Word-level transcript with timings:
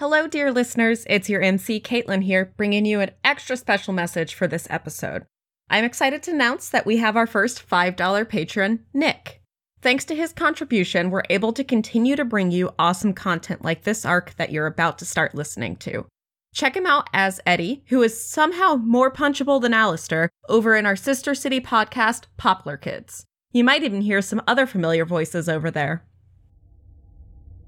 Hello, 0.00 0.26
dear 0.26 0.50
listeners. 0.50 1.04
It's 1.10 1.28
your 1.28 1.42
MC, 1.42 1.78
Caitlin 1.78 2.24
here, 2.24 2.54
bringing 2.56 2.86
you 2.86 3.00
an 3.00 3.10
extra 3.22 3.54
special 3.54 3.92
message 3.92 4.32
for 4.32 4.46
this 4.46 4.66
episode. 4.70 5.26
I'm 5.68 5.84
excited 5.84 6.22
to 6.22 6.30
announce 6.30 6.70
that 6.70 6.86
we 6.86 6.96
have 6.96 7.18
our 7.18 7.26
first 7.26 7.68
$5 7.68 8.26
patron, 8.26 8.86
Nick. 8.94 9.42
Thanks 9.82 10.06
to 10.06 10.16
his 10.16 10.32
contribution, 10.32 11.10
we're 11.10 11.24
able 11.28 11.52
to 11.52 11.62
continue 11.62 12.16
to 12.16 12.24
bring 12.24 12.50
you 12.50 12.70
awesome 12.78 13.12
content 13.12 13.62
like 13.62 13.82
this 13.82 14.06
arc 14.06 14.34
that 14.38 14.50
you're 14.50 14.66
about 14.66 14.98
to 15.00 15.04
start 15.04 15.34
listening 15.34 15.76
to. 15.76 16.06
Check 16.54 16.78
him 16.78 16.86
out 16.86 17.10
as 17.12 17.42
Eddy, 17.44 17.84
who 17.88 18.02
is 18.02 18.24
somehow 18.24 18.76
more 18.76 19.12
punchable 19.12 19.60
than 19.60 19.72
Aleister, 19.72 20.30
over 20.48 20.76
in 20.76 20.86
our 20.86 20.96
sister 20.96 21.34
city 21.34 21.60
podcast, 21.60 22.24
Poplar 22.38 22.78
Kids. 22.78 23.26
You 23.52 23.64
might 23.64 23.82
even 23.82 24.00
hear 24.00 24.22
some 24.22 24.40
other 24.46 24.64
familiar 24.64 25.04
voices 25.04 25.46
over 25.46 25.70
there. 25.70 26.06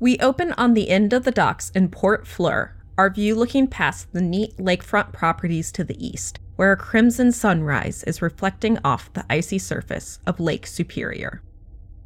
We 0.02 0.18
open 0.18 0.50
on 0.54 0.74
the 0.74 0.90
end 0.90 1.12
of 1.12 1.22
the 1.22 1.30
docks 1.30 1.70
in 1.76 1.88
Port 1.88 2.26
Fleur, 2.26 2.74
our 2.98 3.08
view 3.08 3.36
looking 3.36 3.68
past 3.68 4.12
the 4.12 4.20
neat 4.20 4.56
lakefront 4.56 5.12
properties 5.12 5.70
to 5.70 5.84
the 5.84 6.04
east, 6.04 6.40
where 6.56 6.72
a 6.72 6.76
crimson 6.76 7.30
sunrise 7.30 8.02
is 8.02 8.20
reflecting 8.20 8.78
off 8.84 9.12
the 9.12 9.24
icy 9.30 9.60
surface 9.60 10.18
of 10.26 10.40
Lake 10.40 10.66
Superior. 10.66 11.40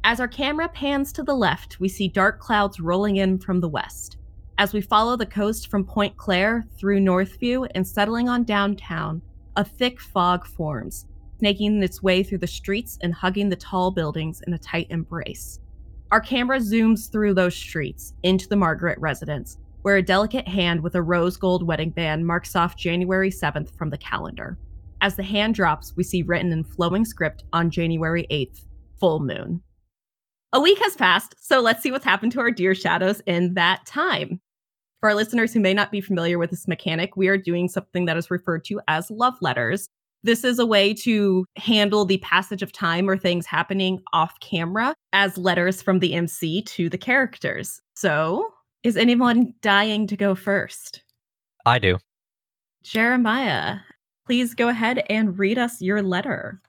As 0.03 0.19
our 0.19 0.27
camera 0.27 0.69
pans 0.69 1.11
to 1.13 1.23
the 1.23 1.33
left, 1.33 1.79
we 1.79 1.89
see 1.89 2.07
dark 2.07 2.39
clouds 2.39 2.79
rolling 2.79 3.15
in 3.15 3.39
from 3.39 3.61
the 3.61 3.67
west. 3.67 4.17
As 4.59 4.73
we 4.73 4.81
follow 4.81 5.17
the 5.17 5.25
coast 5.25 5.67
from 5.67 5.83
Point 5.83 6.15
Claire 6.17 6.67
through 6.77 6.99
Northview 6.99 7.67
and 7.73 7.87
settling 7.87 8.29
on 8.29 8.43
downtown, 8.43 9.23
a 9.55 9.63
thick 9.63 9.99
fog 9.99 10.45
forms, 10.45 11.07
snaking 11.39 11.81
its 11.81 12.03
way 12.03 12.21
through 12.21 12.37
the 12.37 12.45
streets 12.45 12.99
and 13.01 13.15
hugging 13.15 13.49
the 13.49 13.55
tall 13.55 13.89
buildings 13.89 14.43
in 14.45 14.53
a 14.53 14.59
tight 14.59 14.85
embrace. 14.91 15.61
Our 16.09 16.21
camera 16.21 16.59
zooms 16.59 17.11
through 17.11 17.33
those 17.33 17.53
streets 17.53 18.13
into 18.23 18.47
the 18.47 18.55
Margaret 18.55 18.97
residence, 18.99 19.57
where 19.81 19.97
a 19.97 20.01
delicate 20.01 20.47
hand 20.47 20.81
with 20.81 20.95
a 20.95 21.01
rose 21.01 21.35
gold 21.35 21.67
wedding 21.67 21.89
band 21.89 22.25
marks 22.25 22.55
off 22.55 22.77
January 22.77 23.29
7th 23.29 23.75
from 23.77 23.89
the 23.89 23.97
calendar. 23.97 24.57
As 25.01 25.15
the 25.15 25.23
hand 25.23 25.55
drops, 25.55 25.97
we 25.97 26.05
see 26.05 26.23
written 26.23 26.53
in 26.53 26.63
flowing 26.63 27.03
script 27.03 27.43
on 27.51 27.69
January 27.69 28.25
8th, 28.31 28.61
full 28.97 29.19
moon. 29.19 29.61
A 30.53 30.61
week 30.61 30.79
has 30.79 30.95
passed, 30.95 31.35
so 31.39 31.59
let's 31.59 31.83
see 31.83 31.91
what's 31.91 32.05
happened 32.05 32.31
to 32.31 32.39
our 32.39 32.51
dear 32.51 32.73
shadows 32.73 33.21
in 33.25 33.53
that 33.55 33.85
time. 33.85 34.39
For 35.01 35.09
our 35.09 35.15
listeners 35.15 35.53
who 35.53 35.59
may 35.59 35.73
not 35.73 35.91
be 35.91 35.99
familiar 35.99 36.39
with 36.39 36.51
this 36.51 36.69
mechanic, 36.69 37.17
we 37.17 37.27
are 37.27 37.37
doing 37.37 37.67
something 37.67 38.05
that 38.05 38.15
is 38.15 38.31
referred 38.31 38.63
to 38.65 38.79
as 38.87 39.11
love 39.11 39.35
letters. 39.41 39.89
This 40.23 40.43
is 40.43 40.59
a 40.59 40.65
way 40.65 40.93
to 40.95 41.45
handle 41.55 42.05
the 42.05 42.17
passage 42.17 42.61
of 42.61 42.71
time 42.71 43.09
or 43.09 43.17
things 43.17 43.45
happening 43.45 44.01
off 44.13 44.33
camera 44.41 44.93
as 45.13 45.37
letters 45.37 45.81
from 45.81 45.99
the 45.99 46.13
MC 46.13 46.61
to 46.63 46.89
the 46.89 46.97
characters. 46.97 47.79
So, 47.95 48.53
is 48.83 48.97
anyone 48.97 49.53
dying 49.61 50.07
to 50.07 50.17
go 50.17 50.35
first? 50.35 51.03
I 51.65 51.79
do. 51.79 51.97
Jeremiah, 52.83 53.77
please 54.25 54.53
go 54.53 54.69
ahead 54.69 55.03
and 55.09 55.37
read 55.37 55.57
us 55.57 55.81
your 55.81 56.01
letter. 56.01 56.61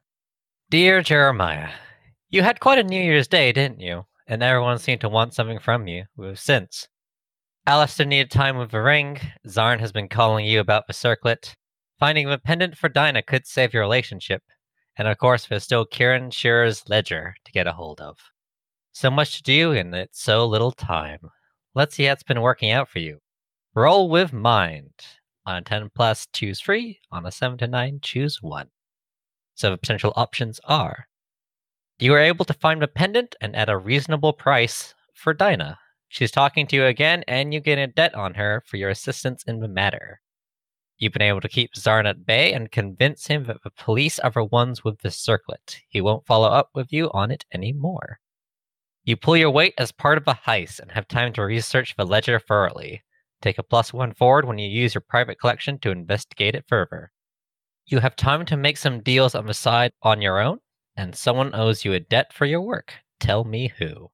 Dear 0.70 1.00
Jeremiah, 1.02 1.70
you 2.30 2.42
had 2.42 2.60
quite 2.60 2.78
a 2.78 2.82
New 2.82 3.00
Year's 3.00 3.28
Day, 3.28 3.52
didn't 3.52 3.80
you? 3.80 4.04
And 4.26 4.42
everyone 4.42 4.78
seemed 4.78 5.00
to 5.00 5.08
want 5.08 5.34
something 5.34 5.58
from 5.58 5.88
you 5.88 6.04
since. 6.34 6.86
Aleister 7.66 8.06
needed 8.06 8.30
time 8.30 8.58
with 8.58 8.70
the 8.70 8.82
ring. 8.82 9.18
Zarn 9.46 9.78
has 9.80 9.92
been 9.92 10.08
calling 10.08 10.44
you 10.44 10.60
about 10.60 10.86
the 10.86 10.92
circlet. 10.92 11.54
Finding 11.98 12.30
a 12.30 12.38
pendant 12.38 12.76
for 12.76 12.88
Dinah 12.88 13.22
could 13.22 13.46
save 13.46 13.74
your 13.74 13.82
relationship. 13.82 14.42
And 14.96 15.08
of 15.08 15.18
course, 15.18 15.46
there's 15.46 15.64
still 15.64 15.84
Kieran 15.84 16.30
Shearer's 16.30 16.88
ledger 16.88 17.34
to 17.44 17.52
get 17.52 17.66
a 17.66 17.72
hold 17.72 18.00
of. 18.00 18.18
So 18.92 19.10
much 19.10 19.36
to 19.36 19.42
do, 19.42 19.72
in 19.72 19.92
it's 19.94 20.22
so 20.22 20.46
little 20.46 20.72
time. 20.72 21.20
Let's 21.74 21.94
see 21.94 22.04
how 22.04 22.12
it's 22.12 22.22
been 22.22 22.40
working 22.40 22.70
out 22.70 22.88
for 22.88 22.98
you. 22.98 23.18
Roll 23.74 24.08
with 24.08 24.32
mind. 24.32 24.92
On 25.46 25.56
a 25.56 25.62
10 25.62 25.90
plus, 25.94 26.26
choose 26.32 26.60
3. 26.60 26.98
On 27.12 27.26
a 27.26 27.32
7 27.32 27.58
to 27.58 27.66
9, 27.66 28.00
choose 28.02 28.42
1. 28.42 28.68
So 29.54 29.70
the 29.70 29.76
potential 29.76 30.12
options 30.16 30.60
are 30.64 31.08
you 32.00 32.14
are 32.14 32.20
able 32.20 32.44
to 32.44 32.54
find 32.54 32.80
a 32.80 32.86
pendant 32.86 33.34
and 33.40 33.56
at 33.56 33.68
a 33.68 33.76
reasonable 33.76 34.32
price 34.32 34.94
for 35.14 35.34
Dinah. 35.34 35.76
She's 36.08 36.30
talking 36.30 36.64
to 36.68 36.76
you 36.76 36.84
again, 36.86 37.24
and 37.26 37.52
you 37.52 37.58
get 37.58 37.78
a 37.78 37.88
debt 37.88 38.14
on 38.14 38.34
her 38.34 38.62
for 38.66 38.76
your 38.76 38.90
assistance 38.90 39.42
in 39.48 39.58
the 39.58 39.66
matter. 39.66 40.20
You've 40.98 41.12
been 41.12 41.22
able 41.22 41.40
to 41.40 41.48
keep 41.48 41.74
Zarn 41.74 42.06
at 42.06 42.26
bay 42.26 42.52
and 42.52 42.72
convince 42.72 43.28
him 43.28 43.44
that 43.44 43.62
the 43.62 43.70
police 43.70 44.18
are 44.18 44.32
the 44.32 44.44
ones 44.44 44.82
with 44.82 44.98
the 44.98 45.12
circlet. 45.12 45.80
He 45.88 46.00
won't 46.00 46.26
follow 46.26 46.48
up 46.48 46.70
with 46.74 46.92
you 46.92 47.08
on 47.12 47.30
it 47.30 47.44
anymore. 47.54 48.18
You 49.04 49.16
pull 49.16 49.36
your 49.36 49.50
weight 49.50 49.74
as 49.78 49.92
part 49.92 50.18
of 50.18 50.26
a 50.26 50.34
heist 50.34 50.80
and 50.80 50.90
have 50.90 51.06
time 51.06 51.32
to 51.34 51.44
research 51.44 51.94
the 51.96 52.04
ledger 52.04 52.40
thoroughly. 52.40 53.04
Take 53.40 53.58
a 53.58 53.62
plus 53.62 53.92
one 53.92 54.12
forward 54.12 54.44
when 54.44 54.58
you 54.58 54.68
use 54.68 54.92
your 54.92 55.04
private 55.08 55.38
collection 55.38 55.78
to 55.78 55.92
investigate 55.92 56.56
it 56.56 56.64
further. 56.66 57.12
You 57.86 58.00
have 58.00 58.16
time 58.16 58.44
to 58.46 58.56
make 58.56 58.76
some 58.76 59.00
deals 59.00 59.36
on 59.36 59.46
the 59.46 59.54
side 59.54 59.92
on 60.02 60.20
your 60.20 60.40
own, 60.40 60.58
and 60.96 61.14
someone 61.14 61.54
owes 61.54 61.84
you 61.84 61.92
a 61.92 62.00
debt 62.00 62.32
for 62.32 62.44
your 62.44 62.60
work. 62.60 62.92
Tell 63.20 63.44
me 63.44 63.72
who. 63.78 64.10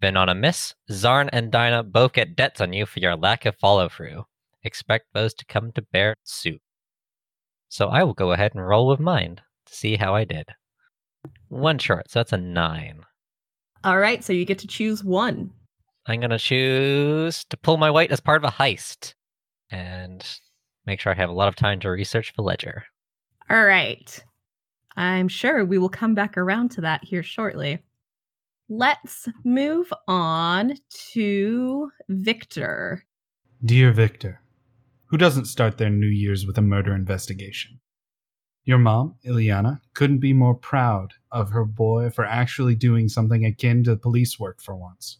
Then 0.00 0.16
on 0.16 0.28
a 0.28 0.34
miss, 0.34 0.74
Zarn 0.90 1.30
and 1.32 1.52
Dinah 1.52 1.84
both 1.84 2.14
get 2.14 2.34
debts 2.34 2.60
on 2.60 2.72
you 2.72 2.84
for 2.84 2.98
your 2.98 3.16
lack 3.16 3.46
of 3.46 3.56
follow 3.56 3.88
through. 3.88 4.24
Expect 4.62 5.06
those 5.12 5.34
to 5.34 5.44
come 5.46 5.72
to 5.72 5.82
bear 5.82 6.16
soon. 6.24 6.58
So 7.68 7.88
I 7.88 8.02
will 8.02 8.14
go 8.14 8.32
ahead 8.32 8.52
and 8.54 8.66
roll 8.66 8.88
with 8.88 9.00
mine 9.00 9.40
to 9.66 9.74
see 9.74 9.96
how 9.96 10.14
I 10.14 10.24
did. 10.24 10.48
One 11.48 11.78
short, 11.78 12.10
so 12.10 12.18
that's 12.18 12.32
a 12.32 12.36
nine. 12.36 13.02
All 13.84 13.98
right, 13.98 14.22
so 14.22 14.32
you 14.32 14.44
get 14.44 14.58
to 14.60 14.66
choose 14.66 15.02
one. 15.02 15.50
I'm 16.06 16.20
going 16.20 16.30
to 16.30 16.38
choose 16.38 17.44
to 17.46 17.56
pull 17.56 17.76
my 17.76 17.90
weight 17.90 18.10
as 18.10 18.20
part 18.20 18.42
of 18.42 18.48
a 18.48 18.54
heist 18.54 19.14
and 19.70 20.26
make 20.86 21.00
sure 21.00 21.12
I 21.12 21.16
have 21.16 21.30
a 21.30 21.34
lot 21.34 21.48
of 21.48 21.56
time 21.56 21.80
to 21.80 21.90
research 21.90 22.32
the 22.34 22.42
ledger. 22.42 22.84
All 23.48 23.64
right. 23.64 24.24
I'm 24.96 25.28
sure 25.28 25.64
we 25.64 25.78
will 25.78 25.88
come 25.88 26.14
back 26.14 26.36
around 26.36 26.70
to 26.72 26.80
that 26.82 27.04
here 27.04 27.22
shortly. 27.22 27.78
Let's 28.68 29.28
move 29.44 29.92
on 30.06 30.74
to 31.12 31.90
Victor. 32.08 33.04
Dear 33.64 33.92
Victor, 33.92 34.39
who 35.10 35.16
doesn't 35.16 35.44
start 35.44 35.78
their 35.78 35.90
New 35.90 36.06
Year's 36.06 36.46
with 36.46 36.56
a 36.58 36.62
murder 36.62 36.94
investigation? 36.94 37.80
Your 38.64 38.78
mom, 38.78 39.16
Ileana, 39.24 39.80
couldn't 39.94 40.18
be 40.18 40.32
more 40.32 40.54
proud 40.54 41.14
of 41.30 41.50
her 41.50 41.64
boy 41.64 42.10
for 42.10 42.24
actually 42.24 42.74
doing 42.74 43.08
something 43.08 43.44
akin 43.44 43.84
to 43.84 43.96
police 43.96 44.38
work 44.38 44.60
for 44.60 44.76
once. 44.76 45.18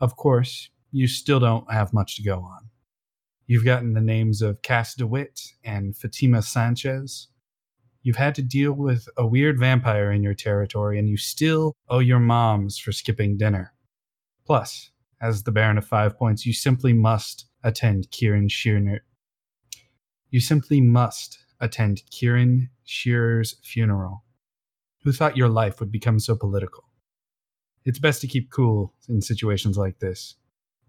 Of 0.00 0.16
course, 0.16 0.70
you 0.90 1.08
still 1.08 1.40
don't 1.40 1.70
have 1.72 1.92
much 1.92 2.16
to 2.16 2.22
go 2.22 2.40
on. 2.40 2.70
You've 3.46 3.64
gotten 3.64 3.94
the 3.94 4.00
names 4.00 4.42
of 4.42 4.62
Cass 4.62 4.94
DeWitt 4.94 5.40
and 5.64 5.96
Fatima 5.96 6.42
Sanchez, 6.42 7.28
You've 8.06 8.14
had 8.14 8.36
to 8.36 8.42
deal 8.42 8.70
with 8.70 9.08
a 9.16 9.26
weird 9.26 9.58
vampire 9.58 10.12
in 10.12 10.22
your 10.22 10.32
territory, 10.32 10.96
and 10.96 11.08
you 11.08 11.16
still 11.16 11.74
owe 11.88 11.98
your 11.98 12.20
moms 12.20 12.78
for 12.78 12.92
skipping 12.92 13.36
dinner. 13.36 13.74
Plus, 14.46 14.92
as 15.20 15.42
the 15.42 15.50
Baron 15.50 15.76
of 15.76 15.84
Five 15.84 16.16
Points, 16.16 16.46
you 16.46 16.52
simply 16.52 16.92
must 16.92 17.46
attend 17.66 18.10
Kieran 18.12 18.48
Shearer. 18.48 19.00
You 20.30 20.40
simply 20.40 20.80
must 20.80 21.38
attend 21.60 22.02
Kieran 22.10 22.70
Shearer's 22.84 23.56
funeral. 23.64 24.22
Who 25.02 25.12
thought 25.12 25.36
your 25.36 25.48
life 25.48 25.80
would 25.80 25.90
become 25.90 26.20
so 26.20 26.36
political? 26.36 26.84
It's 27.84 27.98
best 27.98 28.20
to 28.20 28.28
keep 28.28 28.50
cool 28.50 28.94
in 29.08 29.20
situations 29.20 29.76
like 29.76 29.98
this. 29.98 30.36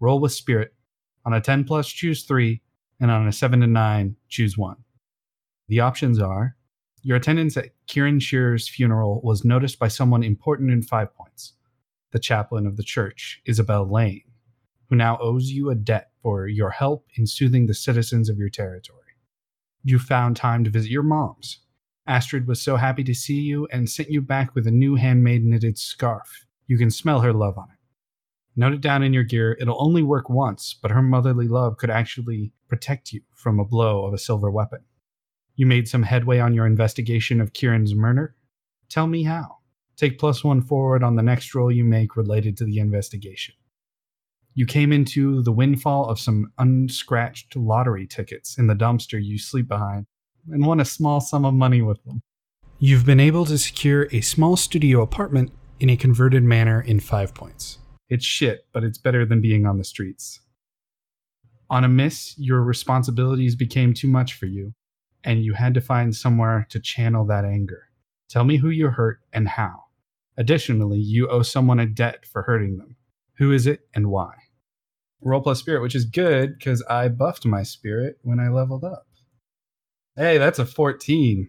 Roll 0.00 0.20
with 0.20 0.32
spirit. 0.32 0.72
On 1.24 1.32
a 1.32 1.40
10 1.40 1.64
plus, 1.64 1.88
choose 1.88 2.22
3, 2.22 2.62
and 3.00 3.10
on 3.10 3.26
a 3.26 3.32
7 3.32 3.60
to 3.60 3.66
9, 3.66 4.16
choose 4.28 4.56
1. 4.56 4.76
The 5.66 5.80
options 5.80 6.20
are 6.20 6.56
your 7.02 7.16
attendance 7.16 7.56
at 7.56 7.70
Kieran 7.86 8.20
Shearer's 8.20 8.68
funeral 8.68 9.20
was 9.22 9.44
noticed 9.44 9.78
by 9.78 9.88
someone 9.88 10.22
important 10.22 10.70
in 10.70 10.82
Five 10.82 11.14
Points, 11.14 11.54
the 12.12 12.18
chaplain 12.18 12.66
of 12.66 12.76
the 12.76 12.82
church, 12.82 13.40
Isabel 13.46 13.90
Lane, 13.90 14.24
who 14.88 14.96
now 14.96 15.18
owes 15.20 15.50
you 15.50 15.70
a 15.70 15.74
debt 15.74 16.07
for 16.22 16.46
your 16.46 16.70
help 16.70 17.06
in 17.16 17.26
soothing 17.26 17.66
the 17.66 17.74
citizens 17.74 18.28
of 18.28 18.38
your 18.38 18.48
territory. 18.48 18.98
You 19.84 19.98
found 19.98 20.36
time 20.36 20.64
to 20.64 20.70
visit 20.70 20.90
your 20.90 21.02
mom's. 21.02 21.60
Astrid 22.06 22.46
was 22.46 22.62
so 22.62 22.76
happy 22.76 23.04
to 23.04 23.14
see 23.14 23.40
you 23.40 23.68
and 23.70 23.88
sent 23.88 24.10
you 24.10 24.22
back 24.22 24.54
with 24.54 24.66
a 24.66 24.70
new 24.70 24.94
handmade 24.94 25.44
knitted 25.44 25.78
scarf. 25.78 26.46
You 26.66 26.78
can 26.78 26.90
smell 26.90 27.20
her 27.20 27.32
love 27.32 27.58
on 27.58 27.68
it. 27.70 27.78
Note 28.56 28.72
it 28.72 28.80
down 28.80 29.02
in 29.02 29.12
your 29.12 29.24
gear. 29.24 29.56
It'll 29.60 29.80
only 29.80 30.02
work 30.02 30.28
once, 30.28 30.74
but 30.80 30.90
her 30.90 31.02
motherly 31.02 31.46
love 31.46 31.76
could 31.76 31.90
actually 31.90 32.52
protect 32.68 33.12
you 33.12 33.20
from 33.34 33.60
a 33.60 33.64
blow 33.64 34.04
of 34.04 34.12
a 34.12 34.18
silver 34.18 34.50
weapon. 34.50 34.80
You 35.54 35.66
made 35.66 35.86
some 35.86 36.02
headway 36.02 36.38
on 36.38 36.54
your 36.54 36.66
investigation 36.66 37.40
of 37.40 37.52
Kieran's 37.52 37.94
murder? 37.94 38.34
Tell 38.88 39.06
me 39.06 39.22
how. 39.24 39.58
Take 39.96 40.18
plus 40.18 40.42
one 40.42 40.62
forward 40.62 41.02
on 41.02 41.16
the 41.16 41.22
next 41.22 41.54
roll 41.54 41.70
you 41.70 41.84
make 41.84 42.16
related 42.16 42.56
to 42.56 42.64
the 42.64 42.78
investigation. 42.78 43.54
You 44.58 44.66
came 44.66 44.92
into 44.92 45.40
the 45.44 45.52
windfall 45.52 46.06
of 46.06 46.18
some 46.18 46.50
unscratched 46.58 47.54
lottery 47.54 48.08
tickets 48.08 48.58
in 48.58 48.66
the 48.66 48.74
dumpster 48.74 49.24
you 49.24 49.38
sleep 49.38 49.68
behind 49.68 50.06
and 50.50 50.66
won 50.66 50.80
a 50.80 50.84
small 50.84 51.20
sum 51.20 51.44
of 51.44 51.54
money 51.54 51.80
with 51.80 52.02
them. 52.02 52.22
You've 52.80 53.06
been 53.06 53.20
able 53.20 53.44
to 53.44 53.56
secure 53.56 54.08
a 54.10 54.20
small 54.20 54.56
studio 54.56 55.00
apartment 55.00 55.52
in 55.78 55.88
a 55.88 55.96
converted 55.96 56.42
manor 56.42 56.80
in 56.80 56.98
Five 56.98 57.34
Points. 57.34 57.78
It's 58.08 58.24
shit, 58.24 58.66
but 58.72 58.82
it's 58.82 58.98
better 58.98 59.24
than 59.24 59.40
being 59.40 59.64
on 59.64 59.78
the 59.78 59.84
streets. 59.84 60.40
On 61.70 61.84
a 61.84 61.88
miss, 61.88 62.36
your 62.36 62.60
responsibilities 62.60 63.54
became 63.54 63.94
too 63.94 64.08
much 64.08 64.34
for 64.34 64.46
you, 64.46 64.74
and 65.22 65.44
you 65.44 65.52
had 65.52 65.72
to 65.74 65.80
find 65.80 66.16
somewhere 66.16 66.66
to 66.70 66.80
channel 66.80 67.24
that 67.26 67.44
anger. 67.44 67.90
Tell 68.28 68.42
me 68.42 68.56
who 68.56 68.70
you 68.70 68.88
hurt 68.88 69.20
and 69.32 69.50
how. 69.50 69.84
Additionally, 70.36 70.98
you 70.98 71.28
owe 71.28 71.42
someone 71.42 71.78
a 71.78 71.86
debt 71.86 72.26
for 72.26 72.42
hurting 72.42 72.78
them. 72.78 72.96
Who 73.36 73.52
is 73.52 73.68
it 73.68 73.82
and 73.94 74.08
why? 74.08 74.34
Roll 75.22 75.40
plus 75.40 75.58
spirit, 75.58 75.82
which 75.82 75.94
is 75.94 76.04
good 76.04 76.56
because 76.58 76.82
I 76.88 77.08
buffed 77.08 77.44
my 77.44 77.62
spirit 77.62 78.18
when 78.22 78.38
I 78.38 78.48
leveled 78.48 78.84
up. 78.84 79.06
Hey, 80.16 80.38
that's 80.38 80.58
a 80.58 80.66
14. 80.66 81.48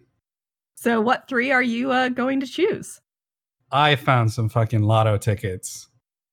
So, 0.74 1.00
what 1.00 1.28
three 1.28 1.50
are 1.50 1.62
you 1.62 1.90
uh, 1.90 2.08
going 2.08 2.40
to 2.40 2.46
choose? 2.46 3.00
I 3.70 3.96
found 3.96 4.32
some 4.32 4.48
fucking 4.48 4.82
lotto 4.82 5.18
tickets, 5.18 5.88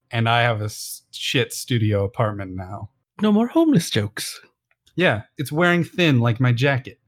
and 0.09 0.27
I 0.27 0.41
have 0.41 0.61
a 0.61 0.69
shit 1.11 1.53
studio 1.53 2.03
apartment 2.03 2.55
now. 2.55 2.89
No 3.21 3.31
more 3.31 3.47
homeless 3.47 3.89
jokes. 3.89 4.39
Yeah, 4.95 5.23
it's 5.37 5.51
wearing 5.51 5.83
thin 5.83 6.19
like 6.19 6.39
my 6.39 6.51
jacket. 6.51 6.99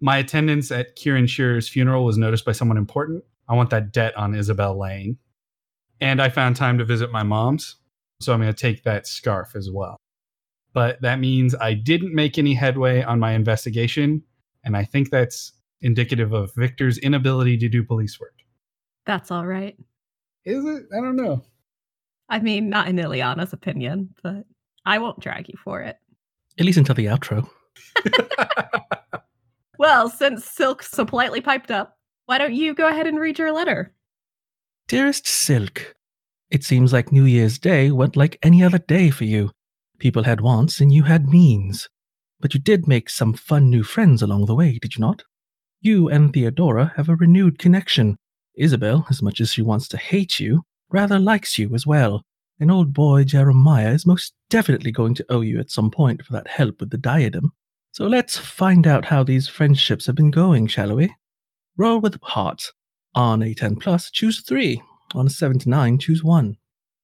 My 0.00 0.18
attendance 0.18 0.70
at 0.70 0.94
Kieran 0.96 1.26
Shearer's 1.26 1.68
funeral 1.68 2.04
was 2.04 2.18
noticed 2.18 2.44
by 2.44 2.52
someone 2.52 2.76
important. 2.76 3.24
I 3.48 3.54
want 3.54 3.70
that 3.70 3.92
debt 3.92 4.16
on 4.16 4.34
Isabel 4.34 4.78
Lane. 4.78 5.18
And 6.00 6.20
I 6.20 6.28
found 6.28 6.56
time 6.56 6.78
to 6.78 6.84
visit 6.84 7.10
my 7.10 7.22
mom's, 7.22 7.76
so 8.20 8.32
I'm 8.32 8.40
going 8.40 8.52
to 8.52 8.58
take 8.58 8.84
that 8.84 9.06
scarf 9.06 9.54
as 9.54 9.70
well. 9.70 9.96
But 10.72 11.00
that 11.02 11.20
means 11.20 11.54
I 11.54 11.74
didn't 11.74 12.14
make 12.14 12.38
any 12.38 12.54
headway 12.54 13.02
on 13.02 13.20
my 13.20 13.32
investigation, 13.32 14.22
and 14.64 14.76
I 14.76 14.84
think 14.84 15.10
that's 15.10 15.52
indicative 15.82 16.32
of 16.32 16.54
Victor's 16.54 16.98
inability 16.98 17.56
to 17.58 17.68
do 17.68 17.84
police 17.84 18.18
work. 18.18 18.34
That's 19.06 19.30
all 19.30 19.46
right. 19.46 19.76
Is 20.44 20.64
it? 20.64 20.86
I 20.92 21.00
don't 21.00 21.16
know. 21.16 21.44
I 22.28 22.40
mean, 22.40 22.70
not 22.70 22.88
in 22.88 22.96
Ileana's 22.96 23.52
opinion, 23.52 24.14
but 24.22 24.44
I 24.84 24.98
won't 24.98 25.20
drag 25.20 25.48
you 25.48 25.58
for 25.62 25.80
it. 25.82 25.96
At 26.58 26.64
least 26.64 26.78
until 26.78 26.94
the 26.94 27.06
outro. 27.06 27.48
Well, 29.78 30.08
since 30.08 30.44
Silk 30.44 30.82
so 30.82 31.04
politely 31.04 31.40
piped 31.40 31.70
up, 31.70 31.98
why 32.26 32.38
don't 32.38 32.54
you 32.54 32.74
go 32.74 32.86
ahead 32.86 33.06
and 33.06 33.18
read 33.18 33.38
your 33.38 33.52
letter? 33.52 33.92
Dearest 34.88 35.26
Silk, 35.26 35.94
it 36.54 36.62
seems 36.62 36.92
like 36.92 37.10
New 37.10 37.24
Year's 37.24 37.58
Day 37.58 37.90
went 37.90 38.14
like 38.14 38.38
any 38.40 38.62
other 38.62 38.78
day 38.78 39.10
for 39.10 39.24
you. 39.24 39.50
People 39.98 40.22
had 40.22 40.40
wants 40.40 40.80
and 40.80 40.92
you 40.92 41.02
had 41.02 41.28
means. 41.28 41.88
But 42.38 42.54
you 42.54 42.60
did 42.60 42.86
make 42.86 43.10
some 43.10 43.34
fun 43.34 43.70
new 43.70 43.82
friends 43.82 44.22
along 44.22 44.46
the 44.46 44.54
way, 44.54 44.78
did 44.80 44.94
you 44.94 45.00
not? 45.00 45.24
You 45.80 46.08
and 46.08 46.32
Theodora 46.32 46.92
have 46.94 47.08
a 47.08 47.16
renewed 47.16 47.58
connection. 47.58 48.18
Isabel, 48.56 49.04
as 49.10 49.20
much 49.20 49.40
as 49.40 49.50
she 49.50 49.62
wants 49.62 49.88
to 49.88 49.96
hate 49.96 50.38
you, 50.38 50.62
rather 50.90 51.18
likes 51.18 51.58
you 51.58 51.74
as 51.74 51.88
well. 51.88 52.22
And 52.60 52.70
old 52.70 52.94
boy 52.94 53.24
Jeremiah 53.24 53.90
is 53.90 54.06
most 54.06 54.32
definitely 54.48 54.92
going 54.92 55.16
to 55.16 55.26
owe 55.30 55.40
you 55.40 55.58
at 55.58 55.72
some 55.72 55.90
point 55.90 56.24
for 56.24 56.34
that 56.34 56.46
help 56.46 56.78
with 56.78 56.90
the 56.90 56.98
diadem. 56.98 57.50
So 57.90 58.06
let's 58.06 58.38
find 58.38 58.86
out 58.86 59.06
how 59.06 59.24
these 59.24 59.48
friendships 59.48 60.06
have 60.06 60.14
been 60.14 60.30
going, 60.30 60.68
shall 60.68 60.94
we? 60.94 61.16
Roll 61.76 61.98
with 61.98 62.22
hearts. 62.22 62.72
On 63.16 63.42
a 63.42 63.54
10 63.54 63.74
plus, 63.74 64.08
choose 64.08 64.40
three. 64.40 64.80
179, 65.14 65.98
choose 65.98 66.24
one. 66.24 66.56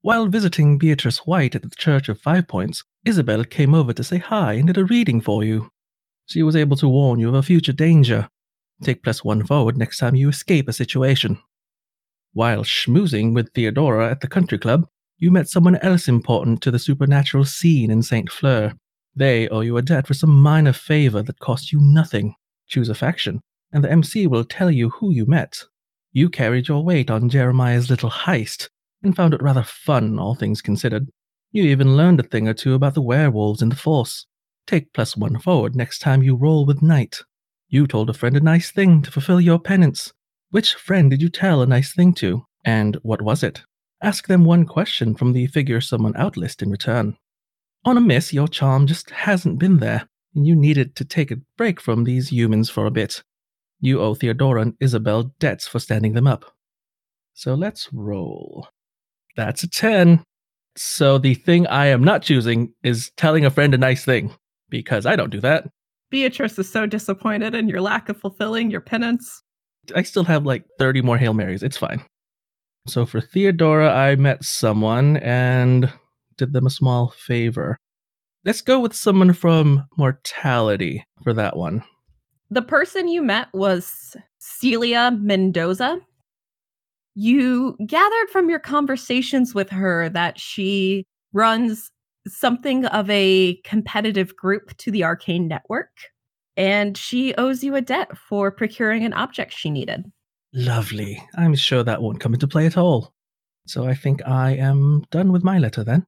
While 0.03 0.27
visiting 0.27 0.79
Beatrice 0.79 1.19
White 1.27 1.55
at 1.55 1.63
the 1.63 1.71
Church 1.71 2.09
of 2.09 2.21
Five 2.21 2.49
Points, 2.49 2.85
Isabel 3.05 3.45
came 3.45 3.75
over 3.75 3.93
to 3.93 4.03
say 4.03 4.19
hi 4.19 4.55
and 4.55 4.67
did 4.67 4.79
a 4.79 4.85
reading 4.85 5.21
for 5.21 5.45
you. 5.45 5.71
She 6.27 6.43
was 6.43 6.57
able 6.57 6.77
to 6.79 6.89
warn 6.89 7.21
you 7.21 7.29
of 7.29 7.35
a 7.35 7.43
future 7.43 7.73
danger. 7.73 8.29
Take 8.83 9.03
plus 9.03 9.23
one 9.23 9.45
forward 9.45 9.77
next 9.77 9.99
time 9.99 10.15
you 10.15 10.29
escape 10.29 10.69
a 10.69 10.73
situation. 10.73 11.39
While 12.33 12.65
schmoozing 12.65 13.35
with 13.35 13.53
Theodora 13.53 14.11
at 14.11 14.21
the 14.21 14.29
country 14.29 14.59
club, 14.59 14.87
you 15.19 15.31
met 15.31 15.49
someone 15.49 15.77
else 15.77 16.09
important 16.09 16.63
to 16.63 16.71
the 16.71 16.79
supernatural 16.79 17.45
scene 17.45 17.91
in 17.91 18.03
St. 18.03 18.31
Fleur. 18.31 18.73
They 19.15 19.49
owe 19.49 19.61
you 19.61 19.77
a 19.77 19.83
debt 19.83 20.07
for 20.07 20.15
some 20.15 20.41
minor 20.41 20.73
favor 20.73 21.23
that 21.23 21.41
cost 21.41 21.73
you 21.73 21.81
nothing. 21.81 22.35
Choose 22.69 22.89
a 22.89 22.95
faction, 22.95 23.43
and 23.73 23.85
the 23.85 23.91
MC 23.91 24.27
will 24.27 24.45
tell 24.45 24.71
you 24.71 24.91
who 24.91 25.13
you 25.13 25.27
met. 25.27 25.65
You 26.13 26.29
carried 26.29 26.69
your 26.69 26.83
weight 26.83 27.11
on 27.11 27.29
Jeremiah's 27.29 27.89
little 27.89 28.11
heist, 28.11 28.69
and 29.03 29.15
found 29.15 29.33
it 29.33 29.43
rather 29.43 29.63
fun, 29.63 30.19
all 30.19 30.35
things 30.35 30.61
considered. 30.61 31.09
You 31.53 31.65
even 31.65 31.97
learned 31.97 32.21
a 32.21 32.25
thing 32.25 32.49
or 32.49 32.55
two 32.55 32.75
about 32.75 32.95
the 32.95 33.03
werewolves 33.03 33.63
in 33.63 33.69
the 33.69 33.77
Force. 33.77 34.27
Take 34.67 34.93
plus 34.93 35.17
one 35.17 35.39
forward 35.39 35.75
next 35.77 36.01
time 36.01 36.23
you 36.23 36.35
roll 36.37 36.67
with 36.67 36.83
Night. 36.83 37.21
You 37.69 37.87
told 37.87 38.11
a 38.11 38.15
friend 38.15 38.37
a 38.37 38.41
nice 38.41 38.71
thing 38.73 39.03
to 39.03 39.11
fulfill 39.11 39.41
your 39.41 39.61
penance. 39.61 40.13
Which 40.51 40.75
friend 40.75 41.11
did 41.11 41.23
you 41.23 41.29
tell 41.29 41.63
a 41.63 41.67
nice 41.67 41.95
thing 41.95 42.13
to, 42.15 42.45
and 42.65 42.97
what 43.03 43.23
was 43.23 43.45
it? 43.45 43.63
Ask 44.03 44.27
them 44.27 44.45
one 44.45 44.67
question 44.67 45.15
from 45.15 45.33
the 45.33 45.47
figure 45.47 45.81
someone 45.81 46.15
outlist 46.15 46.63
in 46.63 46.71
return. 46.71 47.17
On 47.85 47.97
a 47.97 48.01
miss, 48.01 48.33
your 48.33 48.49
charm 48.49 48.87
just 48.87 49.11
hasn't 49.11 49.61
been 49.61 49.79
there, 49.79 50.09
and 50.35 50.47
you 50.47 50.57
needed 50.57 50.97
to 50.97 51.05
take 51.05 51.31
a 51.31 51.41
break 51.57 51.81
from 51.81 52.03
these 52.03 52.33
humans 52.33 52.69
for 52.69 52.87
a 52.87 52.91
bit. 52.91 53.23
You 53.81 54.01
owe 54.01 54.15
Theodora 54.15 54.63
and 54.63 54.75
Isabel 54.81 55.35
debts 55.39 55.67
for 55.67 55.79
standing 55.79 56.13
them 56.13 56.27
up. 56.27 56.45
So 57.35 57.55
let's 57.55 57.89
roll. 57.93 58.69
That's 59.37 59.63
a 59.63 59.69
10. 59.69 60.23
So 60.77 61.19
the 61.19 61.35
thing 61.35 61.67
I 61.67 61.87
am 61.87 62.05
not 62.05 62.23
choosing 62.23 62.73
is 62.83 63.11
telling 63.17 63.45
a 63.45 63.51
friend 63.51 63.75
a 63.75 63.79
nice 63.79 64.05
thing, 64.05 64.35
because 64.69 65.07
I 65.07 65.17
don't 65.17 65.31
do 65.31 65.41
that. 65.41 65.69
Beatrice 66.11 66.59
is 66.59 66.71
so 66.71 66.87
disappointed 66.87 67.55
in 67.55 67.69
your 67.69 67.81
lack 67.81 68.09
of 68.09 68.21
fulfilling 68.21 68.71
your 68.71 68.81
penance. 68.81 69.43
I 69.95 70.03
still 70.03 70.25
have 70.25 70.45
like 70.45 70.65
30 70.79 71.03
more 71.03 71.19
Hail 71.19 71.35
Marys. 71.35 71.63
It's 71.63 71.77
fine. 71.77 72.05
So 72.87 73.07
for 73.07 73.21
Theodora, 73.21 73.93
I 73.93 74.17
met 74.17 74.45
someone 74.45 75.17
and 75.19 75.93
did 76.37 76.53
them 76.53 76.67
a 76.67 76.71
small 76.71 77.11
favor. 77.11 77.77
Let's 78.45 78.63
go 78.63 78.81
with 78.81 78.95
someone 78.95 79.33
from 79.33 79.87
Mortality 79.97 81.05
for 81.23 81.33
that 81.35 81.57
one. 81.57 81.85
The 82.51 82.63
person 82.63 83.07
you 83.07 83.23
met 83.23 83.49
was 83.53 84.17
Celia 84.39 85.17
Mendoza. 85.21 86.01
You 87.15 87.77
gathered 87.87 88.31
from 88.31 88.51
your 88.51 88.59
conversations 88.59 89.55
with 89.55 89.71
her 89.71 90.09
that 90.09 90.39
she 90.41 91.05
runs 91.33 91.91
something 92.27 92.87
of 92.87 93.09
a 93.09 93.57
competitive 93.65 94.37
group 94.37 94.77
to 94.79 94.91
the 94.91 95.05
Arcane 95.05 95.47
Network, 95.47 95.91
and 96.57 96.97
she 96.97 97.35
owes 97.37 97.63
you 97.63 97.77
a 97.77 97.81
debt 97.81 98.17
for 98.17 98.51
procuring 98.51 99.05
an 99.05 99.13
object 99.13 99.53
she 99.53 99.71
needed. 99.71 100.05
Lovely. 100.53 101.23
I'm 101.37 101.55
sure 101.55 101.85
that 101.85 102.03
won't 102.03 102.21
come 102.21 102.35
into 102.35 102.49
play 102.49 102.67
at 102.67 102.77
all. 102.77 103.13
So 103.67 103.87
I 103.87 103.95
think 103.95 104.27
I 104.27 104.57
am 104.57 105.05
done 105.11 105.31
with 105.31 105.45
my 105.45 105.59
letter 105.59 105.85
then. 105.85 106.05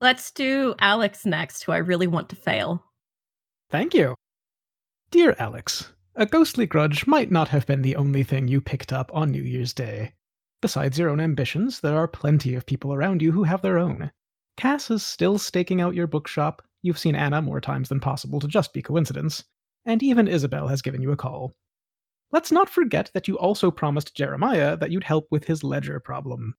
Let's 0.00 0.30
do 0.30 0.76
Alix 0.78 1.26
next, 1.26 1.64
who 1.64 1.72
I 1.72 1.78
really 1.78 2.06
want 2.06 2.28
to 2.28 2.36
fail. 2.36 2.84
Thank 3.70 3.94
you. 3.94 4.14
Dear 5.10 5.34
Alix, 5.38 5.94
a 6.16 6.26
ghostly 6.26 6.66
grudge 6.66 7.06
might 7.06 7.30
not 7.30 7.48
have 7.48 7.64
been 7.64 7.80
the 7.80 7.96
only 7.96 8.22
thing 8.22 8.46
you 8.46 8.60
picked 8.60 8.92
up 8.92 9.10
on 9.14 9.30
New 9.30 9.42
Year's 9.42 9.72
Day. 9.72 10.12
Besides 10.60 10.98
your 10.98 11.08
own 11.08 11.18
ambitions, 11.18 11.80
there 11.80 11.96
are 11.96 12.06
plenty 12.06 12.54
of 12.54 12.66
people 12.66 12.92
around 12.92 13.22
you 13.22 13.32
who 13.32 13.44
have 13.44 13.62
their 13.62 13.78
own. 13.78 14.12
Cass 14.58 14.90
is 14.90 15.02
still 15.02 15.38
staking 15.38 15.80
out 15.80 15.94
your 15.94 16.06
bookshop, 16.06 16.60
you've 16.82 16.98
seen 16.98 17.14
Anna 17.14 17.40
more 17.40 17.58
times 17.58 17.88
than 17.88 18.00
possible 18.00 18.38
to 18.38 18.46
just 18.46 18.74
be 18.74 18.82
coincidence, 18.82 19.44
and 19.86 20.02
even 20.02 20.28
Isabel 20.28 20.68
has 20.68 20.82
given 20.82 21.00
you 21.00 21.10
a 21.12 21.16
call. 21.16 21.56
Let's 22.30 22.52
not 22.52 22.68
forget 22.68 23.10
that 23.14 23.26
you 23.26 23.38
also 23.38 23.70
promised 23.70 24.14
Jeremiah 24.14 24.76
that 24.76 24.90
you'd 24.90 25.04
help 25.04 25.26
with 25.30 25.44
his 25.44 25.64
ledger 25.64 26.00
problem. 26.00 26.54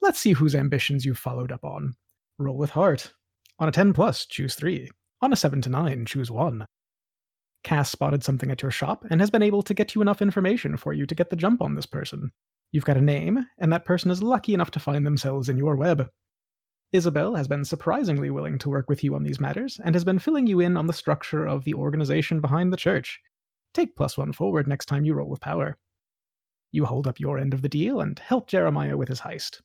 Let's 0.00 0.18
see 0.18 0.32
whose 0.32 0.54
ambitions 0.54 1.04
you've 1.04 1.18
followed 1.18 1.52
up 1.52 1.66
on. 1.66 1.94
Roll 2.38 2.56
with 2.56 2.70
heart. 2.70 3.12
On 3.58 3.68
a 3.68 3.72
10 3.72 3.92
plus, 3.92 4.24
choose 4.24 4.54
3. 4.54 4.88
On 5.20 5.34
a 5.34 5.36
7 5.36 5.60
to 5.60 5.68
9, 5.68 6.06
choose 6.06 6.30
1. 6.30 6.66
Cass 7.62 7.90
spotted 7.90 8.24
something 8.24 8.50
at 8.50 8.62
your 8.62 8.70
shop 8.70 9.04
and 9.10 9.20
has 9.20 9.30
been 9.30 9.42
able 9.42 9.62
to 9.62 9.74
get 9.74 9.94
you 9.94 10.00
enough 10.00 10.22
information 10.22 10.76
for 10.76 10.92
you 10.92 11.06
to 11.06 11.14
get 11.14 11.30
the 11.30 11.36
jump 11.36 11.60
on 11.60 11.74
this 11.74 11.86
person. 11.86 12.32
You've 12.72 12.84
got 12.84 12.96
a 12.96 13.02
name, 13.02 13.46
and 13.58 13.72
that 13.72 13.84
person 13.84 14.10
is 14.10 14.22
lucky 14.22 14.54
enough 14.54 14.70
to 14.72 14.80
find 14.80 15.04
themselves 15.04 15.48
in 15.48 15.56
your 15.56 15.76
web. 15.76 16.08
Isabel 16.92 17.34
has 17.34 17.46
been 17.46 17.64
surprisingly 17.64 18.30
willing 18.30 18.58
to 18.58 18.68
work 18.68 18.88
with 18.88 19.04
you 19.04 19.14
on 19.14 19.22
these 19.22 19.40
matters 19.40 19.80
and 19.84 19.94
has 19.94 20.04
been 20.04 20.18
filling 20.18 20.46
you 20.46 20.60
in 20.60 20.76
on 20.76 20.86
the 20.86 20.92
structure 20.92 21.46
of 21.46 21.64
the 21.64 21.74
organization 21.74 22.40
behind 22.40 22.72
the 22.72 22.76
church. 22.76 23.20
Take 23.74 23.94
plus 23.94 24.18
one 24.18 24.32
forward 24.32 24.66
next 24.66 24.86
time 24.86 25.04
you 25.04 25.14
roll 25.14 25.28
with 25.28 25.40
power. 25.40 25.78
You 26.72 26.84
hold 26.84 27.06
up 27.06 27.20
your 27.20 27.38
end 27.38 27.54
of 27.54 27.62
the 27.62 27.68
deal 27.68 28.00
and 28.00 28.18
help 28.18 28.48
Jeremiah 28.48 28.96
with 28.96 29.08
his 29.08 29.20
heist. 29.20 29.60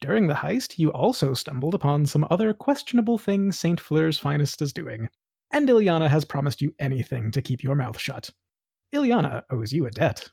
During 0.00 0.26
the 0.26 0.34
heist, 0.34 0.78
you 0.78 0.90
also 0.90 1.34
stumbled 1.34 1.74
upon 1.74 2.06
some 2.06 2.26
other 2.30 2.54
questionable 2.54 3.18
things 3.18 3.58
St. 3.58 3.78
Fleur's 3.78 4.18
finest 4.18 4.62
is 4.62 4.72
doing, 4.72 5.10
and 5.52 5.68
Ilyana 5.68 6.08
has 6.08 6.24
promised 6.24 6.62
you 6.62 6.74
anything 6.78 7.30
to 7.32 7.42
keep 7.42 7.62
your 7.62 7.74
mouth 7.74 7.98
shut. 7.98 8.30
Ilyana 8.94 9.42
owes 9.50 9.72
you 9.72 9.86
a 9.86 9.90
debt. 9.90 10.28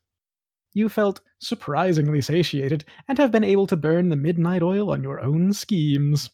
You 0.73 0.89
felt 0.89 1.21
surprisingly 1.39 2.21
satiated 2.21 2.85
and 3.07 3.17
have 3.17 3.31
been 3.31 3.43
able 3.43 3.67
to 3.67 3.75
burn 3.77 4.09
the 4.09 4.15
midnight 4.15 4.61
oil 4.61 4.91
on 4.91 5.01
your 5.01 5.19
own 5.21 5.53
schemes. 5.53 6.29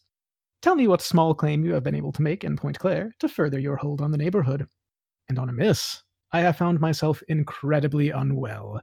Tell 0.60 0.74
me 0.74 0.88
what 0.88 1.02
small 1.02 1.34
claim 1.34 1.64
you 1.64 1.72
have 1.74 1.82
been 1.82 1.94
able 1.94 2.12
to 2.12 2.22
make 2.22 2.44
in 2.44 2.56
Point 2.56 2.78
Claire 2.78 3.14
to 3.20 3.28
further 3.28 3.58
your 3.58 3.76
hold 3.76 4.00
on 4.00 4.10
the 4.10 4.18
neighborhood. 4.18 4.66
And 5.28 5.38
on 5.38 5.48
a 5.48 5.52
miss, 5.52 6.02
I 6.32 6.40
have 6.40 6.56
found 6.56 6.80
myself 6.80 7.22
incredibly 7.28 8.10
unwell. 8.10 8.80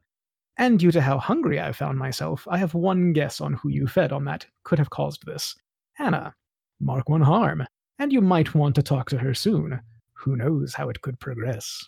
And 0.57 0.79
due 0.79 0.91
to 0.91 1.01
how 1.01 1.17
hungry 1.17 1.59
I've 1.59 1.75
found 1.77 1.97
myself, 1.97 2.47
I 2.49 2.57
have 2.57 2.73
one 2.73 3.13
guess 3.13 3.41
on 3.41 3.53
who 3.53 3.69
you 3.69 3.87
fed 3.87 4.11
on 4.11 4.25
that 4.25 4.45
could 4.63 4.79
have 4.79 4.89
caused 4.89 5.25
this. 5.25 5.55
Anna. 5.99 6.35
Mark 6.79 7.09
one 7.09 7.21
harm. 7.21 7.65
and 7.99 8.11
you 8.11 8.21
might 8.21 8.55
want 8.55 8.73
to 8.73 8.81
talk 8.81 9.09
to 9.09 9.17
her 9.19 9.33
soon. 9.35 9.79
Who 10.21 10.35
knows 10.35 10.73
how 10.73 10.89
it 10.89 11.01
could 11.01 11.19
progress? 11.19 11.83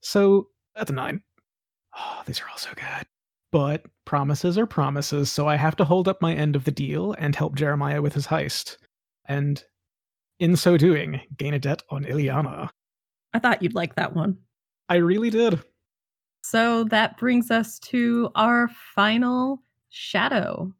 So, 0.00 0.48
that's 0.74 0.90
a 0.90 0.94
nine. 0.94 1.22
Oh, 1.96 2.22
these 2.26 2.40
are 2.40 2.48
all 2.50 2.58
so 2.58 2.70
good. 2.74 3.06
But 3.52 3.84
promises 4.04 4.56
are 4.56 4.66
promises, 4.66 5.30
so 5.30 5.48
I 5.48 5.56
have 5.56 5.76
to 5.76 5.84
hold 5.84 6.06
up 6.06 6.22
my 6.22 6.34
end 6.34 6.54
of 6.54 6.64
the 6.64 6.70
deal 6.70 7.14
and 7.18 7.34
help 7.34 7.56
Jeremiah 7.56 8.00
with 8.00 8.14
his 8.14 8.28
heist. 8.28 8.76
And 9.26 9.62
in 10.38 10.56
so 10.56 10.76
doing, 10.76 11.20
gain 11.36 11.54
a 11.54 11.58
debt 11.58 11.82
on 11.90 12.04
Ileana. 12.04 12.70
I 13.34 13.38
thought 13.38 13.62
you'd 13.62 13.74
like 13.74 13.96
that 13.96 14.14
one. 14.14 14.38
I 14.88 14.96
really 14.96 15.30
did. 15.30 15.60
So 16.42 16.84
that 16.84 17.18
brings 17.18 17.50
us 17.50 17.78
to 17.80 18.30
our 18.34 18.68
final 18.94 19.62
shadow. 19.90 20.72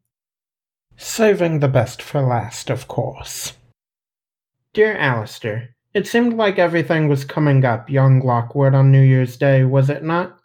Saving 0.97 1.59
the 1.59 1.67
best 1.67 2.01
for 2.01 2.21
last, 2.21 2.69
of 2.69 2.87
course. 2.87 3.53
Dear 4.73 4.95
Aleister, 4.97 5.69
it 5.93 6.07
seemed 6.07 6.33
like 6.33 6.57
everything 6.57 7.09
was 7.09 7.25
coming 7.25 7.65
up 7.65 7.89
young 7.89 8.21
Lockwood 8.21 8.73
on 8.73 8.91
New 8.91 9.01
Year's 9.01 9.35
Day, 9.35 9.65
was 9.65 9.89
it 9.89 10.03
not? 10.03 10.39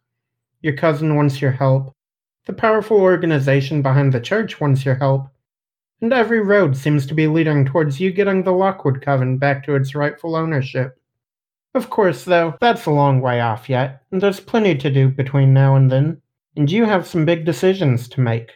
Your 0.60 0.74
cousin 0.74 1.14
wants 1.14 1.40
your 1.40 1.52
help. 1.52 1.94
The 2.46 2.52
powerful 2.52 3.00
organization 3.00 3.80
behind 3.80 4.12
the 4.12 4.20
church 4.20 4.60
wants 4.60 4.84
your 4.84 4.96
help. 4.96 5.28
And 6.00 6.12
every 6.12 6.40
road 6.40 6.76
seems 6.76 7.06
to 7.06 7.14
be 7.14 7.28
leading 7.28 7.64
towards 7.64 8.00
you 8.00 8.12
getting 8.12 8.42
the 8.42 8.52
Lockwood 8.52 9.00
Coven 9.00 9.38
back 9.38 9.64
to 9.64 9.76
its 9.76 9.94
rightful 9.94 10.34
ownership. 10.34 11.00
Of 11.74 11.90
course, 11.90 12.24
though, 12.24 12.56
that's 12.60 12.86
a 12.86 12.90
long 12.90 13.20
way 13.20 13.40
off 13.40 13.68
yet, 13.68 14.02
and 14.10 14.20
there's 14.20 14.40
plenty 14.40 14.74
to 14.76 14.90
do 14.90 15.08
between 15.08 15.54
now 15.54 15.76
and 15.76 15.90
then, 15.90 16.20
and 16.56 16.70
you 16.70 16.86
have 16.86 17.06
some 17.06 17.24
big 17.24 17.44
decisions 17.44 18.08
to 18.08 18.20
make. 18.20 18.50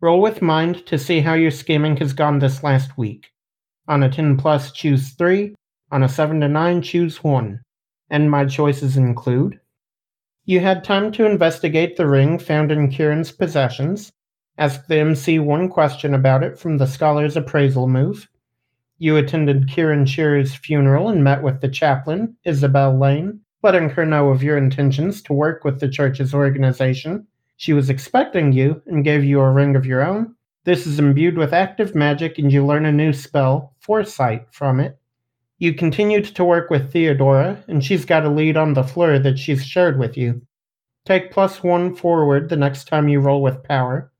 Roll 0.00 0.20
with 0.20 0.42
mind 0.42 0.86
to 0.86 0.98
see 0.98 1.20
how 1.20 1.34
your 1.34 1.50
scheming 1.50 1.96
has 1.98 2.12
gone 2.12 2.38
this 2.38 2.62
last 2.62 2.96
week. 2.96 3.26
On 3.86 4.02
a 4.02 4.10
10 4.10 4.36
plus, 4.36 4.72
choose 4.72 5.10
3. 5.10 5.54
On 5.90 6.02
a 6.02 6.08
7 6.08 6.40
to 6.40 6.48
9, 6.48 6.82
choose 6.82 7.22
1. 7.24 7.60
And 8.10 8.30
my 8.30 8.44
choices 8.44 8.96
include 8.96 9.60
You 10.44 10.60
had 10.60 10.84
time 10.84 11.12
to 11.12 11.26
investigate 11.26 11.96
the 11.96 12.06
ring 12.06 12.38
found 12.38 12.70
in 12.70 12.90
Kieran's 12.90 13.32
possessions, 13.32 14.12
ask 14.58 14.86
the 14.86 14.98
MC 14.98 15.38
one 15.38 15.68
question 15.68 16.14
about 16.14 16.42
it 16.42 16.58
from 16.58 16.78
the 16.78 16.86
scholar's 16.86 17.36
appraisal 17.36 17.88
move. 17.88 18.28
You 18.98 19.16
attended 19.16 19.68
Kieran 19.68 20.06
Shearer's 20.06 20.54
funeral 20.54 21.08
and 21.08 21.22
met 21.22 21.42
with 21.42 21.60
the 21.60 21.68
chaplain, 21.68 22.36
Isabel 22.44 22.98
Lane, 22.98 23.40
letting 23.62 23.88
her 23.90 24.04
know 24.04 24.30
of 24.30 24.42
your 24.42 24.56
intentions 24.56 25.22
to 25.22 25.32
work 25.32 25.64
with 25.64 25.80
the 25.80 25.88
church's 25.88 26.34
organization 26.34 27.26
she 27.58 27.72
was 27.72 27.90
expecting 27.90 28.52
you 28.52 28.80
and 28.86 29.02
gave 29.04 29.24
you 29.24 29.40
a 29.40 29.50
ring 29.50 29.74
of 29.74 29.84
your 29.84 30.06
own. 30.06 30.36
This 30.62 30.86
is 30.86 31.00
imbued 31.00 31.36
with 31.36 31.52
active 31.52 31.92
magic, 31.92 32.38
and 32.38 32.52
you 32.52 32.64
learn 32.64 32.86
a 32.86 32.92
new 32.92 33.12
spell, 33.12 33.74
Foresight, 33.80 34.46
from 34.52 34.78
it. 34.78 34.96
You 35.60 35.74
continued 35.74 36.24
to 36.36 36.44
work 36.44 36.70
with 36.70 36.92
Theodora, 36.92 37.64
and 37.66 37.82
she's 37.82 38.04
got 38.04 38.24
a 38.24 38.30
lead 38.30 38.56
on 38.56 38.74
the 38.74 38.84
fleur 38.84 39.18
that 39.18 39.40
she's 39.40 39.66
shared 39.66 39.98
with 39.98 40.16
you. 40.16 40.40
Take 41.04 41.32
plus 41.32 41.64
one 41.64 41.96
forward 41.96 42.48
the 42.48 42.56
next 42.56 42.84
time 42.84 43.08
you 43.08 43.18
roll 43.18 43.42
with 43.42 43.64
power. 43.64 44.12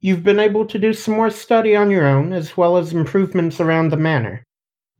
You've 0.00 0.22
been 0.22 0.38
able 0.38 0.64
to 0.66 0.78
do 0.78 0.92
some 0.92 1.14
more 1.14 1.30
study 1.30 1.74
on 1.74 1.90
your 1.90 2.06
own, 2.06 2.32
as 2.32 2.56
well 2.56 2.76
as 2.76 2.92
improvements 2.92 3.60
around 3.60 3.88
the 3.88 3.96
manor. 3.96 4.46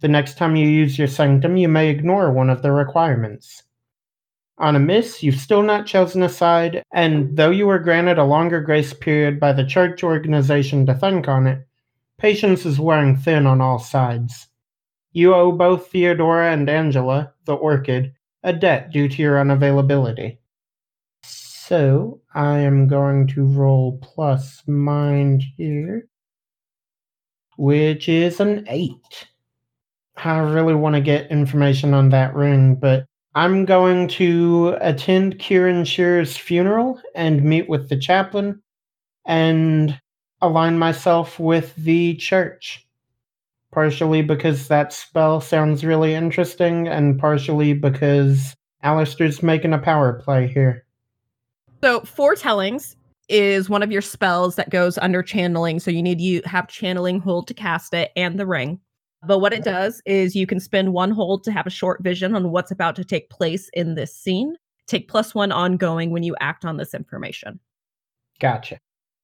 The 0.00 0.08
next 0.08 0.36
time 0.36 0.56
you 0.56 0.66
use 0.66 0.98
your 0.98 1.06
sanctum, 1.06 1.56
you 1.56 1.68
may 1.68 1.90
ignore 1.90 2.32
one 2.32 2.50
of 2.50 2.62
the 2.62 2.72
requirements. 2.72 3.62
On 4.58 4.74
a 4.74 4.80
miss, 4.80 5.22
you've 5.22 5.36
still 5.36 5.62
not 5.62 5.86
chosen 5.86 6.24
a 6.24 6.28
side, 6.28 6.82
and 6.92 7.36
though 7.36 7.50
you 7.50 7.68
were 7.68 7.78
granted 7.78 8.18
a 8.18 8.24
longer 8.24 8.60
grace 8.60 8.92
period 8.92 9.38
by 9.38 9.52
the 9.52 9.64
church 9.64 10.02
organization 10.02 10.86
to 10.86 10.94
think 10.94 11.28
on 11.28 11.46
it, 11.46 11.66
patience 12.18 12.66
is 12.66 12.80
wearing 12.80 13.16
thin 13.16 13.46
on 13.46 13.60
all 13.60 13.78
sides. 13.78 14.48
You 15.12 15.34
owe 15.34 15.52
both 15.52 15.88
Theodora 15.88 16.52
and 16.52 16.68
Angela, 16.68 17.32
the 17.44 17.54
orchid, 17.54 18.14
a 18.42 18.52
debt 18.52 18.92
due 18.92 19.08
to 19.08 19.22
your 19.22 19.36
unavailability. 19.36 20.38
So, 21.22 22.20
I 22.34 22.58
am 22.58 22.88
going 22.88 23.26
to 23.28 23.44
roll 23.44 23.98
plus 24.02 24.62
mind 24.66 25.42
here, 25.56 26.08
which 27.56 28.08
is 28.08 28.40
an 28.40 28.64
8. 28.68 28.92
I 30.16 30.38
really 30.38 30.74
want 30.74 30.94
to 30.94 31.00
get 31.00 31.30
information 31.30 31.94
on 31.94 32.08
that 32.10 32.34
ring, 32.34 32.74
but 32.74 33.06
I'm 33.34 33.64
going 33.64 34.08
to 34.08 34.76
attend 34.80 35.38
Kieran 35.38 35.84
Shearer's 35.84 36.36
funeral 36.36 37.00
and 37.14 37.42
meet 37.42 37.68
with 37.68 37.88
the 37.88 37.96
chaplain 37.96 38.62
and 39.26 39.98
align 40.40 40.78
myself 40.78 41.38
with 41.38 41.74
the 41.76 42.16
church. 42.16 42.86
Partially 43.72 44.22
because 44.22 44.68
that 44.68 44.92
spell 44.92 45.40
sounds 45.40 45.84
really 45.84 46.14
interesting, 46.14 46.88
and 46.88 47.18
partially 47.18 47.72
because 47.72 48.54
Aleister's 48.84 49.42
making 49.42 49.72
a 49.72 49.78
power 49.78 50.12
play 50.12 50.46
here. 50.46 50.84
So, 51.82 52.00
foretellings 52.00 52.96
is 53.28 53.70
one 53.70 53.82
of 53.82 53.90
your 53.90 54.02
spells 54.02 54.56
that 54.56 54.70
goes 54.70 54.98
under 54.98 55.22
channeling. 55.22 55.80
So, 55.80 55.90
you 55.90 56.02
need 56.02 56.20
you 56.20 56.42
have 56.44 56.68
channeling 56.68 57.18
hold 57.18 57.48
to 57.48 57.54
cast 57.54 57.94
it 57.94 58.12
and 58.14 58.38
the 58.38 58.46
ring. 58.46 58.78
But 59.24 59.38
what 59.38 59.52
it 59.52 59.62
does 59.62 60.02
is 60.04 60.34
you 60.34 60.46
can 60.46 60.58
spend 60.58 60.92
one 60.92 61.12
hold 61.12 61.44
to 61.44 61.52
have 61.52 61.66
a 61.66 61.70
short 61.70 62.02
vision 62.02 62.34
on 62.34 62.50
what's 62.50 62.72
about 62.72 62.96
to 62.96 63.04
take 63.04 63.30
place 63.30 63.70
in 63.72 63.94
this 63.94 64.14
scene. 64.14 64.56
Take 64.88 65.08
plus 65.08 65.34
one 65.34 65.52
ongoing 65.52 66.10
when 66.10 66.24
you 66.24 66.34
act 66.40 66.64
on 66.64 66.76
this 66.76 66.92
information. 66.92 67.60
Gotcha. 68.40 68.78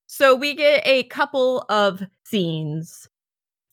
So 0.06 0.36
we 0.36 0.54
get 0.54 0.86
a 0.86 1.02
couple 1.04 1.66
of 1.68 2.02
scenes. 2.24 3.08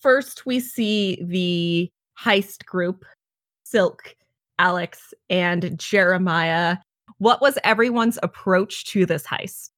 First, 0.05 0.45
we 0.45 0.59
see 0.59 1.17
the 1.19 1.91
heist 2.23 2.63
group 2.67 3.05
Silk, 3.63 4.15
Alix, 4.59 5.15
and 5.31 5.79
Jeremiah. 5.79 6.77
What 7.17 7.41
was 7.41 7.57
everyone's 7.63 8.19
approach 8.21 8.85
to 8.91 9.07
this 9.07 9.23
heist? 9.23 9.71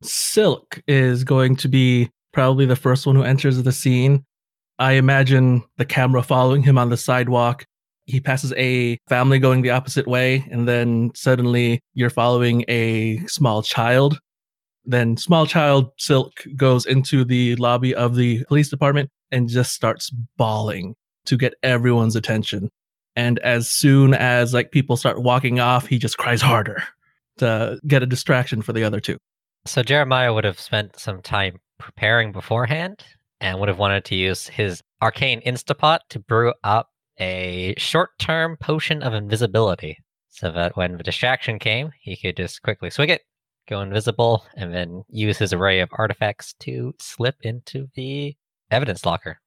Silk 0.00 0.80
is 0.86 1.24
going 1.24 1.56
to 1.56 1.66
be 1.66 2.08
probably 2.32 2.66
the 2.66 2.76
first 2.76 3.04
one 3.04 3.16
who 3.16 3.24
enters 3.24 3.60
the 3.60 3.72
scene 3.72 4.24
I 4.78 4.92
imagine 4.92 5.64
the 5.76 5.84
camera 5.84 6.22
following 6.22 6.62
him 6.62 6.78
on 6.78 6.90
the 6.90 6.96
sidewalk. 6.96 7.66
He 8.06 8.20
passes 8.20 8.52
a 8.56 8.96
family 9.08 9.40
going 9.40 9.62
the 9.62 9.70
opposite 9.70 10.06
way, 10.06 10.46
and 10.52 10.68
then 10.68 11.10
suddenly 11.16 11.80
you're 11.94 12.10
following 12.10 12.64
a 12.68 13.18
small 13.26 13.64
child. 13.64 14.20
Then, 14.84 15.16
small 15.16 15.46
child 15.46 15.90
Silk 15.98 16.46
goes 16.54 16.86
into 16.86 17.24
the 17.24 17.56
lobby 17.56 17.92
of 17.92 18.14
the 18.14 18.44
police 18.44 18.68
department 18.68 19.10
and 19.30 19.48
just 19.48 19.72
starts 19.72 20.10
bawling 20.36 20.94
to 21.26 21.36
get 21.36 21.54
everyone's 21.62 22.16
attention. 22.16 22.70
And 23.16 23.38
as 23.40 23.70
soon 23.70 24.14
as 24.14 24.54
like 24.54 24.70
people 24.70 24.96
start 24.96 25.22
walking 25.22 25.60
off, 25.60 25.86
he 25.86 25.98
just 25.98 26.18
cries 26.18 26.40
harder 26.40 26.82
to 27.38 27.78
get 27.86 28.02
a 28.02 28.06
distraction 28.06 28.62
for 28.62 28.72
the 28.72 28.84
other 28.84 29.00
two. 29.00 29.18
So 29.66 29.82
Jeremiah 29.82 30.32
would 30.32 30.44
have 30.44 30.60
spent 30.60 30.98
some 30.98 31.20
time 31.22 31.58
preparing 31.78 32.32
beforehand 32.32 33.04
and 33.40 33.58
would 33.58 33.68
have 33.68 33.78
wanted 33.78 34.04
to 34.06 34.14
use 34.14 34.46
his 34.46 34.82
arcane 35.02 35.40
instapot 35.42 36.00
to 36.10 36.18
brew 36.18 36.52
up 36.64 36.88
a 37.20 37.74
short 37.76 38.10
term 38.18 38.56
potion 38.56 39.02
of 39.02 39.14
invisibility 39.14 39.98
so 40.28 40.50
that 40.52 40.76
when 40.76 40.96
the 40.96 41.02
distraction 41.02 41.58
came, 41.58 41.90
he 42.00 42.16
could 42.16 42.36
just 42.36 42.62
quickly 42.62 42.90
swig 42.90 43.10
it, 43.10 43.22
go 43.68 43.80
invisible, 43.80 44.44
and 44.56 44.72
then 44.72 45.02
use 45.08 45.38
his 45.38 45.52
array 45.52 45.80
of 45.80 45.88
artifacts 45.92 46.54
to 46.60 46.94
slip 47.00 47.36
into 47.42 47.88
the 47.94 48.36
evidence 48.70 49.04
locker. 49.04 49.40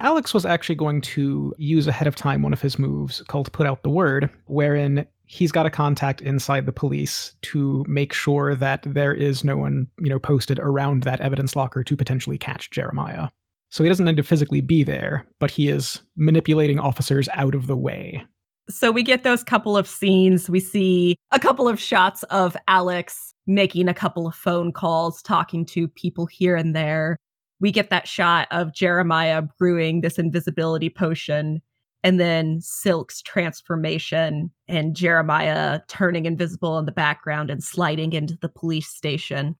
Alix 0.00 0.34
was 0.34 0.44
actually 0.44 0.74
going 0.74 1.00
to 1.00 1.54
use 1.56 1.86
ahead 1.86 2.08
of 2.08 2.16
time 2.16 2.42
one 2.42 2.52
of 2.52 2.60
his 2.60 2.78
moves 2.78 3.22
called 3.28 3.52
Put 3.52 3.66
Out 3.66 3.82
the 3.84 3.90
Word, 3.90 4.28
wherein 4.46 5.06
he's 5.26 5.52
got 5.52 5.66
a 5.66 5.70
contact 5.70 6.20
inside 6.20 6.66
the 6.66 6.72
police 6.72 7.34
to 7.42 7.84
make 7.88 8.12
sure 8.12 8.54
that 8.56 8.82
there 8.84 9.14
is 9.14 9.44
no 9.44 9.56
one, 9.56 9.86
you 10.00 10.08
know, 10.08 10.18
posted 10.18 10.58
around 10.58 11.04
that 11.04 11.20
evidence 11.20 11.54
locker 11.54 11.84
to 11.84 11.96
potentially 11.96 12.36
catch 12.36 12.70
Jeremiah. 12.70 13.28
So 13.70 13.82
he 13.82 13.88
doesn't 13.88 14.04
need 14.04 14.16
to 14.16 14.22
physically 14.22 14.60
be 14.60 14.82
there, 14.82 15.26
but 15.40 15.50
he 15.50 15.68
is 15.68 16.02
manipulating 16.16 16.78
officers 16.78 17.28
out 17.32 17.54
of 17.54 17.66
the 17.66 17.76
way. 17.76 18.24
So 18.68 18.90
we 18.90 19.02
get 19.02 19.24
those 19.24 19.42
couple 19.42 19.76
of 19.76 19.88
scenes. 19.88 20.48
We 20.48 20.60
see 20.60 21.16
a 21.32 21.38
couple 21.38 21.68
of 21.68 21.80
shots 21.80 22.22
of 22.24 22.56
Alix 22.66 23.34
making 23.46 23.88
a 23.88 23.94
couple 23.94 24.26
of 24.26 24.34
phone 24.34 24.72
calls, 24.72 25.22
talking 25.22 25.66
to 25.66 25.86
people 25.88 26.26
here 26.26 26.56
and 26.56 26.74
there 26.74 27.16
we 27.64 27.72
get 27.72 27.88
that 27.88 28.06
shot 28.06 28.46
of 28.50 28.74
Jeremiah 28.74 29.40
brewing 29.40 30.02
this 30.02 30.18
invisibility 30.18 30.90
potion 30.90 31.62
and 32.02 32.20
then 32.20 32.60
Silk's 32.60 33.22
transformation 33.22 34.50
and 34.68 34.94
Jeremiah 34.94 35.80
turning 35.88 36.26
invisible 36.26 36.76
in 36.76 36.84
the 36.84 36.92
background 36.92 37.48
and 37.48 37.64
sliding 37.64 38.12
into 38.12 38.36
the 38.42 38.50
police 38.50 38.88
station. 38.88 39.56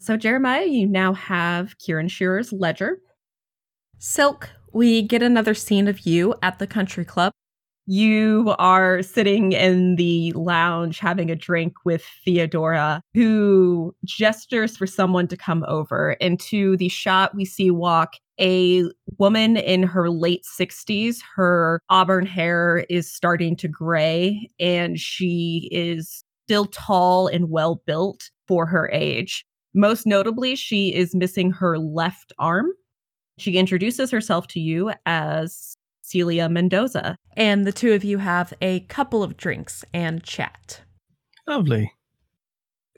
So, 0.00 0.18
Jeremiah, 0.18 0.66
you 0.66 0.86
now 0.86 1.14
have 1.14 1.78
Kieran 1.78 2.08
Shearer's 2.08 2.52
ledger. 2.52 2.98
Silk, 3.98 4.50
we 4.74 5.00
get 5.00 5.22
another 5.22 5.54
scene 5.54 5.88
of 5.88 6.00
you 6.00 6.34
at 6.42 6.58
the 6.58 6.66
country 6.66 7.06
club. 7.06 7.32
You 7.86 8.54
are 8.58 9.02
sitting 9.02 9.52
in 9.52 9.96
the 9.96 10.32
lounge 10.32 10.98
having 10.98 11.30
a 11.30 11.36
drink 11.36 11.74
with 11.84 12.02
Theodora, 12.24 13.02
who 13.12 13.94
gestures 14.04 14.76
for 14.76 14.86
someone 14.86 15.28
to 15.28 15.36
come 15.36 15.64
over. 15.68 16.12
Into 16.12 16.78
the 16.78 16.88
shot, 16.88 17.34
we 17.34 17.44
see 17.44 17.70
walk 17.70 18.14
a 18.40 18.84
woman 19.18 19.58
in 19.58 19.82
her 19.82 20.08
late 20.08 20.44
60s. 20.58 21.18
Her 21.36 21.80
auburn 21.90 22.24
hair 22.24 22.86
is 22.88 23.12
starting 23.12 23.54
to 23.56 23.68
gray, 23.68 24.48
and 24.58 24.98
she 24.98 25.68
is 25.70 26.24
still 26.46 26.66
tall 26.66 27.26
and 27.26 27.50
well 27.50 27.82
built 27.86 28.30
for 28.48 28.64
her 28.66 28.90
age. 28.92 29.44
Most 29.74 30.06
notably, 30.06 30.56
she 30.56 30.94
is 30.94 31.14
missing 31.14 31.50
her 31.50 31.78
left 31.78 32.32
arm. 32.38 32.70
She 33.36 33.58
introduces 33.58 34.10
herself 34.10 34.46
to 34.48 34.60
you 34.60 34.92
as 35.04 35.76
Celia 36.04 36.50
Mendoza, 36.50 37.16
and 37.34 37.66
the 37.66 37.72
two 37.72 37.94
of 37.94 38.04
you 38.04 38.18
have 38.18 38.52
a 38.60 38.80
couple 38.80 39.22
of 39.22 39.38
drinks 39.38 39.84
and 39.94 40.22
chat. 40.22 40.82
Lovely. 41.46 41.92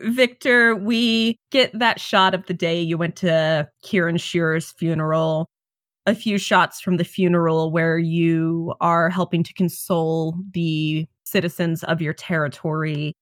Victor, 0.00 0.74
we 0.74 1.38
get 1.50 1.70
that 1.78 2.00
shot 2.00 2.34
of 2.34 2.44
the 2.46 2.52
day 2.52 2.80
you 2.80 2.98
went 2.98 3.14
to 3.16 3.68
Kieran 3.82 4.16
Shearer's 4.16 4.72
funeral, 4.72 5.48
a 6.04 6.16
few 6.16 6.36
shots 6.36 6.80
from 6.80 6.96
the 6.96 7.04
funeral 7.04 7.70
where 7.70 7.96
you 7.96 8.74
are 8.80 9.08
helping 9.08 9.44
to 9.44 9.54
console 9.54 10.36
the 10.52 11.06
citizens 11.24 11.84
of 11.84 12.02
your 12.02 12.12
territory, 12.12 13.14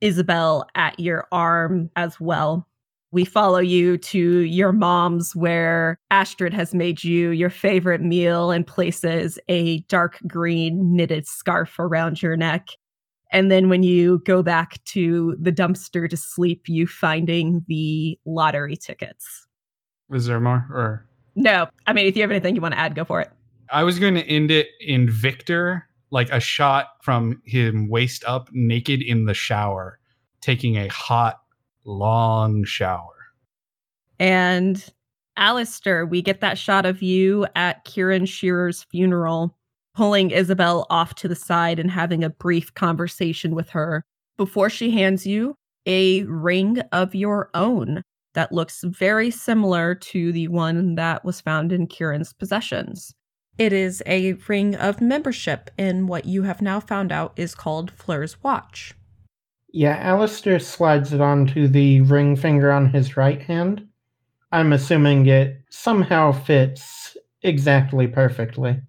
Isabel 0.00 0.66
at 0.76 0.98
your 1.00 1.26
arm 1.32 1.90
as 1.96 2.20
well. 2.20 2.68
We 3.14 3.24
follow 3.24 3.60
you 3.60 3.96
to 3.96 4.40
your 4.40 4.72
mom's 4.72 5.36
where 5.36 6.00
Astrid 6.10 6.52
has 6.52 6.74
made 6.74 7.04
you 7.04 7.30
your 7.30 7.48
favorite 7.48 8.00
meal 8.00 8.50
and 8.50 8.66
places 8.66 9.38
a 9.48 9.78
dark 9.82 10.18
green 10.26 10.96
knitted 10.96 11.28
scarf 11.28 11.78
around 11.78 12.20
your 12.20 12.36
neck. 12.36 12.70
And 13.30 13.52
then 13.52 13.68
when 13.68 13.84
you 13.84 14.20
go 14.26 14.42
back 14.42 14.82
to 14.86 15.36
the 15.40 15.52
dumpster 15.52 16.10
to 16.10 16.16
sleep, 16.16 16.62
you 16.66 16.88
finding 16.88 17.64
the 17.68 18.18
lottery 18.26 18.74
tickets. 18.74 19.46
Was 20.08 20.26
there 20.26 20.40
more? 20.40 20.66
Or 20.72 21.06
No, 21.36 21.68
I 21.86 21.92
mean, 21.92 22.06
if 22.06 22.16
you 22.16 22.22
have 22.22 22.32
anything 22.32 22.56
you 22.56 22.60
want 22.60 22.74
to 22.74 22.80
add, 22.80 22.96
go 22.96 23.04
for 23.04 23.20
it. 23.20 23.30
I 23.70 23.84
was 23.84 24.00
going 24.00 24.16
to 24.16 24.28
end 24.28 24.50
it 24.50 24.70
in 24.80 25.08
Victor, 25.08 25.86
like 26.10 26.32
a 26.32 26.40
shot 26.40 26.88
from 27.04 27.40
him 27.44 27.88
waist 27.88 28.24
up, 28.26 28.48
naked 28.50 29.02
in 29.02 29.26
the 29.26 29.34
shower, 29.34 30.00
taking 30.40 30.78
a 30.78 30.88
hot, 30.88 31.43
long 31.84 32.64
shower. 32.64 33.10
And 34.18 34.84
Aleister, 35.38 36.08
we 36.08 36.22
get 36.22 36.40
that 36.40 36.58
shot 36.58 36.86
of 36.86 37.02
you 37.02 37.46
at 37.56 37.84
Kieran 37.84 38.26
Shearer's 38.26 38.84
funeral, 38.84 39.56
pulling 39.94 40.30
Isabel 40.30 40.86
off 40.90 41.14
to 41.16 41.28
the 41.28 41.34
side 41.34 41.78
and 41.78 41.90
having 41.90 42.22
a 42.22 42.30
brief 42.30 42.72
conversation 42.74 43.54
with 43.54 43.70
her 43.70 44.04
before 44.36 44.70
she 44.70 44.90
hands 44.90 45.26
you 45.26 45.54
a 45.86 46.24
ring 46.24 46.80
of 46.92 47.14
your 47.14 47.50
own 47.54 48.02
that 48.34 48.52
looks 48.52 48.82
very 48.84 49.30
similar 49.30 49.94
to 49.94 50.32
the 50.32 50.48
one 50.48 50.96
that 50.96 51.24
was 51.24 51.40
found 51.40 51.72
in 51.72 51.86
Kieran's 51.86 52.32
possessions. 52.32 53.14
It 53.58 53.72
is 53.72 54.02
a 54.06 54.32
ring 54.48 54.74
of 54.74 55.00
membership 55.00 55.70
in 55.78 56.08
what 56.08 56.24
you 56.24 56.42
have 56.42 56.60
now 56.60 56.80
found 56.80 57.12
out 57.12 57.32
is 57.36 57.54
called 57.54 57.92
Fleur's 57.92 58.42
Watch. 58.42 58.94
Yeah, 59.76 60.08
Aleister 60.08 60.62
slides 60.62 61.12
it 61.12 61.20
onto 61.20 61.66
the 61.66 62.00
ring 62.02 62.36
finger 62.36 62.70
on 62.70 62.90
his 62.90 63.16
right 63.16 63.42
hand. 63.42 63.84
I'm 64.52 64.72
assuming 64.72 65.26
it 65.26 65.62
somehow 65.68 66.30
fits 66.30 67.16
exactly 67.42 68.06
perfectly. 68.06 68.80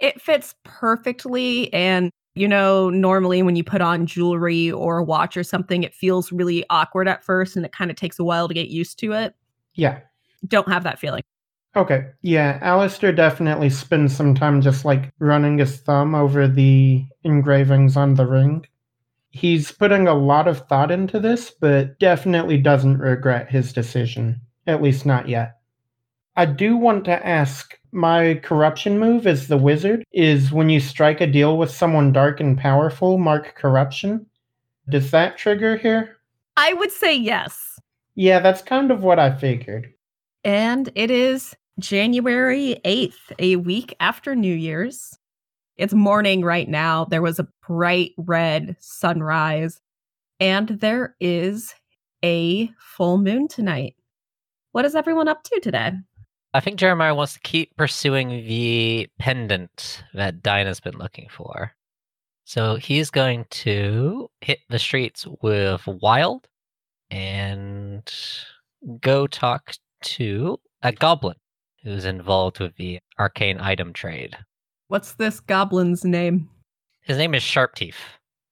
It 0.00 0.20
fits 0.20 0.54
perfectly. 0.62 1.72
And, 1.72 2.10
you 2.34 2.46
know, 2.46 2.90
normally 2.90 3.42
when 3.42 3.56
you 3.56 3.64
put 3.64 3.80
on 3.80 4.04
jewelry 4.04 4.70
or 4.70 4.98
a 4.98 5.02
watch 5.02 5.34
or 5.38 5.44
something, 5.44 5.82
it 5.82 5.94
feels 5.94 6.30
really 6.30 6.62
awkward 6.68 7.08
at 7.08 7.24
first 7.24 7.56
and 7.56 7.64
it 7.64 7.72
kind 7.72 7.90
of 7.90 7.96
takes 7.96 8.18
a 8.18 8.24
while 8.24 8.46
to 8.46 8.52
get 8.52 8.68
used 8.68 8.98
to 8.98 9.12
it. 9.12 9.34
Yeah. 9.76 10.00
Don't 10.46 10.68
have 10.68 10.84
that 10.84 10.98
feeling. 10.98 11.22
Okay. 11.74 12.08
Yeah, 12.20 12.60
Aleister 12.60 13.16
definitely 13.16 13.70
spends 13.70 14.14
some 14.14 14.34
time 14.34 14.60
just 14.60 14.84
like 14.84 15.10
running 15.18 15.56
his 15.56 15.78
thumb 15.78 16.14
over 16.14 16.46
the 16.46 17.06
engravings 17.22 17.96
on 17.96 18.12
the 18.12 18.26
ring. 18.26 18.66
He's 19.34 19.72
putting 19.72 20.06
a 20.06 20.14
lot 20.14 20.46
of 20.46 20.68
thought 20.68 20.92
into 20.92 21.18
this, 21.18 21.50
but 21.50 21.98
definitely 21.98 22.56
doesn't 22.56 22.98
regret 22.98 23.50
his 23.50 23.72
decision. 23.72 24.40
At 24.68 24.80
least 24.80 25.04
not 25.04 25.28
yet. 25.28 25.56
I 26.36 26.46
do 26.46 26.76
want 26.76 27.04
to 27.06 27.26
ask 27.26 27.76
my 27.90 28.34
corruption 28.44 29.00
move 29.00 29.26
as 29.26 29.48
the 29.48 29.56
wizard 29.56 30.04
is 30.12 30.52
when 30.52 30.68
you 30.68 30.78
strike 30.78 31.20
a 31.20 31.26
deal 31.26 31.58
with 31.58 31.72
someone 31.72 32.12
dark 32.12 32.38
and 32.38 32.56
powerful, 32.56 33.18
mark 33.18 33.56
corruption. 33.56 34.24
Does 34.88 35.10
that 35.10 35.36
trigger 35.36 35.76
here? 35.76 36.16
I 36.56 36.72
would 36.74 36.92
say 36.92 37.16
yes. 37.16 37.80
Yeah, 38.14 38.38
that's 38.38 38.62
kind 38.62 38.92
of 38.92 39.02
what 39.02 39.18
I 39.18 39.34
figured. 39.36 39.92
And 40.44 40.92
it 40.94 41.10
is 41.10 41.56
January 41.80 42.80
8th, 42.84 43.32
a 43.40 43.56
week 43.56 43.96
after 43.98 44.36
New 44.36 44.54
Year's. 44.54 45.18
It's 45.76 45.92
morning 45.92 46.42
right 46.42 46.68
now. 46.68 47.04
There 47.04 47.22
was 47.22 47.40
a 47.40 47.48
bright 47.66 48.12
red 48.16 48.76
sunrise, 48.78 49.80
and 50.38 50.68
there 50.68 51.16
is 51.18 51.74
a 52.24 52.70
full 52.78 53.18
moon 53.18 53.48
tonight. 53.48 53.96
What 54.70 54.84
is 54.84 54.94
everyone 54.94 55.26
up 55.26 55.42
to 55.42 55.60
today? 55.60 55.92
I 56.52 56.60
think 56.60 56.78
Jeremiah 56.78 57.14
wants 57.14 57.34
to 57.34 57.40
keep 57.40 57.76
pursuing 57.76 58.28
the 58.28 59.08
pendant 59.18 60.04
that 60.14 60.42
Dinah's 60.42 60.78
been 60.78 60.96
looking 60.96 61.26
for. 61.28 61.72
So 62.44 62.76
he's 62.76 63.10
going 63.10 63.46
to 63.50 64.30
hit 64.42 64.60
the 64.68 64.78
streets 64.78 65.26
with 65.42 65.84
Wild 65.88 66.46
and 67.10 68.08
go 69.00 69.26
talk 69.26 69.74
to 70.02 70.60
a 70.82 70.92
goblin 70.92 71.36
who's 71.82 72.04
involved 72.04 72.60
with 72.60 72.76
the 72.76 73.00
arcane 73.18 73.60
item 73.60 73.92
trade. 73.92 74.36
What's 74.94 75.14
this 75.14 75.40
goblin's 75.40 76.04
name? 76.04 76.48
His 77.00 77.18
name 77.18 77.34
is 77.34 77.42
Sharpteeth. 77.42 77.96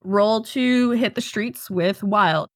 Roll 0.03 0.43
to 0.47 0.91
hit 0.91 1.15
the 1.15 1.21
streets 1.21 1.71
with 1.71 2.03
Wild. 2.03 2.49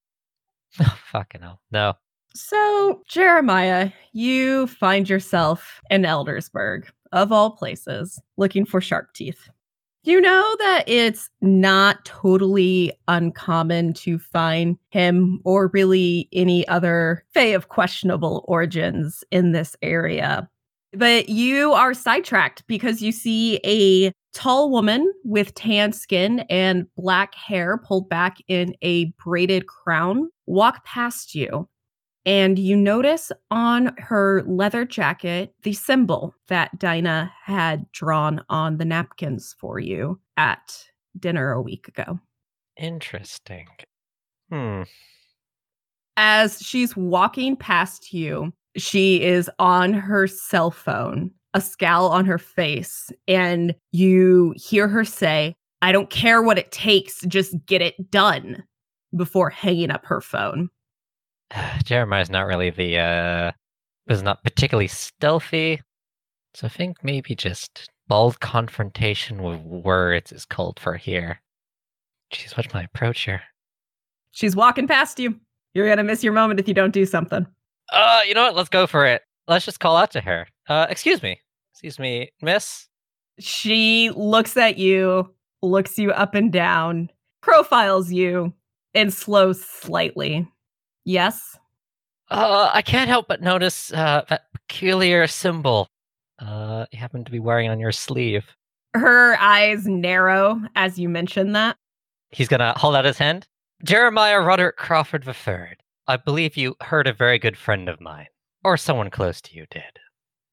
Oh, 0.81 0.99
fucking 1.13 1.43
hell. 1.43 1.61
No. 1.71 1.95
So, 2.35 3.01
Jeremiah, 3.07 3.93
you 4.13 4.67
find 4.67 5.09
yourself 5.09 5.81
in 5.89 6.03
Eldersburg, 6.03 6.89
of 7.13 7.31
all 7.31 7.53
places, 7.53 8.21
looking 8.37 8.65
for 8.67 8.81
sharp 8.81 9.13
teeth. 9.15 9.49
You 10.03 10.21
know 10.21 10.57
that 10.59 10.83
it's 10.89 11.31
not 11.41 12.05
totally 12.05 12.93
uncommon 13.07 13.95
to 13.95 14.19
find 14.19 14.79
him 14.91 15.41
or 15.45 15.71
really 15.73 16.29
any 16.33 16.67
other 16.67 17.25
Fae 17.33 17.55
of 17.55 17.69
questionable 17.69 18.45
origins 18.49 19.23
in 19.31 19.53
this 19.53 19.77
area. 19.81 20.51
But 20.97 21.29
you 21.29 21.73
are 21.73 21.95
sidetracked 21.95 22.67
because 22.67 23.03
you 23.03 23.13
see 23.13 23.61
a 23.65 24.13
tall 24.33 24.71
woman 24.71 25.13
with 25.25 25.55
tan 25.55 25.93
skin 25.93 26.41
and 26.51 26.87
black 26.97 27.35
hair 27.35 27.79
pulled 27.79 28.09
back 28.09 28.39
in 28.49 28.75
a 28.83 29.07
braided 29.25 29.67
crown 29.67 30.31
walk 30.47 30.85
past 30.85 31.35
you 31.35 31.69
and 32.27 32.59
you 32.59 32.77
notice 32.77 33.31
on 33.51 33.95
her 33.99 34.43
leather 34.47 34.85
jacket 34.85 35.55
the 35.63 35.73
symbol 35.73 36.35
that 36.49 36.77
Dinah 36.79 37.33
had 37.45 37.91
drawn 37.93 38.45
on 38.51 38.79
the 38.79 38.85
napkins 38.85 39.55
for 39.59 39.79
you 39.79 40.21
at 40.37 40.87
dinner 41.19 41.53
a 41.53 41.63
week 41.63 41.89
ago. 41.89 42.19
Interesting. 42.77 43.69
Hmm. 44.51 44.83
As 46.17 46.61
she's 46.61 46.97
walking 46.97 47.57
past 47.57 48.13
you, 48.13 48.53
she 48.77 49.23
is 49.23 49.51
on 49.59 49.93
her 49.93 50.27
cell 50.27 50.71
phone, 50.71 51.31
a 51.55 51.61
scowl 51.61 52.09
on 52.09 52.27
her 52.27 52.39
face, 52.39 53.11
and 53.27 53.75
you 53.93 54.55
hear 54.57 54.89
her 54.89 55.05
say, 55.05 55.55
I 55.83 55.93
don't 55.93 56.11
care 56.11 56.43
what 56.43 56.59
it 56.59 56.73
takes, 56.73 57.21
just 57.23 57.55
get 57.67 57.83
it 57.83 58.11
done 58.11 58.63
before 59.15 59.51
hanging 59.51 59.91
up 59.91 60.05
her 60.07 60.21
phone. 60.21 60.69
Jeremiah's 61.85 62.31
not 62.31 62.47
really 62.47 62.71
the 62.71 62.99
uh 62.99 63.53
is 64.09 64.23
not 64.23 64.45
particularly 64.45 64.89
stealthy. 64.89 65.83
So 66.55 66.67
I 66.67 66.71
think 66.71 67.03
maybe 67.03 67.35
just 67.35 67.91
bold 68.09 68.41
confrontation 68.41 69.43
with 69.43 69.61
words 69.61 70.33
is 70.33 70.45
called 70.45 70.79
for 70.79 70.97
here. 70.97 71.41
Jeez, 72.33 72.57
what's 72.57 72.73
my 72.73 72.83
approach 72.83 73.23
here? 73.23 73.43
She's 74.31 74.57
walking 74.57 74.87
past 74.87 75.19
you. 75.19 75.39
You're 75.75 75.89
gonna 75.89 76.05
miss 76.05 76.25
your 76.25 76.33
moment 76.33 76.61
if 76.61 76.69
you 76.69 76.75
don't 76.75 76.93
do 76.93 77.05
something. 77.05 77.47
Uh, 77.93 78.21
you 78.27 78.35
know 78.35 78.43
what? 78.43 78.57
Let's 78.57 78.69
go 78.69 78.87
for 78.87 79.07
it. 79.07 79.23
Let's 79.49 79.65
just 79.65 79.81
call 79.81 79.97
out 79.97 80.11
to 80.13 80.21
her. 80.21 80.47
Uh, 80.69 80.87
excuse 80.91 81.23
me. 81.23 81.41
Excuse 81.73 81.99
me, 81.99 82.31
miss. 82.41 82.89
She 83.39 84.11
looks 84.17 84.57
at 84.57 84.79
you, 84.79 85.31
looks 85.63 85.99
you 85.99 86.11
up 86.11 86.35
and 86.35 86.51
down, 86.51 87.11
profiles 87.43 88.11
you, 88.11 88.53
and 88.95 89.13
slows 89.13 89.63
slightly. 89.63 90.49
Yes. 91.05 91.59
Uh, 92.31 92.71
I 92.73 92.81
can't 92.83 93.09
help 93.09 93.29
but 93.29 93.43
notice 93.43 93.93
uh, 93.93 94.23
that 94.29 94.45
peculiar 94.53 95.27
symbol 95.27 95.89
uh, 96.39 96.87
you 96.91 96.99
happen 96.99 97.25
to 97.25 97.31
be 97.31 97.39
wearing 97.39 97.71
on 97.71 97.79
your 97.79 97.93
sleeve. 97.93 98.57
Her 98.95 99.37
eyes 99.39 99.87
narrow 99.87 100.61
as 100.75 100.99
you 100.99 101.09
mention 101.09 101.53
that. 101.53 101.77
He's 102.31 102.49
gonna 102.49 102.75
hold 102.77 102.97
out 102.97 103.05
his 103.05 103.19
hand. 103.19 103.47
Jeremiah 103.85 104.41
Roderick 104.41 104.77
Crawford 104.77 105.27
III. 105.27 105.77
I 106.09 106.17
believe 106.17 106.57
you 106.57 106.77
heard 106.81 107.07
a 107.07 107.13
very 107.13 107.39
good 107.39 107.57
friend 107.57 107.89
of 107.89 108.01
mine, 108.01 108.27
or 108.65 108.77
someone 108.77 109.11
close 109.11 109.41
to 109.43 109.55
you 109.55 109.67
did. 109.71 109.83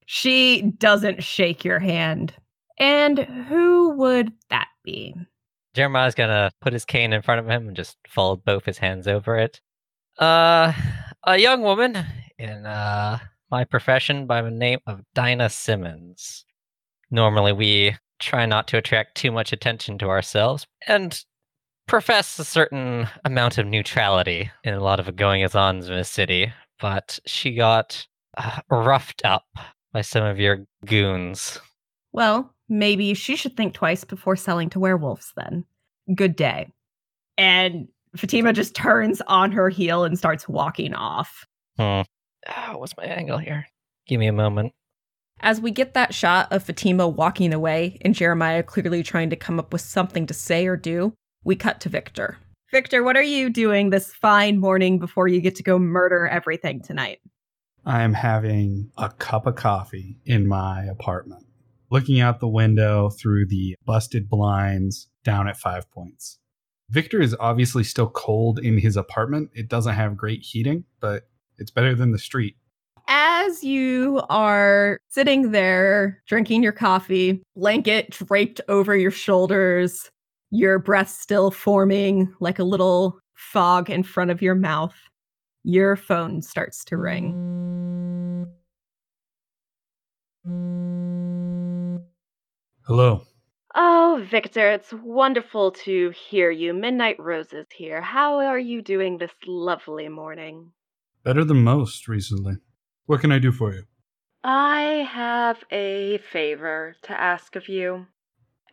She 0.05 0.73
doesn't 0.77 1.23
shake 1.23 1.63
your 1.63 1.79
hand. 1.79 2.33
And 2.79 3.19
who 3.19 3.89
would 3.97 4.33
that 4.49 4.67
be? 4.83 5.15
Jeremiah's 5.73 6.15
gonna 6.15 6.51
put 6.61 6.73
his 6.73 6.85
cane 6.85 7.13
in 7.13 7.21
front 7.21 7.39
of 7.39 7.47
him 7.47 7.67
and 7.67 7.75
just 7.75 7.97
fold 8.07 8.43
both 8.43 8.65
his 8.65 8.77
hands 8.77 9.07
over 9.07 9.37
it. 9.37 9.61
Uh, 10.19 10.73
a 11.23 11.37
young 11.37 11.61
woman 11.61 11.97
in 12.37 12.65
uh 12.65 13.19
my 13.49 13.63
profession 13.63 14.25
by 14.25 14.41
the 14.41 14.49
name 14.49 14.79
of 14.87 15.01
Dinah 15.13 15.49
Simmons. 15.49 16.45
Normally, 17.11 17.53
we 17.53 17.95
try 18.19 18.47
not 18.47 18.67
to 18.69 18.77
attract 18.77 19.15
too 19.15 19.31
much 19.31 19.53
attention 19.53 19.99
to 19.99 20.09
ourselves 20.09 20.65
and 20.87 21.23
profess 21.87 22.39
a 22.39 22.45
certain 22.45 23.07
amount 23.25 23.57
of 23.57 23.65
neutrality 23.65 24.51
in 24.63 24.73
a 24.73 24.83
lot 24.83 24.99
of 24.99 25.05
the 25.05 25.11
goings 25.11 25.55
ons 25.55 25.89
in 25.89 25.95
the 25.95 26.03
city, 26.03 26.51
but 26.79 27.19
she 27.25 27.53
got 27.53 28.05
uh, 28.37 28.59
roughed 28.69 29.23
up 29.25 29.45
by 29.91 30.01
some 30.01 30.23
of 30.23 30.39
your 30.39 30.65
goons. 30.85 31.59
Well, 32.11 32.53
maybe 32.69 33.13
she 33.13 33.35
should 33.35 33.57
think 33.57 33.73
twice 33.73 34.03
before 34.03 34.35
selling 34.35 34.69
to 34.71 34.79
werewolves 34.79 35.33
then. 35.35 35.65
Good 36.15 36.35
day. 36.35 36.67
And 37.37 37.87
Fatima 38.15 38.53
just 38.53 38.75
turns 38.75 39.21
on 39.27 39.51
her 39.51 39.69
heel 39.69 40.03
and 40.03 40.17
starts 40.17 40.47
walking 40.47 40.93
off. 40.93 41.45
Hmm. 41.77 42.01
Oh, 42.47 42.77
what's 42.77 42.95
my 42.97 43.05
angle 43.05 43.37
here? 43.37 43.67
Give 44.07 44.19
me 44.19 44.27
a 44.27 44.33
moment. 44.33 44.73
As 45.39 45.59
we 45.59 45.71
get 45.71 45.93
that 45.93 46.13
shot 46.13 46.51
of 46.51 46.63
Fatima 46.63 47.07
walking 47.07 47.53
away 47.53 47.97
and 48.01 48.13
Jeremiah 48.13 48.63
clearly 48.63 49.03
trying 49.03 49.29
to 49.29 49.35
come 49.35 49.59
up 49.59 49.73
with 49.73 49.81
something 49.81 50.25
to 50.27 50.33
say 50.33 50.67
or 50.67 50.77
do, 50.77 51.13
we 51.43 51.55
cut 51.55 51.79
to 51.81 51.89
Victor. 51.89 52.37
Victor, 52.71 53.03
what 53.03 53.15
are 53.15 53.23
you 53.23 53.49
doing 53.49 53.89
this 53.89 54.13
fine 54.13 54.59
morning 54.59 54.97
before 54.97 55.27
you 55.27 55.41
get 55.41 55.55
to 55.55 55.63
go 55.63 55.77
murder 55.77 56.27
everything 56.27 56.81
tonight? 56.81 57.19
I'm 57.85 58.13
having 58.13 58.91
a 58.97 59.09
cup 59.09 59.45
of 59.45 59.55
coffee 59.55 60.17
in 60.25 60.47
my 60.47 60.83
apartment, 60.85 61.45
looking 61.91 62.19
out 62.19 62.39
the 62.39 62.47
window 62.47 63.09
through 63.09 63.47
the 63.47 63.75
busted 63.85 64.29
blinds 64.29 65.09
down 65.23 65.47
at 65.47 65.57
Five 65.57 65.91
Points. 65.91 66.39
Victor 66.89 67.21
is 67.21 67.35
obviously 67.39 67.83
still 67.83 68.09
cold 68.09 68.59
in 68.59 68.77
his 68.77 68.97
apartment. 68.97 69.49
It 69.53 69.67
doesn't 69.67 69.93
have 69.93 70.17
great 70.17 70.41
heating, 70.41 70.85
but 70.99 71.27
it's 71.57 71.71
better 71.71 71.93
than 71.93 72.11
the 72.11 72.19
street. 72.19 72.55
As 73.07 73.63
you 73.63 74.21
are 74.29 74.99
sitting 75.09 75.51
there 75.51 76.21
drinking 76.27 76.63
your 76.63 76.71
coffee, 76.71 77.43
blanket 77.55 78.11
draped 78.11 78.61
over 78.69 78.95
your 78.95 79.11
shoulders, 79.11 80.09
your 80.53 80.77
breath 80.77 81.09
still 81.09 81.49
forming 81.49 82.31
like 82.39 82.59
a 82.59 82.63
little 82.63 83.19
fog 83.33 83.89
in 83.89 84.03
front 84.03 84.29
of 84.29 84.39
your 84.39 84.53
mouth, 84.53 84.93
your 85.63 85.95
phone 85.95 86.43
starts 86.43 86.85
to 86.85 86.95
ring. 86.95 88.45
Hello. 92.85 93.23
Oh, 93.73 94.23
Victor, 94.29 94.69
it's 94.69 94.93
wonderful 94.93 95.71
to 95.71 96.11
hear 96.11 96.51
you. 96.51 96.71
Midnight 96.71 97.15
Roses 97.17 97.65
here. 97.75 98.01
How 98.01 98.37
are 98.37 98.59
you 98.59 98.83
doing 98.83 99.17
this 99.17 99.31
lovely 99.47 100.07
morning? 100.07 100.71
Better 101.23 101.43
than 101.43 101.63
most 101.63 102.07
recently. 102.07 102.57
What 103.07 103.21
can 103.21 103.31
I 103.31 103.39
do 103.39 103.51
for 103.51 103.73
you? 103.73 103.85
I 104.43 105.07
have 105.11 105.63
a 105.71 106.19
favor 106.31 106.95
to 107.03 107.19
ask 107.19 107.55
of 107.55 107.67
you. 107.67 108.05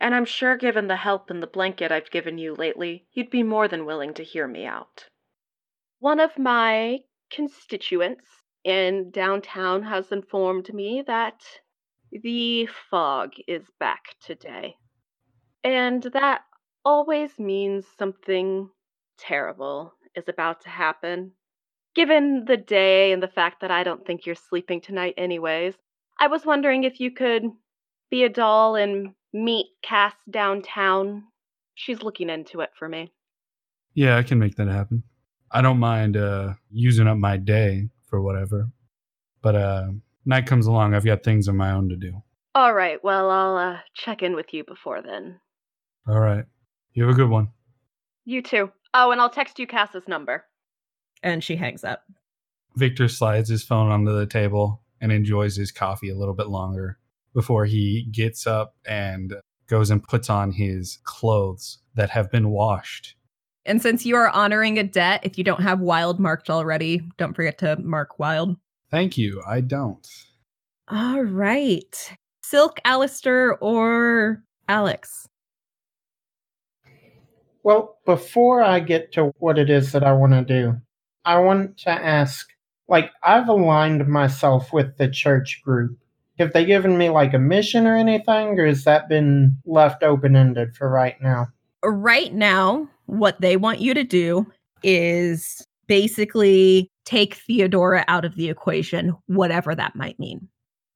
And 0.01 0.15
I'm 0.15 0.25
sure, 0.25 0.57
given 0.57 0.87
the 0.87 0.95
help 0.95 1.29
and 1.29 1.43
the 1.43 1.47
blanket 1.47 1.91
I've 1.91 2.09
given 2.09 2.39
you 2.39 2.55
lately, 2.55 3.05
you'd 3.13 3.29
be 3.29 3.43
more 3.43 3.67
than 3.67 3.85
willing 3.85 4.15
to 4.15 4.23
hear 4.23 4.47
me 4.47 4.65
out. 4.65 5.05
One 5.99 6.19
of 6.19 6.39
my 6.39 7.01
constituents 7.31 8.25
in 8.63 9.11
downtown 9.11 9.83
has 9.83 10.11
informed 10.11 10.73
me 10.73 11.03
that 11.05 11.43
the 12.11 12.67
fog 12.89 13.33
is 13.47 13.69
back 13.79 14.15
today. 14.25 14.75
And 15.63 16.01
that 16.01 16.41
always 16.83 17.37
means 17.37 17.85
something 17.99 18.71
terrible 19.19 19.93
is 20.15 20.27
about 20.27 20.61
to 20.61 20.69
happen. 20.69 21.33
Given 21.93 22.45
the 22.45 22.57
day 22.57 23.11
and 23.11 23.21
the 23.21 23.27
fact 23.27 23.61
that 23.61 23.69
I 23.69 23.83
don't 23.83 24.03
think 24.03 24.25
you're 24.25 24.33
sleeping 24.33 24.81
tonight, 24.81 25.13
anyways, 25.15 25.75
I 26.19 26.25
was 26.25 26.43
wondering 26.43 26.85
if 26.85 26.99
you 26.99 27.11
could 27.11 27.43
be 28.09 28.23
a 28.23 28.29
doll 28.29 28.75
and 28.75 29.13
meet 29.33 29.67
Cass 29.83 30.13
downtown. 30.29 31.23
She's 31.75 32.01
looking 32.01 32.29
into 32.29 32.61
it 32.61 32.69
for 32.77 32.87
me. 32.87 33.11
Yeah, 33.93 34.17
I 34.17 34.23
can 34.23 34.39
make 34.39 34.55
that 34.55 34.67
happen. 34.67 35.03
I 35.51 35.61
don't 35.61 35.79
mind 35.79 36.15
uh, 36.15 36.53
using 36.71 37.07
up 37.07 37.17
my 37.17 37.37
day 37.37 37.89
for 38.09 38.21
whatever. 38.21 38.69
But 39.41 39.55
uh, 39.55 39.87
night 40.25 40.45
comes 40.45 40.67
along, 40.67 40.93
I've 40.93 41.05
got 41.05 41.23
things 41.23 41.47
of 41.47 41.55
my 41.55 41.71
own 41.71 41.89
to 41.89 41.95
do. 41.95 42.21
All 42.53 42.73
right, 42.73 43.03
well, 43.03 43.29
I'll 43.29 43.55
uh, 43.55 43.79
check 43.93 44.21
in 44.21 44.35
with 44.35 44.53
you 44.53 44.63
before 44.63 45.01
then. 45.01 45.39
All 46.07 46.19
right. 46.19 46.45
You 46.93 47.03
have 47.03 47.13
a 47.13 47.17
good 47.17 47.29
one. 47.29 47.49
You 48.25 48.41
too. 48.41 48.71
Oh, 48.93 49.11
and 49.11 49.21
I'll 49.21 49.29
text 49.29 49.59
you 49.59 49.67
Cass's 49.67 50.07
number. 50.07 50.45
And 51.23 51.43
she 51.43 51.55
hangs 51.55 51.83
up. 51.83 52.03
Victor 52.75 53.07
slides 53.07 53.49
his 53.49 53.63
phone 53.63 53.91
onto 53.91 54.17
the 54.17 54.25
table 54.25 54.81
and 54.99 55.11
enjoys 55.11 55.55
his 55.55 55.71
coffee 55.71 56.09
a 56.09 56.17
little 56.17 56.33
bit 56.33 56.47
longer 56.47 56.97
before 57.33 57.65
he 57.65 58.07
gets 58.11 58.45
up 58.45 58.75
and 58.85 59.35
goes 59.67 59.89
and 59.89 60.03
puts 60.03 60.29
on 60.29 60.51
his 60.51 60.99
clothes 61.03 61.79
that 61.95 62.09
have 62.09 62.29
been 62.31 62.49
washed. 62.49 63.15
And 63.65 63.81
since 63.81 64.05
you 64.05 64.15
are 64.15 64.29
honoring 64.29 64.79
a 64.79 64.83
debt, 64.83 65.21
if 65.23 65.37
you 65.37 65.43
don't 65.43 65.61
have 65.61 65.79
wild 65.79 66.19
marked 66.19 66.49
already, 66.49 67.01
don't 67.17 67.35
forget 67.35 67.57
to 67.59 67.77
mark 67.77 68.19
wild. 68.19 68.57
Thank 68.89 69.17
you. 69.17 69.41
I 69.47 69.61
don't. 69.61 70.05
All 70.87 71.21
right. 71.21 72.17
Silk, 72.43 72.79
Aleister, 72.85 73.55
or 73.61 74.43
Alix? 74.67 75.27
Well, 77.63 77.99
before 78.05 78.63
I 78.63 78.79
get 78.79 79.13
to 79.13 79.31
what 79.37 79.57
it 79.57 79.69
is 79.69 79.91
that 79.91 80.03
I 80.03 80.13
want 80.13 80.33
to 80.33 80.43
do, 80.43 80.81
I 81.23 81.39
want 81.39 81.77
to 81.79 81.91
ask 81.91 82.47
like, 82.87 83.11
I've 83.23 83.47
aligned 83.47 84.05
myself 84.07 84.73
with 84.73 84.97
the 84.97 85.07
church 85.07 85.61
group. 85.63 85.97
Have 86.41 86.53
they 86.53 86.65
given 86.65 86.97
me 86.97 87.09
like 87.09 87.35
a 87.35 87.39
mission 87.39 87.85
or 87.85 87.95
anything, 87.95 88.59
or 88.59 88.65
has 88.65 88.83
that 88.85 89.07
been 89.07 89.57
left 89.63 90.01
open 90.01 90.35
ended 90.35 90.75
for 90.75 90.89
right 90.89 91.15
now? 91.21 91.47
Right 91.83 92.33
now, 92.33 92.89
what 93.05 93.39
they 93.41 93.57
want 93.57 93.79
you 93.79 93.93
to 93.93 94.03
do 94.03 94.47
is 94.81 95.65
basically 95.87 96.89
take 97.05 97.35
Theodora 97.35 98.03
out 98.07 98.25
of 98.25 98.35
the 98.35 98.49
equation, 98.49 99.15
whatever 99.27 99.75
that 99.75 99.95
might 99.95 100.17
mean. 100.17 100.47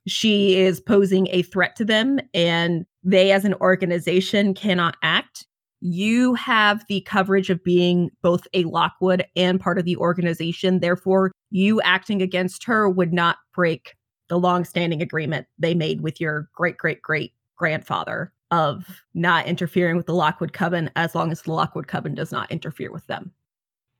She 0.07 0.57
is 0.57 0.81
posing 0.81 1.27
a 1.29 1.43
threat 1.43 1.75
to 1.75 1.85
them, 1.85 2.19
and 2.33 2.85
they, 3.03 3.31
as 3.31 3.45
an 3.45 3.53
organization, 3.55 4.55
cannot 4.55 4.97
act. 5.03 5.45
You 5.79 6.33
have 6.33 6.85
the 6.87 7.01
coverage 7.01 7.51
of 7.51 7.63
being 7.63 8.09
both 8.23 8.47
a 8.55 8.63
Lockwood 8.63 9.25
and 9.35 9.59
part 9.59 9.77
of 9.77 9.85
the 9.85 9.97
organization. 9.97 10.79
Therefore, 10.79 11.31
you 11.51 11.81
acting 11.81 12.23
against 12.23 12.63
her 12.63 12.89
would 12.89 13.13
not 13.13 13.37
break 13.53 13.93
the 14.27 14.39
long-standing 14.39 15.01
agreement 15.01 15.47
they 15.57 15.73
made 15.73 16.01
with 16.01 16.19
your 16.19 16.49
great 16.53 16.77
great 16.77 17.01
great 17.01 17.33
grandfather 17.55 18.31
of 18.51 19.01
not 19.13 19.47
interfering 19.47 19.97
with 19.97 20.05
the 20.05 20.13
Lockwood 20.13 20.53
Coven 20.53 20.89
as 20.95 21.15
long 21.15 21.31
as 21.31 21.41
the 21.41 21.53
Lockwood 21.53 21.87
Coven 21.87 22.15
does 22.15 22.31
not 22.31 22.51
interfere 22.51 22.91
with 22.91 23.05
them. 23.07 23.31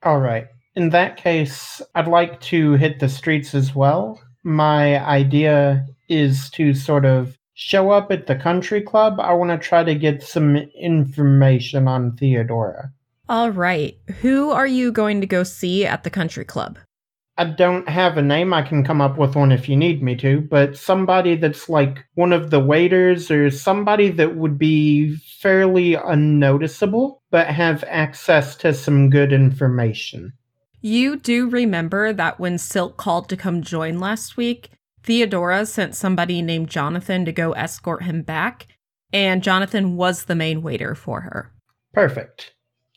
All 0.03 0.19
right. 0.19 0.47
In 0.75 0.89
that 0.89 1.17
case, 1.17 1.81
I'd 1.95 2.07
like 2.07 2.39
to 2.41 2.73
hit 2.73 2.99
the 2.99 3.09
streets 3.09 3.55
as 3.55 3.73
well. 3.73 4.21
My 4.43 5.03
idea 5.03 5.85
is 6.09 6.49
to 6.51 6.73
sort 6.73 7.05
of 7.05 7.38
show 7.55 7.89
up 7.89 8.11
at 8.11 8.27
the 8.27 8.35
country 8.35 8.81
club. 8.81 9.19
I 9.19 9.33
want 9.33 9.49
to 9.49 9.67
try 9.67 9.83
to 9.83 9.95
get 9.95 10.21
some 10.21 10.57
information 10.57 11.88
on 11.88 12.15
Theodora. 12.17 12.91
All 13.27 13.49
right. 13.49 13.97
Who 14.21 14.51
are 14.51 14.67
you 14.67 14.91
going 14.91 15.21
to 15.21 15.27
go 15.27 15.43
see 15.43 15.85
at 15.85 16.03
the 16.03 16.09
country 16.09 16.45
club? 16.45 16.77
I 17.37 17.45
don't 17.45 17.87
have 17.89 18.17
a 18.17 18.21
name. 18.21 18.53
I 18.53 18.61
can 18.61 18.83
come 18.85 19.01
up 19.01 19.17
with 19.17 19.35
one 19.35 19.51
if 19.51 19.67
you 19.67 19.75
need 19.75 20.01
me 20.01 20.15
to, 20.17 20.39
but 20.39 20.77
somebody 20.77 21.35
that's 21.35 21.67
like 21.67 22.05
one 22.13 22.31
of 22.31 22.49
the 22.49 22.61
waiters 22.61 23.29
or 23.29 23.49
somebody 23.49 24.09
that 24.11 24.37
would 24.37 24.57
be 24.57 25.17
fairly 25.17 25.95
unnoticeable 25.95 27.21
but 27.31 27.47
have 27.47 27.83
access 27.87 28.55
to 28.57 28.73
some 28.73 29.09
good 29.09 29.33
information. 29.33 30.31
You 30.81 31.17
do 31.17 31.49
remember 31.49 32.13
that 32.13 32.39
when 32.39 32.57
Silk 32.57 32.95
called 32.95 33.27
to 33.29 33.37
come 33.37 33.61
join 33.61 33.99
last 33.99 34.37
week, 34.37 34.69
Theodora 35.03 35.65
sent 35.65 35.95
somebody 35.95 36.41
named 36.41 36.69
Jonathan 36.69 37.25
to 37.25 37.31
go 37.31 37.51
escort 37.51 38.03
him 38.03 38.21
back, 38.21 38.67
and 39.11 39.43
Jonathan 39.43 39.97
was 39.97 40.25
the 40.25 40.35
main 40.35 40.61
waiter 40.61 40.95
for 40.95 41.21
her. 41.21 41.51
Perfect. 41.93 42.53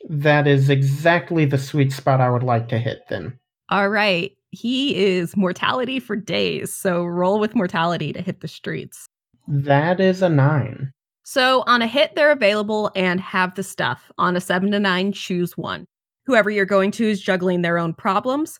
That 0.09 0.46
is 0.46 0.70
exactly 0.70 1.44
the 1.44 1.59
sweet 1.59 1.92
spot 1.92 2.20
I 2.20 2.31
would 2.31 2.42
like 2.42 2.68
to 2.68 2.79
hit 2.79 3.01
then. 3.09 3.38
All 3.71 3.89
right. 3.89 4.33
He 4.51 4.97
is 4.97 5.37
mortality 5.37 6.01
for 6.01 6.17
days, 6.17 6.73
so 6.73 7.05
roll 7.05 7.39
with 7.39 7.55
mortality 7.55 8.13
to 8.15 8.23
hit 8.23 8.41
the 8.41 8.49
streets. 8.49 9.07
That 9.47 10.01
is 10.01 10.23
a 10.23 10.29
nine. 10.29 10.93
So 11.25 11.63
on 11.67 11.83
a 11.83 11.87
hit, 11.87 12.15
they're 12.15 12.31
available 12.31 12.91
and 12.97 13.21
have 13.21 13.55
the 13.55 13.63
stuff. 13.63 14.11
On 14.17 14.37
a 14.37 14.41
seven 14.41 14.71
to 14.71 14.81
nine, 14.81 15.13
choose 15.13 15.59
one. 15.59 15.87
Whoever 16.25 16.49
you're 16.49 16.65
going 16.65 16.91
to 16.93 17.09
is 17.09 17.21
juggling 17.21 17.61
their 17.61 17.79
own 17.79 17.93
problems. 17.93 18.59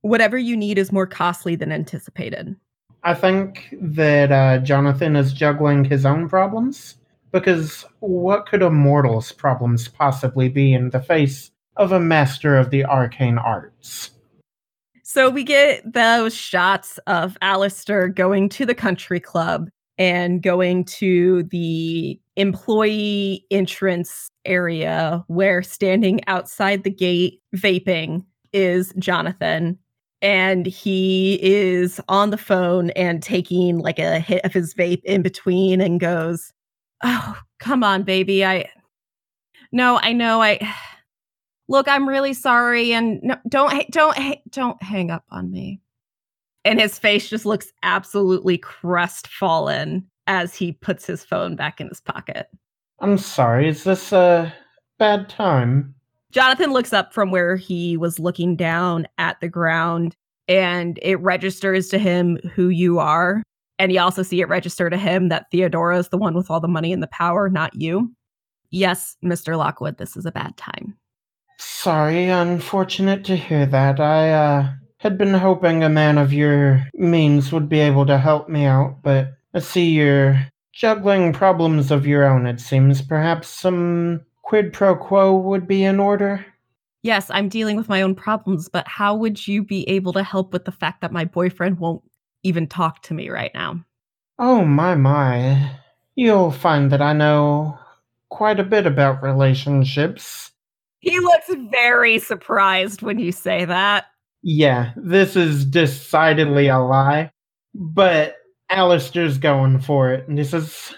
Whatever 0.00 0.38
you 0.38 0.56
need 0.56 0.78
is 0.78 0.92
more 0.92 1.06
costly 1.06 1.56
than 1.56 1.72
anticipated. 1.72 2.56
I 3.02 3.12
think 3.12 3.74
that 3.80 4.32
uh, 4.32 4.58
Jonathan 4.58 5.16
is 5.16 5.32
juggling 5.32 5.84
his 5.84 6.06
own 6.06 6.28
problems. 6.28 6.96
Because 7.32 7.84
what 8.00 8.46
could 8.46 8.62
a 8.62 8.70
mortal's 8.70 9.32
problems 9.32 9.88
possibly 9.88 10.48
be 10.48 10.72
in 10.72 10.88
the 10.90 11.02
face 11.02 11.50
of 11.76 11.92
a 11.92 12.00
master 12.00 12.56
of 12.56 12.70
the 12.70 12.84
arcane 12.86 13.36
arts? 13.36 14.12
So 15.08 15.30
we 15.30 15.44
get 15.44 15.92
those 15.92 16.34
shots 16.34 16.98
of 17.06 17.38
Aleister 17.40 18.12
going 18.12 18.48
to 18.48 18.66
the 18.66 18.74
country 18.74 19.20
club 19.20 19.68
and 19.98 20.42
going 20.42 20.84
to 20.84 21.44
the 21.44 22.20
employee 22.34 23.46
entrance 23.52 24.28
area 24.44 25.24
where 25.28 25.62
standing 25.62 26.22
outside 26.26 26.82
the 26.82 26.90
gate 26.90 27.40
vaping 27.54 28.24
is 28.52 28.92
Jonathan. 28.98 29.78
And 30.22 30.66
he 30.66 31.38
is 31.40 32.00
on 32.08 32.30
the 32.30 32.36
phone 32.36 32.90
and 32.90 33.22
taking 33.22 33.78
like 33.78 34.00
a 34.00 34.18
hit 34.18 34.44
of 34.44 34.52
his 34.52 34.74
vape 34.74 35.04
in 35.04 35.22
between 35.22 35.80
and 35.80 36.00
goes, 36.00 36.52
Oh, 37.04 37.38
come 37.60 37.84
on, 37.84 38.02
baby. 38.02 38.44
I, 38.44 38.68
no, 39.70 40.00
I 40.02 40.12
know. 40.12 40.42
I, 40.42 40.58
look, 41.68 41.88
I'm 41.88 42.08
really 42.08 42.34
sorry. 42.34 42.92
And 42.92 43.20
no, 43.22 43.36
don't, 43.48 43.90
don't, 43.90 44.16
don't 44.50 44.82
hang 44.82 45.10
up 45.10 45.24
on 45.30 45.50
me 45.50 45.80
and 46.66 46.80
his 46.80 46.98
face 46.98 47.30
just 47.30 47.46
looks 47.46 47.72
absolutely 47.84 48.58
crestfallen 48.58 50.04
as 50.26 50.56
he 50.56 50.72
puts 50.72 51.06
his 51.06 51.22
phone 51.24 51.54
back 51.54 51.80
in 51.80 51.88
his 51.88 52.00
pocket. 52.00 52.48
I'm 52.98 53.18
sorry, 53.18 53.68
is 53.68 53.84
this 53.84 54.12
a 54.12 54.52
bad 54.98 55.28
time? 55.28 55.94
Jonathan 56.32 56.72
looks 56.72 56.92
up 56.92 57.14
from 57.14 57.30
where 57.30 57.54
he 57.54 57.96
was 57.96 58.18
looking 58.18 58.56
down 58.56 59.06
at 59.16 59.40
the 59.40 59.48
ground 59.48 60.16
and 60.48 60.98
it 61.02 61.20
registers 61.20 61.88
to 61.88 61.98
him 61.98 62.36
who 62.52 62.68
you 62.68 62.98
are. 62.98 63.44
And 63.78 63.92
you 63.92 64.00
also 64.00 64.24
see 64.24 64.40
it 64.40 64.48
register 64.48 64.90
to 64.90 64.96
him 64.96 65.28
that 65.28 65.46
Theodora 65.52 65.98
is 65.98 66.08
the 66.08 66.18
one 66.18 66.34
with 66.34 66.50
all 66.50 66.60
the 66.60 66.66
money 66.66 66.92
and 66.92 67.02
the 67.02 67.08
power, 67.08 67.48
not 67.48 67.76
you. 67.76 68.12
Yes, 68.70 69.16
Mr. 69.24 69.56
Lockwood, 69.56 69.98
this 69.98 70.16
is 70.16 70.26
a 70.26 70.32
bad 70.32 70.56
time. 70.56 70.96
Sorry, 71.58 72.28
unfortunate 72.28 73.24
to 73.24 73.36
hear 73.36 73.66
that. 73.66 74.00
I, 74.00 74.32
uh, 74.32 74.72
had 74.98 75.18
been 75.18 75.34
hoping 75.34 75.84
a 75.84 75.88
man 75.88 76.18
of 76.18 76.32
your 76.32 76.88
means 76.94 77.52
would 77.52 77.68
be 77.68 77.80
able 77.80 78.06
to 78.06 78.18
help 78.18 78.48
me 78.48 78.64
out, 78.64 79.02
but 79.02 79.34
I 79.54 79.60
see 79.60 79.90
you're 79.90 80.46
juggling 80.72 81.32
problems 81.32 81.90
of 81.90 82.06
your 82.06 82.24
own, 82.24 82.46
it 82.46 82.60
seems. 82.60 83.02
Perhaps 83.02 83.48
some 83.48 84.22
quid 84.42 84.72
pro 84.72 84.96
quo 84.96 85.36
would 85.36 85.66
be 85.66 85.84
in 85.84 86.00
order? 86.00 86.44
Yes, 87.02 87.30
I'm 87.30 87.48
dealing 87.48 87.76
with 87.76 87.88
my 87.88 88.02
own 88.02 88.14
problems, 88.14 88.68
but 88.68 88.88
how 88.88 89.14
would 89.14 89.46
you 89.46 89.62
be 89.62 89.88
able 89.88 90.12
to 90.14 90.22
help 90.22 90.52
with 90.52 90.64
the 90.64 90.72
fact 90.72 91.02
that 91.02 91.12
my 91.12 91.24
boyfriend 91.24 91.78
won't 91.78 92.02
even 92.42 92.66
talk 92.66 93.02
to 93.02 93.14
me 93.14 93.28
right 93.30 93.52
now? 93.54 93.84
Oh, 94.38 94.64
my, 94.64 94.94
my. 94.96 95.70
You'll 96.16 96.50
find 96.50 96.90
that 96.90 97.02
I 97.02 97.12
know 97.12 97.78
quite 98.28 98.58
a 98.58 98.64
bit 98.64 98.86
about 98.86 99.22
relationships. 99.22 100.50
He 101.06 101.20
looks 101.20 101.48
very 101.70 102.18
surprised 102.18 103.00
when 103.00 103.20
you 103.20 103.30
say 103.30 103.64
that. 103.64 104.06
Yeah, 104.42 104.90
this 104.96 105.36
is 105.36 105.64
decidedly 105.64 106.66
a 106.66 106.80
lie. 106.80 107.30
But 107.76 108.34
Aleister's 108.72 109.38
going 109.38 109.78
for 109.78 110.12
it, 110.12 110.26
and 110.26 110.36
he 110.36 110.44
says, 110.44 110.94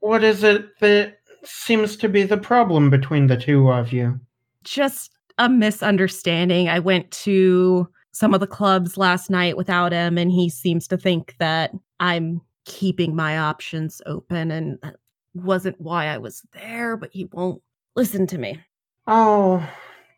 What 0.00 0.24
is 0.24 0.42
it 0.44 0.66
that 0.80 1.18
seems 1.44 1.96
to 1.98 2.08
be 2.08 2.22
the 2.22 2.38
problem 2.38 2.88
between 2.88 3.26
the 3.26 3.36
two 3.36 3.70
of 3.70 3.92
you? 3.92 4.18
Just 4.62 5.10
a 5.36 5.50
misunderstanding. 5.50 6.70
I 6.70 6.78
went 6.78 7.10
to 7.10 7.86
some 8.12 8.32
of 8.32 8.40
the 8.40 8.46
clubs 8.46 8.96
last 8.96 9.28
night 9.28 9.58
without 9.58 9.92
him, 9.92 10.16
and 10.16 10.30
he 10.32 10.48
seems 10.48 10.88
to 10.88 10.96
think 10.96 11.34
that 11.38 11.72
I'm 12.00 12.40
keeping 12.64 13.14
my 13.14 13.36
options 13.36 14.00
open, 14.06 14.50
and 14.50 14.78
that 14.82 14.96
wasn't 15.34 15.78
why 15.82 16.06
I 16.06 16.16
was 16.16 16.42
there, 16.54 16.96
but 16.96 17.10
he 17.12 17.26
won't 17.26 17.60
listen 17.94 18.26
to 18.28 18.38
me. 18.38 18.58
I'll 19.06 19.66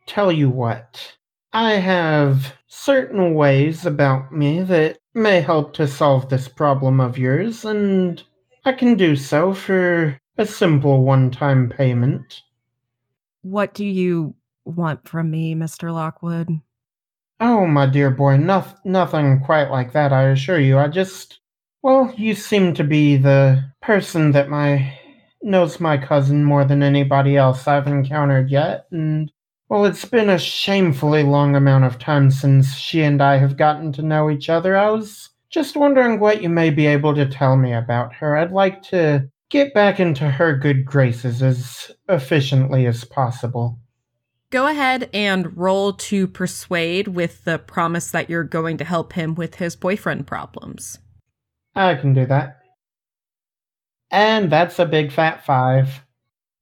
tell 0.07 0.31
you 0.31 0.49
what. 0.49 1.16
I 1.53 1.72
have 1.75 2.55
certain 2.66 3.35
ways 3.35 3.87
about 3.87 4.33
me 4.33 4.62
that 4.62 4.99
may 5.14 5.40
help 5.40 5.72
to 5.75 5.88
solve 5.88 6.29
this 6.29 6.49
problem 6.49 7.01
of 7.01 7.18
yours, 7.18 7.64
and 7.64 8.22
I 8.64 8.72
can 8.72 8.96
do 8.96 9.16
so 9.16 9.55
for 9.55 10.20
a 10.38 10.46
simple 10.46 11.05
one 11.05 11.31
time 11.31 11.68
payment. 11.70 12.42
What 13.42 13.75
do 13.75 13.85
you 13.85 14.35
want 14.64 15.09
from 15.09 15.31
me, 15.31 15.55
Mr. 15.55 15.92
Lockwood? 15.92 16.51
Oh, 17.40 17.66
my 17.66 17.87
dear 17.87 18.11
boy, 18.11 18.37
no- 18.37 18.64
nothing 18.85 19.40
quite 19.40 19.70
like 19.70 19.92
that, 19.92 20.12
I 20.12 20.29
assure 20.29 20.61
you. 20.61 20.79
I 20.79 20.88
just. 20.88 21.40
Well, 21.83 22.12
you 22.16 22.35
seem 22.35 22.75
to 22.75 22.85
be 22.85 23.16
the 23.16 23.64
person 23.81 24.33
that 24.33 24.49
my. 24.49 24.99
Knows 25.42 25.81
my 25.81 25.96
cousin 25.96 26.44
more 26.44 26.64
than 26.64 26.83
anybody 26.83 27.37
else 27.37 27.66
I've 27.66 27.87
encountered 27.87 28.51
yet, 28.51 28.87
and 28.90 29.31
well, 29.68 29.85
it's 29.85 30.05
been 30.05 30.31
a 30.31 30.38
shamefully 30.38 31.25
long 31.25 31.57
amount 31.57 31.85
of 31.85 31.99
time 31.99 32.31
since 32.31 32.75
she 32.77 33.03
and 33.03 33.20
I 33.20 33.38
have 33.38 33.57
gotten 33.57 33.92
to 33.92 34.03
know 34.03 34.31
each 34.31 34.49
other. 34.49 34.77
I 34.77 34.90
was 34.90 35.31
just 35.51 35.77
wondering 35.77 36.20
what 36.20 36.42
you 36.42 36.49
may 36.49 36.70
be 36.70 36.87
able 36.87 37.14
to 37.14 37.27
tell 37.27 37.57
me 37.57 37.72
about 37.72 38.14
her. 38.14 38.37
I'd 38.37 38.53
like 38.53 38.83
to 38.85 39.29
get 39.51 39.75
back 39.75 39.99
into 39.99 40.29
her 40.31 40.57
good 40.57 40.85
graces 40.85 41.42
as 41.42 41.90
efficiently 42.09 42.87
as 42.87 43.05
possible. 43.05 43.79
Go 44.51 44.68
ahead 44.68 45.11
and 45.12 45.57
roll 45.57 45.92
to 45.94 46.29
persuade 46.29 47.09
with 47.09 47.44
the 47.44 47.59
promise 47.59 48.12
that 48.12 48.31
you're 48.31 48.44
going 48.44 48.77
to 48.77 48.85
help 48.85 49.14
him 49.14 49.35
with 49.35 49.57
his 49.57 49.75
boyfriend 49.75 50.27
problems. 50.27 51.01
I 51.75 51.96
can 51.96 52.14
do 52.14 52.27
that. 52.27 52.56
And 54.16 54.50
that's 54.50 54.79
a 54.79 54.87
big 54.87 55.12
fat 55.12 55.44
five. 55.44 56.02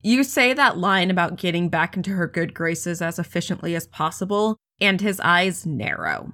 You 0.02 0.24
say 0.24 0.54
that 0.54 0.76
line 0.76 1.08
about 1.08 1.36
getting 1.36 1.68
back 1.68 1.96
into 1.96 2.10
her 2.10 2.26
good 2.26 2.52
graces 2.52 3.00
as 3.00 3.20
efficiently 3.20 3.76
as 3.76 3.86
possible, 3.86 4.56
and 4.80 5.00
his 5.00 5.20
eyes 5.20 5.64
narrow. 5.64 6.32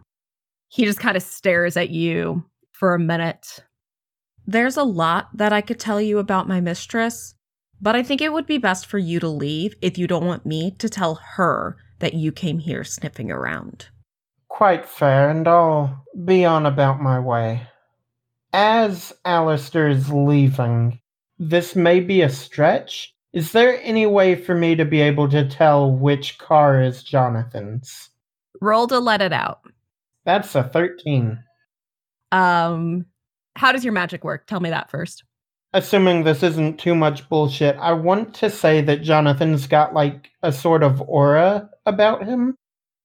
He 0.69 0.87
just 0.87 0.99
kind 0.99 1.19
of 1.19 1.23
stares 1.23 1.77
at 1.77 1.91
you 1.91 2.47
for 2.73 2.95
a 2.95 2.99
minute. 2.99 3.63
There's 4.47 4.79
a 4.79 4.83
lot 4.83 5.29
that 5.35 5.53
I 5.53 5.61
could 5.61 5.79
tell 5.79 6.01
you 6.01 6.17
about 6.17 6.49
my 6.49 6.59
mistress, 6.63 7.35
but 7.83 7.95
I 7.95 8.03
think 8.03 8.23
it 8.23 8.33
would 8.33 8.47
be 8.47 8.57
best 8.57 8.87
for 8.87 8.97
you 8.97 9.21
to 9.21 9.29
leave 9.29 9.75
if 9.83 9.99
you 9.99 10.07
don't 10.07 10.25
want 10.25 10.47
me 10.47 10.71
to 10.79 10.89
tell 10.89 11.17
her 11.35 11.77
that 11.99 12.15
you 12.15 12.33
came 12.33 12.61
here 12.61 12.83
sniffing 12.83 13.31
around. 13.31 13.89
Quite 14.49 14.87
fair, 14.87 15.29
and 15.29 15.47
I'll 15.47 16.07
be 16.25 16.47
on 16.47 16.65
about 16.65 17.03
my 17.03 17.21
way. 17.21 17.69
As 18.55 19.13
Aleister 19.27 19.91
is 19.93 20.11
leaving, 20.11 21.00
this 21.41 21.75
may 21.75 22.01
be 22.01 22.21
a 22.21 22.29
stretch, 22.29 23.15
is 23.33 23.53
there 23.53 23.81
any 23.83 24.07
way 24.07 24.37
for 24.37 24.55
me 24.55 24.77
to 24.77 24.85
be 24.85 25.01
able 25.01 25.29
to 25.31 25.49
tell 25.49 25.91
which 25.91 26.39
car 26.39 26.83
is 26.83 27.03
Jonathan's? 27.03 28.11
Roll 28.61 28.87
to 28.89 28.99
let 28.99 29.23
it 29.23 29.33
out. 29.33 29.61
That's 30.27 30.55
a 30.55 30.63
13. 30.63 31.43
Um 32.31 33.07
how 33.57 33.73
does 33.73 33.85
your 33.85 33.93
magic 33.93 34.23
work? 34.23 34.47
Tell 34.47 34.61
me 34.61 34.71
that 34.71 34.91
first. 34.91 35.25
Assuming 35.73 36.23
this 36.23 36.43
isn't 36.43 36.79
too 36.79 36.95
much 36.95 37.29
bullshit, 37.29 37.77
I 37.77 37.93
want 37.93 38.35
to 38.35 38.51
say 38.51 38.81
that 38.83 39.03
Jonathan's 39.03 39.67
got 39.67 39.95
like 39.95 40.31
a 40.43 40.53
sort 40.53 40.83
of 40.83 41.01
aura 41.03 41.71
about 41.87 42.25
him. 42.27 42.55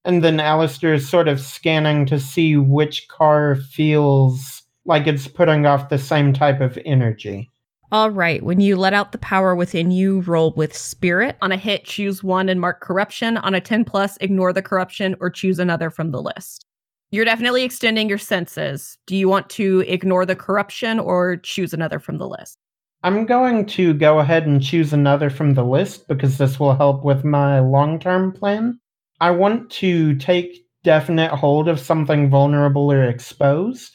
And 0.04 0.24
then 0.24 0.38
Aleister 0.38 0.94
is 0.94 1.10
sort 1.10 1.28
of 1.28 1.40
scanning 1.40 2.06
to 2.08 2.20
see 2.20 2.58
which 2.58 3.08
car 3.08 3.56
feels 3.56 4.64
like 4.86 5.08
it's 5.08 5.28
putting 5.28 5.66
off 5.66 5.90
the 5.90 5.98
same 5.98 6.34
type 6.34 6.62
of 6.62 6.78
energy. 6.86 7.52
All 7.96 8.12
right. 8.12 8.44
When 8.44 8.60
you 8.60 8.76
let 8.76 8.94
out 8.94 9.14
the 9.14 9.18
power 9.20 9.56
within 9.56 9.90
you, 9.90 10.20
roll 10.20 10.52
with 10.58 10.76
spirit. 10.76 11.38
On 11.42 11.54
a 11.54 11.56
hit, 11.56 11.86
choose 11.86 12.22
one 12.22 12.50
and 12.50 12.60
mark 12.60 12.82
corruption. 12.82 13.38
On 13.38 13.56
a 13.56 13.62
10 13.62 13.86
plus, 13.86 14.18
ignore 14.20 14.52
the 14.52 14.62
corruption 14.62 15.16
or 15.22 15.30
choose 15.30 15.60
another 15.60 15.90
from 15.90 16.12
the 16.12 16.22
list. 16.22 16.66
You're 17.12 17.24
definitely 17.24 17.64
extending 17.64 18.10
your 18.10 18.18
senses. 18.18 18.98
Do 19.08 19.16
you 19.16 19.30
want 19.30 19.50
to 19.52 19.86
ignore 19.88 20.26
the 20.26 20.36
corruption 20.36 21.00
or 21.00 21.38
choose 21.38 21.74
another 21.74 22.00
from 22.00 22.18
the 22.18 22.28
list? 22.28 22.58
I'm 23.02 23.26
going 23.26 23.66
to 23.68 23.94
go 23.94 24.20
ahead 24.20 24.46
and 24.46 24.62
choose 24.62 24.92
another 24.92 25.30
from 25.30 25.54
the 25.54 25.64
list 25.64 26.10
because 26.10 26.38
this 26.38 26.60
will 26.60 26.76
help 26.76 27.06
with 27.06 27.24
my 27.24 27.62
long 27.62 27.98
term 28.02 28.34
plan. 28.34 28.78
I 29.22 29.32
want 29.32 29.70
to 29.70 30.18
take 30.18 30.66
definite 30.84 31.32
hold 31.32 31.70
of 31.70 31.80
something 31.80 32.30
vulnerable 32.30 32.92
or 32.92 33.06
exposed 33.06 33.95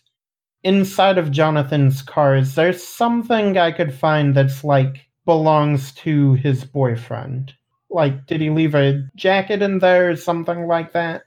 inside 0.62 1.18
of 1.18 1.31
Jonathan's 1.31 2.03
car, 2.03 2.37
is 2.37 2.55
there 2.55 2.73
something 2.73 3.57
I 3.57 3.73
could 3.73 3.94
find 3.94 4.35
that's 4.35 4.64
like 4.64 5.07
belongs 5.25 5.92
to 5.92 6.35
his 6.35 6.64
boyfriend? 6.64 7.55
Like, 7.90 8.27
did 8.27 8.40
he 8.40 8.51
leave 8.51 8.75
a 8.75 9.03
jacket 9.16 9.62
in 9.62 9.79
there 9.79 10.11
or 10.11 10.16
something 10.16 10.66
like 10.66 10.92
that? 10.92 11.23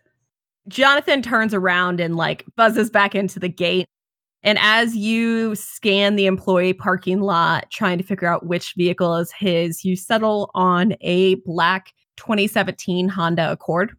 Jonathan 0.68 1.22
turns 1.22 1.54
around 1.54 2.00
and 2.00 2.16
like 2.16 2.46
buzzes 2.56 2.90
back 2.90 3.16
into 3.16 3.40
the 3.40 3.50
gate. 3.50 3.86
And 4.44 4.58
as 4.62 4.96
you 4.96 5.56
scan 5.56 6.16
the 6.16 6.26
employee 6.26 6.74
parking 6.74 7.22
lot, 7.22 7.70
trying 7.72 7.98
to 7.98 8.04
figure 8.04 8.28
out 8.28 8.46
which 8.46 8.74
vehicle 8.76 9.16
is 9.16 9.32
his, 9.32 9.86
you 9.86 9.96
settle 9.96 10.52
on 10.54 10.96
a 11.02 11.36
black 11.46 11.94
2017 12.18 13.08
Honda 13.08 13.52
Accord. 13.52 13.96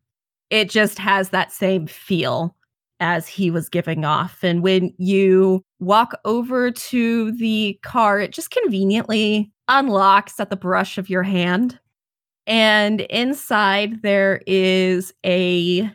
It 0.51 0.70
just 0.70 0.99
has 0.99 1.31
that 1.31 1.51
same 1.51 1.87
feel 1.87 2.55
as 3.00 3.26
he 3.28 3.50
was 3.50 3.68
giving 3.68 4.04
off. 4.04 4.42
And 4.42 4.62
when 4.62 4.94
you 4.98 5.62
walk 5.80 6.18
over 6.24 6.70
to 6.70 7.33
the 7.33 7.78
car, 7.83 8.20
it 8.20 8.33
just 8.33 8.50
conveniently 8.50 9.52
unlocks 9.68 10.38
at 10.38 10.50
the 10.50 10.57
brush 10.57 10.98
of 10.98 11.11
your 11.11 11.22
hand. 11.22 11.78
And 12.46 13.02
inside, 13.02 14.02
there 14.02 14.42
is 14.46 15.12
a 15.24 15.90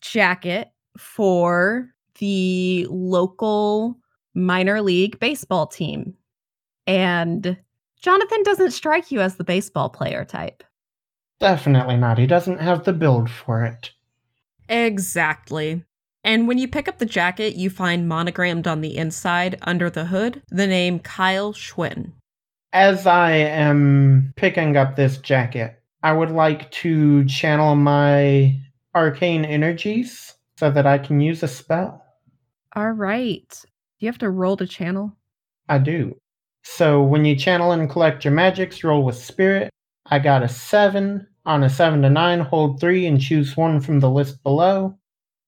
jacket 0.00 0.68
for 0.98 1.88
the 2.18 2.86
local 2.90 3.98
minor 4.34 4.82
league 4.82 5.18
baseball 5.20 5.66
team. 5.66 6.14
And 6.86 7.56
Jonathan 8.00 8.42
doesn't 8.42 8.72
strike 8.72 9.10
you 9.10 9.20
as 9.20 9.36
the 9.36 9.44
baseball 9.44 9.88
player 9.88 10.24
type. 10.24 10.64
Definitely 11.38 11.96
not. 11.96 12.18
He 12.18 12.26
doesn't 12.26 12.60
have 12.60 12.84
the 12.84 12.92
build 12.92 13.30
for 13.30 13.64
it. 13.64 13.90
Exactly. 14.68 15.84
And 16.24 16.46
when 16.46 16.58
you 16.58 16.68
pick 16.68 16.88
up 16.88 16.98
the 16.98 17.06
jacket, 17.06 17.56
you 17.56 17.68
find 17.68 18.08
monogrammed 18.08 18.68
on 18.68 18.80
the 18.80 18.96
inside 18.96 19.58
under 19.62 19.90
the 19.90 20.04
hood 20.04 20.42
the 20.48 20.66
name 20.66 21.00
Kyle 21.00 21.52
Schwinn. 21.52 22.12
As 22.72 23.06
I 23.06 23.32
am 23.32 24.32
picking 24.36 24.76
up 24.76 24.96
this 24.96 25.18
jacket, 25.18 25.82
I 26.02 26.12
would 26.12 26.30
like 26.30 26.70
to 26.72 27.24
channel 27.26 27.74
my 27.74 28.58
arcane 28.94 29.44
energies 29.44 30.34
so 30.56 30.70
that 30.70 30.86
I 30.86 30.98
can 30.98 31.20
use 31.20 31.42
a 31.42 31.48
spell. 31.48 32.04
All 32.74 32.92
right. 32.92 33.48
Do 33.50 34.06
you 34.06 34.08
have 34.08 34.18
to 34.18 34.30
roll 34.30 34.56
to 34.56 34.66
channel? 34.66 35.16
I 35.68 35.78
do. 35.78 36.16
So 36.64 37.02
when 37.02 37.24
you 37.24 37.36
channel 37.36 37.72
and 37.72 37.90
collect 37.90 38.24
your 38.24 38.32
magics, 38.32 38.84
roll 38.84 39.04
with 39.04 39.16
spirit. 39.16 39.70
I 40.06 40.18
got 40.18 40.42
a 40.42 40.48
7. 40.48 41.26
On 41.44 41.64
a 41.64 41.68
7 41.68 42.02
to 42.02 42.10
9, 42.10 42.40
hold 42.40 42.80
3 42.80 43.06
and 43.06 43.20
choose 43.20 43.56
one 43.56 43.80
from 43.80 43.98
the 43.98 44.10
list 44.10 44.42
below. 44.44 44.96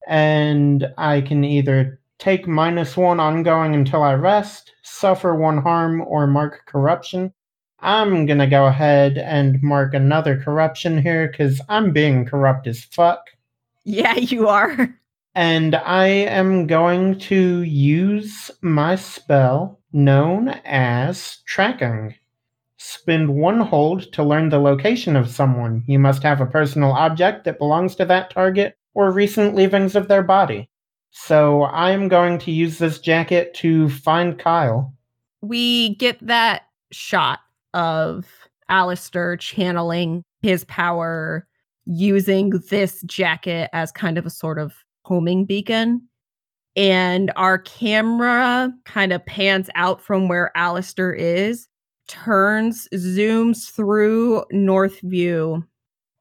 And 0.06 0.86
I 0.98 1.20
can 1.20 1.44
either 1.44 2.00
take 2.18 2.46
minus 2.46 2.96
1 2.96 3.20
ongoing 3.20 3.74
until 3.74 4.02
I 4.02 4.14
rest, 4.14 4.72
suffer 4.82 5.34
1 5.34 5.58
harm, 5.58 6.02
or 6.02 6.26
mark 6.26 6.66
corruption. 6.66 7.32
I'm 7.80 8.24
gonna 8.24 8.46
go 8.46 8.66
ahead 8.66 9.18
and 9.18 9.62
mark 9.62 9.92
another 9.92 10.40
corruption 10.40 11.00
here 11.00 11.28
because 11.28 11.60
I'm 11.68 11.92
being 11.92 12.24
corrupt 12.24 12.66
as 12.66 12.84
fuck. 12.84 13.20
Yeah, 13.84 14.14
you 14.16 14.48
are. 14.48 14.94
And 15.36 15.74
I 15.74 16.06
am 16.06 16.68
going 16.68 17.18
to 17.20 17.62
use 17.62 18.52
my 18.62 18.94
spell 18.94 19.80
known 19.92 20.50
as 20.64 21.38
tracking. 21.44 22.14
Spend 22.76 23.34
one 23.34 23.58
hold 23.58 24.12
to 24.12 24.22
learn 24.22 24.48
the 24.48 24.60
location 24.60 25.16
of 25.16 25.28
someone. 25.28 25.82
You 25.88 25.98
must 25.98 26.22
have 26.22 26.40
a 26.40 26.46
personal 26.46 26.92
object 26.92 27.44
that 27.44 27.58
belongs 27.58 27.96
to 27.96 28.04
that 28.04 28.30
target 28.30 28.76
or 28.94 29.11
recent 29.11 29.54
leavings 29.54 29.94
of 29.94 30.09
their 30.09 30.22
body. 30.22 30.68
So 31.11 31.64
I'm 31.66 32.09
going 32.09 32.38
to 32.38 32.50
use 32.50 32.78
this 32.78 32.98
jacket 32.98 33.54
to 33.54 33.88
find 33.88 34.38
Kyle. 34.38 34.92
We 35.42 35.94
get 35.96 36.18
that 36.26 36.62
shot 36.90 37.40
of 37.72 38.26
Aleister 38.70 39.38
channeling 39.38 40.22
his 40.42 40.64
power 40.64 41.46
using 41.87 42.50
this 42.70 43.02
jacket 43.02 43.70
as 43.72 43.92
kind 43.92 44.18
of 44.18 44.26
a 44.26 44.30
sort 44.30 44.59
of 44.59 44.74
homing 45.04 45.44
beacon. 45.44 46.02
And 46.76 47.30
our 47.37 47.59
camera 47.59 48.72
kind 48.85 49.12
of 49.12 49.24
pans 49.24 49.70
out 49.76 50.00
from 50.00 50.28
where 50.28 50.50
Aleister 50.57 51.16
is, 51.16 51.68
turns, 52.09 52.88
zooms 52.92 53.70
through 53.70 54.44
Northview, 54.52 55.64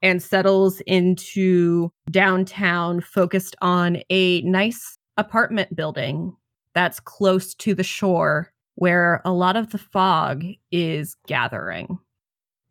and 0.04 0.22
settles 0.22 0.82
into 0.82 1.92
downtown, 2.12 3.02
focused 3.02 3.56
on 3.62 3.98
a 4.12 4.42
nice 4.42 4.98
apartment 5.18 5.76
building 5.76 6.36
that's 6.76 7.00
close 7.00 7.56
to 7.56 7.74
the 7.74 7.84
shore 7.84 8.52
where 8.76 9.22
a 9.26 9.32
lot 9.32 9.56
of 9.56 9.72
the 9.72 9.78
fog 9.78 10.44
is 10.72 11.16
gathering. 11.28 11.98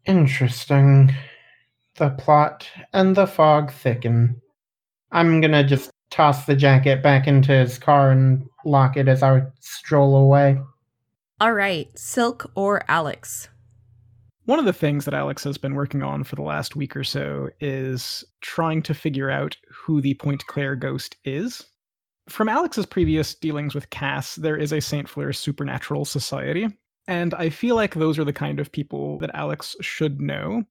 Interesting. 0.07 1.15
The 1.97 2.11
plot 2.11 2.69
and 2.93 3.17
the 3.17 3.27
fog 3.27 3.73
thicken. 3.73 4.41
I'm 5.11 5.41
gonna 5.41 5.65
just 5.65 5.91
toss 6.11 6.45
the 6.45 6.57
jacket 6.57 7.03
back 7.03 7.27
into 7.27 7.53
his 7.53 7.79
car 7.79 8.11
and 8.11 8.47
lock 8.65 8.97
it 8.97 9.09
as 9.09 9.23
I 9.23 9.43
stroll 9.61 10.17
away. 10.17 10.61
All 11.41 11.53
right, 11.53 11.89
Silk 11.99 12.51
or 12.55 12.83
Alix? 12.89 13.49
One 14.45 14.59
of 14.59 14.65
the 14.65 14.73
things 14.73 15.05
that 15.05 15.15
Alix 15.15 15.45
has 15.45 15.57
been 15.57 15.77
working 15.77 16.03
on 16.03 16.25
for 16.25 16.35
the 16.35 16.43
last 16.43 16.75
week 16.75 16.97
or 16.97 17.05
so 17.05 17.49
is 17.61 18.25
trying 18.41 18.83
to 18.83 18.95
figure 18.95 19.31
out 19.31 19.57
who 19.71 20.01
the 20.01 20.15
Point 20.15 20.45
Claire 20.49 20.75
ghost 20.75 21.17
is. 21.25 21.65
From 22.29 22.49
Alix's 22.49 22.87
previous 22.87 23.35
dealings 23.35 23.73
with 23.73 23.91
Cass, 23.91 24.35
there 24.35 24.57
is 24.57 24.73
a 24.73 24.81
St. 24.81 25.09
Fleur 25.09 25.33
supernatural 25.33 26.05
society, 26.05 26.67
and 27.07 27.35
I 27.35 27.51
feel 27.51 27.77
like 27.77 27.95
those 27.95 28.19
are 28.19 28.25
the 28.25 28.33
kind 28.33 28.59
of 28.59 28.73
people 28.73 29.19
that 29.19 29.35
Alix 29.35 29.77
should 29.81 30.21
know. 30.21 30.65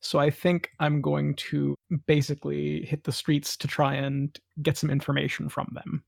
So 0.00 0.18
I 0.18 0.30
think 0.30 0.70
I'm 0.80 1.02
going 1.02 1.34
to 1.34 1.74
basically 2.06 2.86
hit 2.86 3.04
the 3.04 3.12
streets 3.12 3.56
to 3.58 3.68
try 3.68 3.94
and 3.94 4.38
get 4.62 4.78
some 4.78 4.90
information 4.90 5.50
from 5.50 5.68
them. 5.74 6.02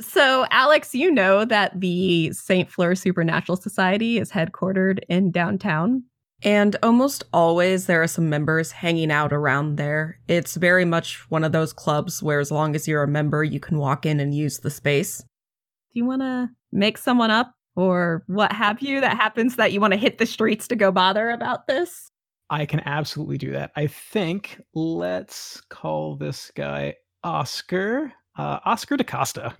So, 0.00 0.46
Alix, 0.50 0.94
you 0.94 1.10
know 1.10 1.44
that 1.44 1.78
the 1.78 2.32
St. 2.32 2.70
Fleur 2.70 2.94
Supernatural 2.94 3.56
Society 3.56 4.18
is 4.18 4.30
headquartered 4.30 5.00
in 5.08 5.30
downtown. 5.30 6.04
And 6.44 6.76
almost 6.82 7.24
always 7.32 7.86
there 7.86 8.02
are 8.02 8.08
some 8.08 8.28
members 8.28 8.72
hanging 8.72 9.12
out 9.12 9.32
around 9.32 9.76
there. 9.76 10.18
It's 10.26 10.56
very 10.56 10.84
much 10.84 11.30
one 11.30 11.44
of 11.44 11.52
those 11.52 11.72
clubs 11.72 12.22
where, 12.22 12.40
as 12.40 12.50
long 12.50 12.74
as 12.74 12.88
you're 12.88 13.04
a 13.04 13.08
member, 13.08 13.44
you 13.44 13.60
can 13.60 13.78
walk 13.78 14.04
in 14.04 14.18
and 14.18 14.34
use 14.34 14.58
the 14.58 14.70
space. 14.70 15.18
Do 15.18 15.98
you 15.98 16.04
want 16.04 16.22
to 16.22 16.50
make 16.72 16.98
someone 16.98 17.30
up 17.30 17.54
or 17.76 18.24
what 18.26 18.52
have 18.52 18.80
you 18.80 19.00
that 19.00 19.16
happens 19.16 19.56
that 19.56 19.72
you 19.72 19.80
want 19.80 19.92
to 19.92 19.98
hit 19.98 20.18
the 20.18 20.26
streets 20.26 20.66
to 20.68 20.76
go 20.76 20.90
bother 20.90 21.30
about 21.30 21.66
this? 21.66 22.10
I 22.50 22.66
can 22.66 22.80
absolutely 22.80 23.38
do 23.38 23.52
that. 23.52 23.70
I 23.76 23.86
think 23.86 24.60
let's 24.74 25.60
call 25.70 26.16
this 26.16 26.50
guy 26.54 26.94
Oscar. 27.24 28.12
Uh, 28.36 28.58
Oscar 28.64 28.96
DaCosta. 28.96 29.54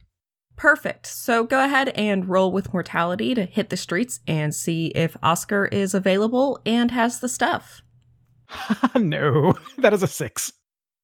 Perfect. 0.56 1.06
So 1.06 1.44
go 1.44 1.64
ahead 1.64 1.88
and 1.90 2.28
roll 2.28 2.52
with 2.52 2.72
mortality 2.72 3.34
to 3.34 3.44
hit 3.44 3.70
the 3.70 3.76
streets 3.76 4.20
and 4.26 4.54
see 4.54 4.88
if 4.88 5.16
Oscar 5.22 5.66
is 5.66 5.94
available 5.94 6.60
and 6.64 6.90
has 6.90 7.20
the 7.20 7.28
stuff. 7.28 7.82
no, 8.94 9.54
that 9.78 9.92
is 9.92 10.02
a 10.02 10.06
six. 10.06 10.52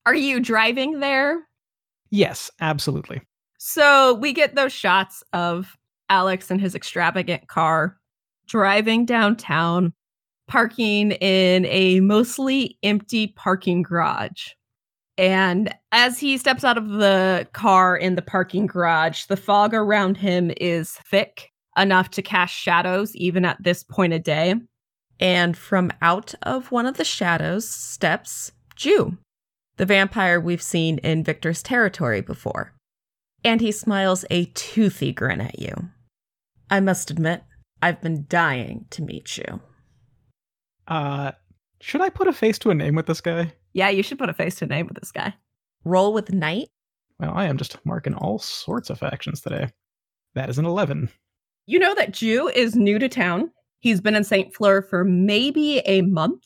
Are 0.07 0.15
you 0.15 0.41
driving 0.41 1.01
there? 1.01 1.43
Yes, 2.11 2.51
absolutely. 2.61 3.23
So 3.59 4.15
we 4.15 4.33
get 4.33 4.55
those 4.55 4.73
shots 4.73 5.23
of 5.33 5.77
Alix 6.09 6.51
and 6.51 6.61
his 6.61 6.75
extravagant 6.75 7.49
car 7.49 7.99
driving 8.47 9.05
downtown, 9.05 9.93
parking 10.47 11.13
in 11.13 11.67
a 11.67 12.01
mostly 12.01 12.79
empty 12.83 13.29
parking 13.29 13.83
garage. 13.83 14.49
And 15.19 15.75
as 15.91 16.21
he 16.21 16.39
steps 16.39 16.63
out 16.63 16.79
of 16.79 16.89
the 16.89 17.49
car 17.53 17.97
in 17.97 18.15
the 18.15 18.23
parking 18.23 18.67
garage, 18.67 19.25
the 19.25 19.37
fog 19.37 19.75
around 19.75 20.17
him 20.17 20.53
is 20.59 20.93
thick 20.93 21.51
enough 21.77 22.11
to 22.11 22.23
cast 22.23 22.55
shadows 22.55 23.15
even 23.17 23.45
at 23.45 23.61
this 23.61 23.83
point 23.83 24.13
of 24.13 24.23
day. 24.23 24.55
And 25.19 25.57
from 25.57 25.91
out 26.01 26.35
of 26.45 26.71
one 26.71 26.87
of 26.87 26.97
the 26.97 27.05
shadows 27.05 27.69
steps 27.69 28.53
Zhu, 28.77 29.19
the 29.77 29.87
vampire 29.87 30.41
we've 30.41 30.63
seen 30.63 30.99
in 30.99 31.25
Victor's 31.25 31.65
territory 31.65 32.21
before. 32.21 32.73
And 33.45 33.61
he 33.61 33.73
smiles 33.73 34.25
a 34.31 34.47
toothy 34.47 35.13
grin 35.13 35.41
at 35.41 35.59
you. 35.59 35.75
I 36.71 36.79
must 36.79 37.11
admit, 37.11 37.43
I've 37.83 38.01
been 38.01 38.27
dying 38.29 38.87
to 38.91 39.03
meet 39.03 39.37
you. 39.37 39.61
Uh, 40.87 41.33
should 41.81 42.01
I 42.01 42.09
put 42.09 42.29
a 42.29 42.33
face 42.33 42.59
to 42.61 42.71
a 42.71 42.75
name 42.75 42.95
with 42.95 43.07
this 43.07 43.21
guy? 43.21 43.53
Yeah, 43.79 43.91
you 43.91 44.03
should 44.03 44.19
put 44.19 44.29
a 44.29 44.33
face 44.35 44.57
to 44.57 44.67
name 44.67 44.89
with 44.89 44.99
this 44.99 45.13
guy. 45.13 45.33
Roll 45.85 46.13
with 46.13 46.33
Night. 46.33 46.69
Well, 47.21 47.31
I 47.33 47.45
am 47.45 47.57
just 47.57 47.79
marking 47.87 48.15
all 48.15 48.41
sorts 48.41 48.91
of 48.91 48.99
factions 48.99 49.41
today. 49.41 49.71
That 50.35 50.51
is 50.51 50.59
an 50.59 50.65
11. 50.65 51.09
You 51.67 51.79
know 51.79 51.95
that 51.95 52.11
Zhu 52.11 52.53
is 52.57 52.75
new 52.75 52.99
to 52.99 53.09
town. 53.09 53.53
He's 53.79 54.01
been 54.01 54.17
in 54.17 54.25
St. 54.25 54.53
Fleur 54.53 54.83
for 54.83 55.05
maybe 55.05 55.79
a 55.87 56.03
month, 56.03 56.43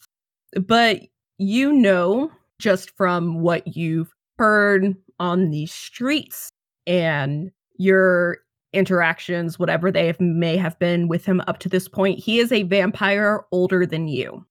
but 0.66 1.00
you 1.38 1.72
know 1.72 2.30
just 2.58 2.94
from 2.98 3.40
what 3.40 3.66
you've 3.66 4.12
heard 4.36 4.94
on 5.18 5.48
the 5.48 5.64
streets 5.64 6.52
and 6.86 7.50
your 7.78 8.40
interactions, 8.74 9.58
whatever 9.58 9.90
they 9.90 10.06
have, 10.08 10.20
may 10.20 10.58
have 10.58 10.78
been 10.78 11.08
with 11.08 11.24
him 11.24 11.40
up 11.46 11.60
to 11.60 11.70
this 11.70 11.88
point, 11.88 12.18
he 12.18 12.40
is 12.40 12.52
a 12.52 12.64
vampire 12.64 13.40
older 13.52 13.86
than 13.86 14.06
you. 14.06 14.44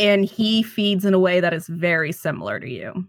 And 0.00 0.24
he 0.24 0.62
feeds 0.62 1.04
in 1.04 1.14
a 1.14 1.18
way 1.18 1.38
that 1.40 1.54
is 1.54 1.68
very 1.68 2.10
similar 2.10 2.58
to 2.58 2.68
you. 2.68 3.06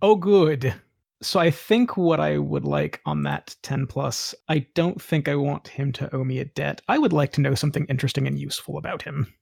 Oh, 0.00 0.16
good. 0.16 0.72
So 1.20 1.38
I 1.38 1.50
think 1.50 1.96
what 1.96 2.20
I 2.20 2.38
would 2.38 2.64
like 2.64 3.00
on 3.06 3.24
that 3.24 3.54
10 3.62 3.86
plus, 3.86 4.34
I 4.48 4.66
don't 4.74 5.00
think 5.00 5.28
I 5.28 5.36
want 5.36 5.68
him 5.68 5.92
to 5.92 6.14
owe 6.14 6.24
me 6.24 6.38
a 6.38 6.44
debt. 6.44 6.80
I 6.88 6.98
would 6.98 7.12
like 7.12 7.32
to 7.32 7.40
know 7.40 7.54
something 7.54 7.84
interesting 7.86 8.26
and 8.26 8.38
useful 8.38 8.78
about 8.78 9.02
him. 9.02 9.32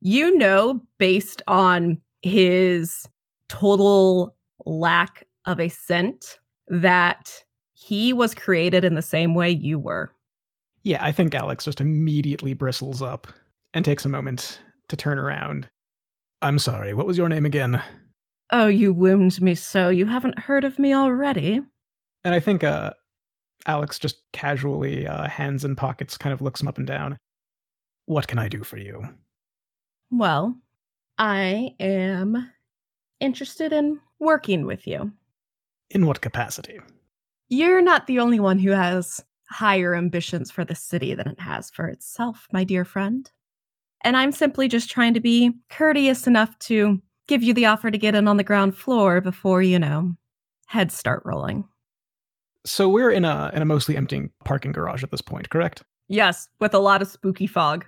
You 0.00 0.36
know, 0.36 0.80
based 0.98 1.42
on 1.46 2.00
his 2.22 3.06
total 3.48 4.34
lack 4.66 5.26
of 5.46 5.60
a 5.60 5.68
scent, 5.68 6.38
that 6.68 7.44
he 7.72 8.12
was 8.12 8.34
created 8.34 8.84
in 8.84 8.94
the 8.94 9.02
same 9.02 9.34
way 9.34 9.50
you 9.50 9.78
were. 9.78 10.12
Yeah, 10.82 11.04
I 11.04 11.12
think 11.12 11.34
Alix 11.34 11.64
just 11.64 11.80
immediately 11.80 12.54
bristles 12.54 13.02
up 13.02 13.26
and 13.74 13.84
takes 13.84 14.04
a 14.04 14.08
moment 14.10 14.60
to 14.88 14.96
turn 14.96 15.18
around. 15.18 15.68
I'm 16.42 16.58
sorry, 16.58 16.94
what 16.94 17.06
was 17.06 17.18
your 17.18 17.28
name 17.28 17.44
again? 17.44 17.82
Oh, 18.50 18.66
you 18.66 18.92
wound 18.92 19.40
me 19.40 19.54
so. 19.54 19.90
You 19.90 20.06
haven't 20.06 20.38
heard 20.38 20.64
of 20.64 20.78
me 20.78 20.94
already? 20.94 21.60
And 22.24 22.34
I 22.34 22.40
think 22.40 22.64
uh, 22.64 22.92
Alix 23.66 23.98
just 23.98 24.22
casually, 24.32 25.06
uh, 25.06 25.28
hands 25.28 25.64
in 25.64 25.76
pockets, 25.76 26.16
kind 26.16 26.32
of 26.32 26.40
looks 26.40 26.60
him 26.60 26.68
up 26.68 26.78
and 26.78 26.86
down. 26.86 27.18
What 28.06 28.26
can 28.26 28.38
I 28.38 28.48
do 28.48 28.64
for 28.64 28.78
you? 28.78 29.02
Well, 30.10 30.56
I 31.18 31.74
am 31.78 32.50
interested 33.20 33.72
in 33.72 34.00
working 34.18 34.66
with 34.66 34.86
you. 34.86 35.12
In 35.90 36.06
what 36.06 36.20
capacity? 36.20 36.80
You're 37.48 37.82
not 37.82 38.06
the 38.06 38.18
only 38.18 38.40
one 38.40 38.58
who 38.58 38.70
has 38.70 39.22
higher 39.48 39.94
ambitions 39.94 40.50
for 40.50 40.64
the 40.64 40.74
city 40.74 41.14
than 41.14 41.28
it 41.28 41.40
has 41.40 41.70
for 41.70 41.86
itself, 41.86 42.48
my 42.52 42.64
dear 42.64 42.84
friend. 42.84 43.30
And 44.02 44.16
I'm 44.16 44.32
simply 44.32 44.68
just 44.68 44.90
trying 44.90 45.14
to 45.14 45.20
be 45.20 45.52
courteous 45.68 46.26
enough 46.26 46.58
to 46.60 47.00
give 47.28 47.42
you 47.42 47.54
the 47.54 47.66
offer 47.66 47.90
to 47.90 47.98
get 47.98 48.14
in 48.14 48.26
on 48.28 48.36
the 48.36 48.44
ground 48.44 48.76
floor 48.76 49.20
before, 49.20 49.62
you 49.62 49.78
know, 49.78 50.14
heads 50.66 50.94
start 50.94 51.22
rolling. 51.24 51.64
So 52.64 52.88
we're 52.88 53.10
in 53.10 53.24
a 53.24 53.50
in 53.54 53.62
a 53.62 53.64
mostly 53.64 53.96
empty 53.96 54.28
parking 54.44 54.72
garage 54.72 55.02
at 55.02 55.10
this 55.10 55.22
point, 55.22 55.48
correct? 55.48 55.82
Yes, 56.08 56.48
with 56.58 56.74
a 56.74 56.78
lot 56.78 57.02
of 57.02 57.08
spooky 57.08 57.46
fog. 57.46 57.86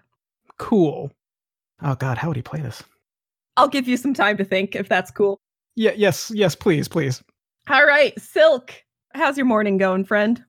Cool. 0.58 1.10
Oh 1.82 1.94
god, 1.94 2.18
how 2.18 2.28
would 2.28 2.36
he 2.36 2.42
play 2.42 2.60
this? 2.60 2.82
I'll 3.56 3.68
give 3.68 3.88
you 3.88 3.96
some 3.96 4.14
time 4.14 4.36
to 4.38 4.44
think 4.44 4.74
if 4.74 4.88
that's 4.88 5.10
cool. 5.10 5.38
Yeah, 5.74 5.92
yes, 5.96 6.30
yes, 6.34 6.54
please, 6.54 6.88
please. 6.88 7.22
All 7.68 7.84
right, 7.84 8.18
Silk, 8.18 8.72
how's 9.14 9.36
your 9.36 9.46
morning 9.46 9.76
going, 9.76 10.04
friend? 10.04 10.42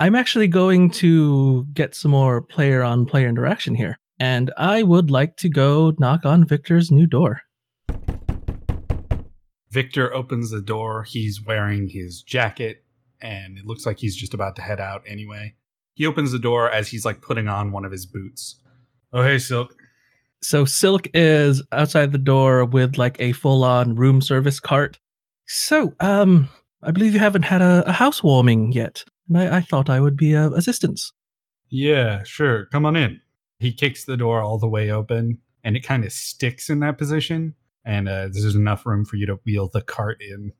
I'm 0.00 0.14
actually 0.14 0.48
going 0.48 0.90
to 0.90 1.64
get 1.72 1.94
some 1.94 2.10
more 2.10 2.42
player 2.42 2.82
on 2.82 3.06
player 3.06 3.28
interaction 3.28 3.74
here. 3.74 3.98
And 4.18 4.52
I 4.56 4.82
would 4.82 5.10
like 5.10 5.36
to 5.38 5.48
go 5.48 5.92
knock 5.98 6.24
on 6.24 6.44
Victor's 6.44 6.90
new 6.90 7.06
door. 7.06 7.42
Victor 9.70 10.14
opens 10.14 10.50
the 10.50 10.62
door. 10.62 11.02
He's 11.02 11.44
wearing 11.44 11.88
his 11.88 12.22
jacket, 12.22 12.84
and 13.20 13.58
it 13.58 13.66
looks 13.66 13.84
like 13.84 13.98
he's 13.98 14.16
just 14.16 14.32
about 14.32 14.56
to 14.56 14.62
head 14.62 14.80
out 14.80 15.02
anyway. 15.06 15.54
He 15.94 16.06
opens 16.06 16.32
the 16.32 16.38
door 16.38 16.70
as 16.70 16.88
he's 16.88 17.04
like 17.04 17.20
putting 17.20 17.48
on 17.48 17.72
one 17.72 17.84
of 17.84 17.92
his 17.92 18.06
boots. 18.06 18.60
Oh, 19.12 19.22
hey, 19.22 19.38
Silk. 19.38 19.74
So 20.42 20.64
Silk 20.64 21.08
is 21.14 21.62
outside 21.72 22.12
the 22.12 22.18
door 22.18 22.64
with 22.64 22.96
like 22.96 23.16
a 23.20 23.32
full 23.32 23.64
on 23.64 23.96
room 23.96 24.20
service 24.20 24.60
cart. 24.60 24.98
So, 25.46 25.94
um, 26.00 26.48
I 26.82 26.90
believe 26.90 27.14
you 27.14 27.20
haven't 27.20 27.44
had 27.44 27.62
a, 27.62 27.84
a 27.86 27.92
housewarming 27.92 28.72
yet. 28.72 29.04
And 29.28 29.38
I, 29.38 29.58
I 29.58 29.60
thought 29.60 29.90
I 29.90 30.00
would 30.00 30.16
be 30.16 30.34
of 30.34 30.52
assistance. 30.52 31.12
Yeah, 31.68 32.22
sure. 32.24 32.66
Come 32.66 32.86
on 32.86 32.96
in. 32.96 33.20
He 33.58 33.72
kicks 33.72 34.04
the 34.04 34.16
door 34.16 34.40
all 34.40 34.58
the 34.58 34.68
way 34.68 34.90
open, 34.90 35.38
and 35.64 35.76
it 35.76 35.80
kind 35.80 36.04
of 36.04 36.12
sticks 36.12 36.68
in 36.68 36.80
that 36.80 36.98
position. 36.98 37.54
And 37.84 38.08
uh, 38.08 38.28
there's 38.32 38.54
enough 38.54 38.84
room 38.84 39.04
for 39.04 39.16
you 39.16 39.26
to 39.26 39.38
wheel 39.46 39.68
the 39.72 39.82
cart 39.82 40.20
in. 40.20 40.52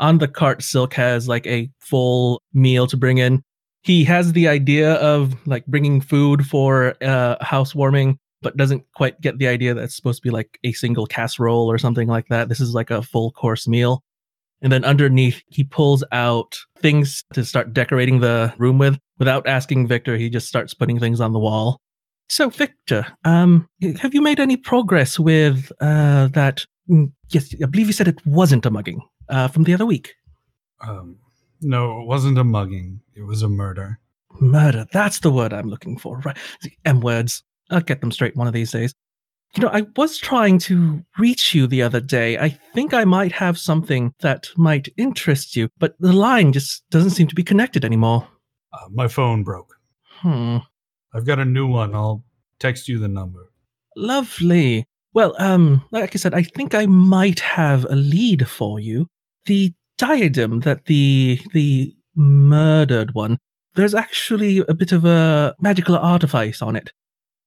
On 0.00 0.18
the 0.18 0.28
cart, 0.28 0.62
Silk 0.62 0.94
has 0.94 1.28
like 1.28 1.46
a 1.46 1.70
full 1.80 2.42
meal 2.52 2.86
to 2.88 2.96
bring 2.96 3.18
in. 3.18 3.42
He 3.82 4.04
has 4.04 4.32
the 4.32 4.48
idea 4.48 4.94
of 4.94 5.34
like 5.46 5.64
bringing 5.66 6.00
food 6.00 6.46
for 6.46 6.94
uh, 7.02 7.36
housewarming, 7.40 8.18
but 8.42 8.56
doesn't 8.56 8.84
quite 8.94 9.20
get 9.20 9.38
the 9.38 9.48
idea 9.48 9.74
that 9.74 9.82
it's 9.84 9.96
supposed 9.96 10.22
to 10.22 10.28
be 10.28 10.32
like 10.32 10.58
a 10.64 10.72
single 10.72 11.06
casserole 11.06 11.70
or 11.70 11.78
something 11.78 12.08
like 12.08 12.28
that. 12.28 12.48
This 12.48 12.60
is 12.60 12.74
like 12.74 12.90
a 12.90 13.02
full 13.02 13.30
course 13.32 13.68
meal. 13.68 14.02
And 14.60 14.72
then 14.72 14.84
underneath, 14.84 15.42
he 15.48 15.64
pulls 15.64 16.04
out 16.12 16.56
things 16.78 17.24
to 17.34 17.44
start 17.44 17.72
decorating 17.72 18.20
the 18.20 18.54
room 18.58 18.78
with. 18.78 18.98
Without 19.18 19.46
asking 19.46 19.88
Victor, 19.88 20.16
he 20.16 20.30
just 20.30 20.48
starts 20.48 20.74
putting 20.74 21.00
things 21.00 21.20
on 21.20 21.32
the 21.32 21.40
wall. 21.40 21.80
So, 22.28 22.48
Victor, 22.48 23.06
um, 23.24 23.68
have 24.00 24.14
you 24.14 24.22
made 24.22 24.40
any 24.40 24.56
progress 24.56 25.18
with 25.18 25.70
uh, 25.80 26.28
that? 26.28 26.64
mm, 26.88 27.12
Yes, 27.28 27.54
I 27.62 27.66
believe 27.66 27.86
you 27.86 27.92
said 27.92 28.08
it 28.08 28.24
wasn't 28.26 28.66
a 28.66 28.70
mugging 28.70 29.00
uh, 29.28 29.48
from 29.48 29.64
the 29.64 29.74
other 29.74 29.86
week. 29.86 30.14
Um, 30.80 31.16
no, 31.60 32.00
it 32.00 32.06
wasn't 32.06 32.38
a 32.38 32.44
mugging. 32.44 33.00
It 33.14 33.22
was 33.22 33.42
a 33.42 33.48
murder. 33.48 33.98
Murder. 34.40 34.86
That's 34.92 35.20
the 35.20 35.30
word 35.30 35.52
I'm 35.52 35.68
looking 35.68 35.98
for. 35.98 36.18
Right. 36.20 36.36
The 36.62 36.72
M 36.84 37.00
words. 37.00 37.42
I'll 37.70 37.80
get 37.80 38.00
them 38.00 38.12
straight 38.12 38.36
one 38.36 38.46
of 38.46 38.52
these 38.52 38.72
days. 38.72 38.94
You 39.54 39.62
know, 39.62 39.70
I 39.70 39.86
was 39.96 40.18
trying 40.18 40.58
to 40.60 41.04
reach 41.18 41.54
you 41.54 41.66
the 41.66 41.82
other 41.82 42.00
day. 42.00 42.38
I 42.38 42.48
think 42.74 42.94
I 42.94 43.04
might 43.04 43.32
have 43.32 43.58
something 43.58 44.14
that 44.20 44.48
might 44.56 44.88
interest 44.96 45.56
you, 45.56 45.68
but 45.78 45.94
the 46.00 46.12
line 46.12 46.52
just 46.52 46.84
doesn't 46.90 47.10
seem 47.10 47.26
to 47.28 47.34
be 47.34 47.42
connected 47.42 47.84
anymore. 47.84 48.26
Uh, 48.72 48.88
my 48.90 49.08
phone 49.08 49.42
broke. 49.42 49.74
Hmm. 50.06 50.58
I've 51.14 51.26
got 51.26 51.38
a 51.38 51.44
new 51.44 51.66
one. 51.66 51.94
I'll 51.94 52.24
text 52.58 52.88
you 52.88 52.98
the 52.98 53.08
number. 53.08 53.50
Lovely. 53.96 54.86
Well, 55.14 55.34
um, 55.38 55.84
like 55.90 56.14
I 56.14 56.18
said, 56.18 56.34
I 56.34 56.42
think 56.42 56.74
I 56.74 56.86
might 56.86 57.40
have 57.40 57.84
a 57.84 57.96
lead 57.96 58.48
for 58.48 58.80
you. 58.80 59.08
The 59.46 59.72
diadem 59.98 60.60
that 60.60 60.86
the 60.86 61.40
the 61.52 61.94
murdered 62.14 63.14
one, 63.14 63.38
there's 63.74 63.94
actually 63.94 64.64
a 64.68 64.74
bit 64.74 64.92
of 64.92 65.04
a 65.04 65.54
magical 65.60 65.96
artifice 65.96 66.62
on 66.62 66.76
it. 66.76 66.92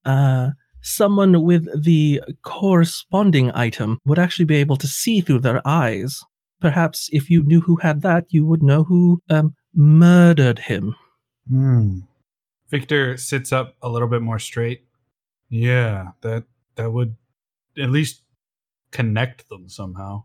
Uh, 0.03 0.51
someone 0.81 1.43
with 1.43 1.83
the 1.83 2.21
corresponding 2.43 3.51
item 3.55 3.97
would 4.05 4.19
actually 4.19 4.45
be 4.45 4.55
able 4.55 4.77
to 4.77 4.87
see 4.87 5.21
through 5.21 5.39
their 5.39 5.61
eyes. 5.67 6.21
Perhaps 6.61 7.09
if 7.11 7.29
you 7.29 7.43
knew 7.43 7.61
who 7.61 7.77
had 7.77 8.01
that, 8.03 8.25
you 8.29 8.45
would 8.45 8.61
know 8.61 8.83
who 8.83 9.21
um, 9.29 9.55
murdered 9.73 10.59
him. 10.59 10.95
Hmm. 11.49 11.99
Victor 12.69 13.17
sits 13.17 13.51
up 13.51 13.75
a 13.81 13.89
little 13.89 14.07
bit 14.07 14.21
more 14.21 14.39
straight. 14.39 14.85
Yeah, 15.49 16.09
that 16.21 16.45
that 16.75 16.91
would 16.91 17.15
at 17.77 17.89
least 17.89 18.21
connect 18.91 19.47
them 19.49 19.69
somehow. 19.69 20.23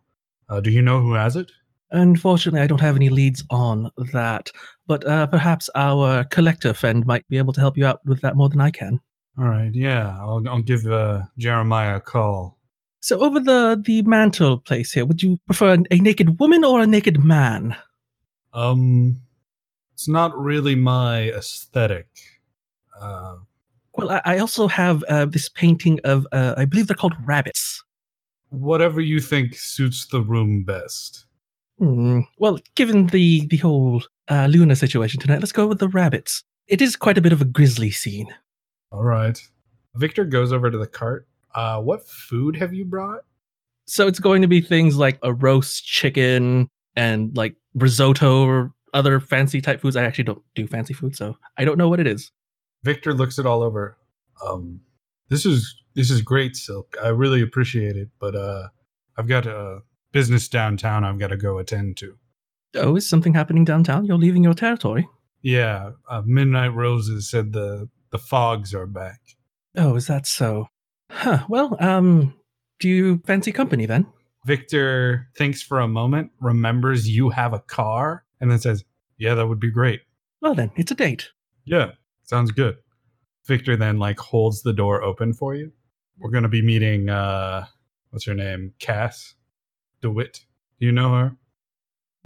Uh, 0.49 0.61
do 0.61 0.71
you 0.71 0.83
know 0.83 1.01
who 1.01 1.15
has 1.15 1.37
it? 1.37 1.51
Unfortunately, 1.93 2.61
I 2.61 2.67
don't 2.67 2.81
have 2.81 2.97
any 2.97 3.09
leads 3.09 3.45
on 3.51 3.91
that, 4.13 4.51
but 4.87 5.05
uh, 5.07 5.27
perhaps 5.27 5.69
our 5.75 6.25
collector 6.25 6.73
friend 6.73 7.05
might 7.05 7.29
be 7.29 7.39
able 7.39 7.53
to 7.53 7.61
help 7.61 7.77
you 7.77 7.85
out 7.85 8.01
with 8.07 8.21
that 8.21 8.37
more 8.37 8.49
than 8.49 8.61
I 8.61 8.71
can. 8.71 9.01
All 9.39 9.47
right, 9.47 9.75
yeah, 9.75 10.17
I'll 10.21 10.43
I'll 10.49 10.63
give 10.63 10.87
uh, 10.87 11.23
Jeremiah 11.39 11.97
a 11.97 12.01
call. 12.01 12.59
So, 13.01 13.19
over 13.21 13.41
the 13.41 13.83
the 13.85 14.03
mantle 14.03 14.59
place 14.59 14.93
here, 14.93 15.07
would 15.07 15.23
you 15.23 15.39
prefer 15.47 15.75
a 15.91 15.97
naked 15.97 16.39
woman 16.39 16.65
or 16.65 16.81
a 16.81 16.87
naked 16.87 17.25
man? 17.25 17.77
Um, 18.53 19.23
it's 20.01 20.09
not 20.09 20.35
really 20.35 20.75
my 20.75 21.29
aesthetic. 21.33 22.09
Uh, 22.99 23.37
Well, 23.99 24.11
I, 24.11 24.23
I 24.25 24.39
also 24.39 24.67
have 24.67 25.05
uh, 25.11 25.27
this 25.27 25.51
painting 25.51 26.01
of, 26.05 26.27
uh, 26.33 26.55
I 26.57 26.65
believe 26.65 26.87
they're 26.87 26.97
called 26.97 27.17
rabbits. 27.27 27.85
whatever 28.49 29.03
you 29.03 29.21
think 29.21 29.55
suits 29.55 30.07
the 30.07 30.23
room 30.23 30.65
best. 30.65 31.27
Hmm. 31.79 32.21
Well, 32.39 32.59
given 32.77 33.09
the 33.09 33.47
the 33.49 33.59
whole 33.59 34.03
uh, 34.29 34.47
Luna 34.51 34.75
situation 34.75 35.21
tonight, 35.21 35.41
let's 35.41 35.53
go 35.53 35.67
with 35.67 35.81
the 35.81 35.89
rabbits. 35.89 36.43
It 36.67 36.81
is 36.81 36.97
quite 36.97 37.19
a 37.19 37.21
bit 37.21 37.33
of 37.33 37.43
a 37.43 37.45
grisly 37.45 37.91
scene. 37.91 38.29
All 38.93 39.03
right. 39.05 39.39
Victor 39.97 40.25
goes 40.25 40.51
over 40.51 40.71
to 40.71 40.79
the 40.79 40.87
cart. 40.87 41.29
Uh, 41.55 41.81
what 41.83 42.09
food 42.09 42.57
have 42.57 42.73
you 42.73 42.87
brought? 42.87 43.21
So 43.87 44.07
it's 44.07 44.19
going 44.21 44.41
to 44.41 44.49
be 44.49 44.63
things 44.63 44.97
like 44.97 45.19
a 45.23 45.33
roast 45.35 45.85
chicken 45.85 46.69
and 46.97 47.37
like 47.37 47.55
risotto 47.75 48.47
or 48.47 48.73
other 48.95 49.21
fancy 49.21 49.61
type 49.61 49.81
foods. 49.81 49.97
I 49.97 50.05
actually 50.05 50.25
don't 50.25 50.43
do 50.55 50.67
fancy 50.67 50.95
food, 50.95 51.17
so 51.17 51.37
I 51.57 51.65
don't 51.65 51.79
know 51.79 51.89
what 51.89 52.01
it 52.01 52.07
is. 52.07 52.31
Victor 52.83 53.15
looks 53.15 53.39
it 53.39 53.47
all 53.47 53.63
over. 53.63 53.97
Um, 54.47 54.81
this 55.29 55.45
is 55.45 55.75
this 55.95 56.11
is 56.11 56.23
great, 56.23 56.57
Silk. 56.57 56.97
I 57.03 57.09
really 57.09 57.43
appreciate 57.43 57.97
it, 57.97 58.09
but 58.19 58.35
uh, 58.35 58.69
I've 59.17 59.29
got 59.29 59.47
a 59.47 59.81
business 60.13 60.49
downtown. 60.49 61.05
I've 61.05 61.19
got 61.19 61.29
to 61.29 61.37
go 61.37 61.59
attend 61.59 61.97
to. 61.99 62.17
Oh, 62.77 62.97
is 62.97 63.09
something 63.09 63.35
happening 63.35 63.65
downtown? 63.65 64.05
You're 64.05 64.19
leaving 64.19 64.45
your 64.45 64.55
territory. 64.55 65.09
Yeah, 65.43 65.93
uh, 66.09 66.23
Midnight 66.25 66.75
Roses 66.75 67.29
said 67.31 67.53
the 67.53 67.89
the 68.11 68.19
fogs 68.19 68.75
are 68.75 68.87
back. 68.87 69.21
Oh, 69.77 69.97
is 69.97 70.07
that 70.07 70.27
so? 70.27 70.69
Huh. 71.11 71.45
Well, 71.49 71.77
um, 71.81 72.35
do 72.79 72.89
you 72.89 73.23
fancy 73.27 73.53
company 73.53 73.87
then? 73.87 74.07
Victor 74.47 75.29
thinks 75.37 75.63
for 75.63 75.81
a 75.81 75.89
moment, 75.89 76.31
remembers 76.41 77.09
you 77.09 77.29
have 77.31 77.53
a 77.53 77.61
car, 77.61 78.25
and 78.41 78.51
then 78.51 78.59
says, 78.59 78.85
"Yeah, 79.19 79.35
that 79.35 79.47
would 79.47 79.61
be 79.61 79.71
great." 79.71 80.01
Well, 80.41 80.55
then, 80.55 80.71
it's 80.77 80.91
a 80.91 80.95
date. 80.95 81.31
Yeah, 81.65 81.93
sounds 82.25 82.51
good. 82.51 82.77
Victor 83.47 83.77
then 83.77 83.99
like 83.99 84.19
holds 84.19 84.63
the 84.63 84.73
door 84.73 85.03
open 85.03 85.35
for 85.35 85.55
you. 85.55 85.73
We're 86.19 86.31
gonna 86.31 86.49
be 86.49 86.63
meeting 86.63 87.09
uh 87.09 87.67
what's 88.11 88.27
her 88.27 88.35
name? 88.35 88.75
Cass 88.79 89.35
DeWitt. 90.03 90.41
Do 90.79 90.87
you 90.87 90.93
know 90.93 91.15
her? 91.15 91.37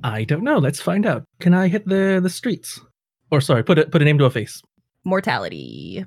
I 0.02 0.24
don't 0.24 0.44
know. 0.44 0.58
Let's 0.58 0.80
find 0.80 1.06
out. 1.06 1.24
Can 1.40 1.54
I 1.54 1.68
hit 1.68 1.86
the 1.86 2.20
the 2.22 2.30
streets? 2.30 2.80
Or 3.30 3.40
sorry, 3.40 3.62
put 3.62 3.78
a 3.78 3.86
put 3.86 4.02
a 4.02 4.04
name 4.04 4.18
to 4.18 4.24
a 4.24 4.30
face. 4.30 4.60
Mortality. 5.04 6.04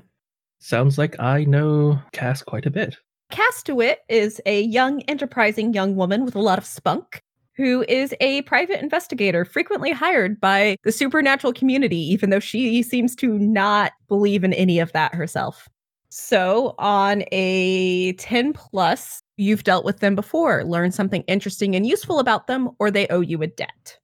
Sounds 0.59 0.97
like 0.97 1.19
I 1.19 1.43
know 1.45 1.99
Cass 2.11 2.41
quite 2.41 2.65
a 2.65 2.71
bit. 2.71 2.97
Cass 3.29 3.61
DeWitt 3.63 3.99
is 4.09 4.41
a 4.45 4.61
young, 4.61 5.01
enterprising 5.03 5.73
young 5.73 5.95
woman 5.95 6.25
with 6.25 6.35
a 6.35 6.41
lot 6.41 6.57
of 6.57 6.65
spunk 6.65 7.21
who 7.57 7.83
is 7.89 8.13
a 8.21 8.43
private 8.43 8.81
investigator 8.81 9.43
frequently 9.43 9.91
hired 9.91 10.39
by 10.39 10.77
the 10.83 10.91
supernatural 10.91 11.51
community, 11.51 11.97
even 11.97 12.29
though 12.29 12.39
she 12.39 12.83
seems 12.83 13.15
to 13.15 13.37
not 13.39 13.93
believe 14.07 14.43
in 14.43 14.53
any 14.53 14.79
of 14.79 14.91
that 14.93 15.13
herself. 15.15 15.67
So, 16.09 16.75
on 16.77 17.23
a 17.33 18.13
10 18.13 18.53
plus, 18.53 19.21
you've 19.35 19.63
dealt 19.63 19.83
with 19.83 19.99
them 19.99 20.15
before, 20.15 20.63
learned 20.63 20.93
something 20.93 21.23
interesting 21.23 21.75
and 21.75 21.85
useful 21.85 22.19
about 22.19 22.47
them, 22.47 22.69
or 22.79 22.89
they 22.89 23.07
owe 23.07 23.21
you 23.21 23.41
a 23.41 23.47
debt. 23.47 23.97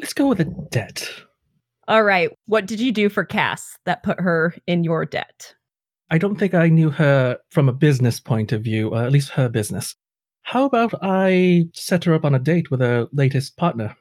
Let's 0.00 0.14
go 0.14 0.26
with 0.26 0.40
a 0.40 0.46
debt. 0.70 1.08
All 1.86 2.02
right. 2.02 2.30
What 2.46 2.66
did 2.66 2.80
you 2.80 2.90
do 2.90 3.08
for 3.08 3.24
Cass 3.24 3.76
that 3.84 4.02
put 4.02 4.18
her 4.20 4.54
in 4.66 4.82
your 4.82 5.04
debt? 5.04 5.54
I 6.10 6.18
don't 6.18 6.36
think 6.36 6.54
I 6.54 6.68
knew 6.68 6.90
her 6.90 7.38
from 7.50 7.68
a 7.68 7.72
business 7.72 8.18
point 8.18 8.52
of 8.52 8.62
view, 8.62 8.94
at 8.94 9.12
least 9.12 9.30
her 9.30 9.48
business. 9.48 9.94
How 10.44 10.66
about 10.66 10.94
I 11.02 11.68
set 11.72 12.04
her 12.04 12.14
up 12.14 12.24
on 12.24 12.34
a 12.34 12.38
date 12.38 12.70
with 12.70 12.80
her 12.80 13.08
latest 13.12 13.56
partner? 13.56 13.96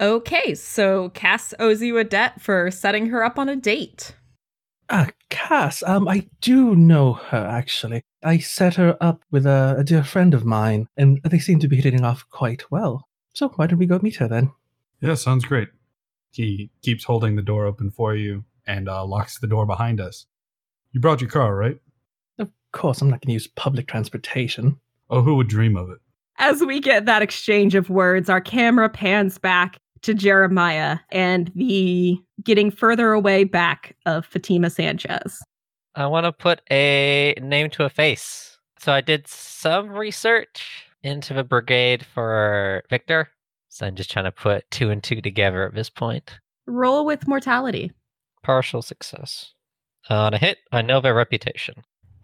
Okay, 0.00 0.54
so 0.54 1.10
Cass 1.10 1.54
owes 1.58 1.82
you 1.82 1.98
a 1.98 2.04
debt 2.04 2.40
for 2.40 2.70
setting 2.70 3.06
her 3.06 3.22
up 3.22 3.38
on 3.38 3.48
a 3.48 3.56
date. 3.56 4.14
Ah, 4.88 5.08
Cass, 5.28 5.82
um, 5.82 6.08
I 6.08 6.28
do 6.40 6.74
know 6.76 7.14
her 7.14 7.44
actually. 7.44 8.02
I 8.22 8.38
set 8.38 8.76
her 8.76 8.96
up 9.00 9.24
with 9.30 9.44
a, 9.44 9.74
a 9.78 9.84
dear 9.84 10.04
friend 10.04 10.34
of 10.34 10.44
mine, 10.44 10.86
and 10.96 11.20
they 11.24 11.40
seem 11.40 11.58
to 11.58 11.68
be 11.68 11.80
hitting 11.80 12.04
off 12.04 12.24
quite 12.30 12.70
well. 12.70 13.08
So 13.34 13.48
why 13.50 13.66
don't 13.66 13.78
we 13.78 13.86
go 13.86 13.98
meet 14.00 14.16
her 14.16 14.28
then? 14.28 14.52
Yeah, 15.00 15.14
sounds 15.14 15.44
great. 15.44 15.68
He 16.30 16.70
keeps 16.82 17.04
holding 17.04 17.34
the 17.34 17.42
door 17.42 17.66
open 17.66 17.90
for 17.90 18.14
you 18.14 18.44
and 18.66 18.88
uh, 18.88 19.04
locks 19.04 19.38
the 19.38 19.48
door 19.48 19.66
behind 19.66 20.00
us. 20.00 20.26
You 20.92 21.00
brought 21.00 21.20
your 21.20 21.30
car, 21.30 21.56
right? 21.56 21.78
Of 22.38 22.50
course, 22.70 23.02
I'm 23.02 23.10
not 23.10 23.20
going 23.20 23.30
to 23.30 23.34
use 23.34 23.48
public 23.48 23.88
transportation. 23.88 24.78
Oh, 25.10 25.22
who 25.22 25.36
would 25.36 25.48
dream 25.48 25.76
of 25.76 25.90
it? 25.90 25.98
As 26.38 26.62
we 26.62 26.80
get 26.80 27.06
that 27.06 27.22
exchange 27.22 27.74
of 27.74 27.90
words, 27.90 28.28
our 28.28 28.40
camera 28.40 28.88
pans 28.88 29.38
back 29.38 29.78
to 30.02 30.14
Jeremiah 30.14 30.98
and 31.10 31.50
the 31.54 32.18
getting 32.42 32.70
further 32.70 33.12
away 33.12 33.44
back 33.44 33.96
of 34.06 34.26
Fatima 34.26 34.70
Sanchez. 34.70 35.40
I 35.94 36.06
want 36.06 36.24
to 36.24 36.32
put 36.32 36.62
a 36.70 37.34
name 37.40 37.70
to 37.70 37.84
a 37.84 37.90
face. 37.90 38.58
So 38.78 38.92
I 38.92 39.00
did 39.00 39.28
some 39.28 39.90
research 39.90 40.86
into 41.02 41.34
the 41.34 41.44
brigade 41.44 42.04
for 42.04 42.82
Victor. 42.90 43.28
So 43.68 43.86
I'm 43.86 43.94
just 43.94 44.10
trying 44.10 44.24
to 44.24 44.32
put 44.32 44.70
two 44.70 44.90
and 44.90 45.02
two 45.02 45.20
together 45.20 45.66
at 45.66 45.74
this 45.74 45.90
point. 45.90 46.38
Roll 46.66 47.04
with 47.04 47.28
mortality. 47.28 47.92
Partial 48.42 48.82
success. 48.82 49.54
Uh, 50.10 50.16
on 50.16 50.34
a 50.34 50.38
hit, 50.38 50.58
I 50.72 50.82
know 50.82 51.00
their 51.00 51.14
reputation. 51.14 51.74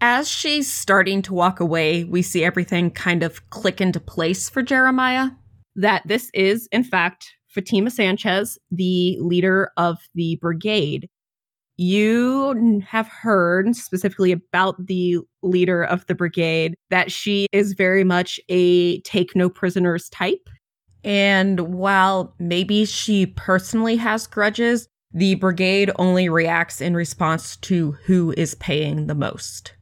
As 0.01 0.29
she's 0.29 0.73
starting 0.73 1.23
to 1.23 1.35
walk 1.35 1.59
away, 1.59 2.05
we 2.05 2.23
see 2.23 2.45
everything 2.45 2.91
kind 2.91 3.25
of 3.25 3.51
click 3.51 3.81
into 3.81 3.99
place 3.99 4.49
for 4.49 4.63
Jeremiah. 4.63 5.31
That 5.75 6.03
this 6.07 6.31
is, 6.35 6.69
in 6.71 6.85
fact, 6.85 7.33
Fatima 7.49 7.91
Sanchez, 7.91 8.59
the 8.71 9.19
leader 9.21 9.73
of 9.77 9.99
the 10.15 10.39
brigade. 10.41 11.09
You 11.77 12.83
have 12.87 13.09
heard 13.09 13.75
specifically 13.75 14.33
about 14.33 14.87
the 14.87 15.19
leader 15.43 15.83
of 15.83 16.07
the 16.07 16.15
brigade 16.15 16.75
that 16.91 17.11
she 17.11 17.47
is 17.53 17.73
very 17.73 18.05
much 18.05 18.39
a 18.49 19.01
take 19.01 19.35
no 19.35 19.49
prisoners 19.49 20.09
type. 20.11 20.49
And 21.05 21.61
while 21.75 22.35
maybe 22.39 22.85
she 22.85 23.27
personally 23.27 23.97
has 23.97 24.27
grudges, 24.27 24.89
the 25.13 25.37
brigade 25.37 25.91
only 25.97 26.29
reacts 26.29 26.81
in 26.81 26.95
response 26.95 27.57
to 27.57 27.93
who 28.05 28.35
is 28.37 28.55
paying 28.57 29.07
the 29.07 29.15
most. 29.15 29.73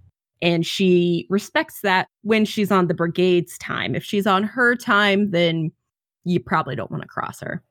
And 0.43 0.67
she 0.67 1.27
respects 1.31 1.81
that 1.81 2.09
when 2.23 2.45
she's 2.45 2.71
on 2.71 2.89
the 2.89 2.95
brigade's 2.95 3.57
time. 3.59 3.95
If 3.95 4.05
she's 4.05 4.27
on 4.27 4.43
her 4.43 4.77
time, 4.77 5.31
then 5.31 5.73
you 6.25 6.41
probably 6.41 6.77
don't 6.77 6.91
want 6.91 7.03
to 7.03 7.09
cross 7.09 7.41
her. 7.41 7.63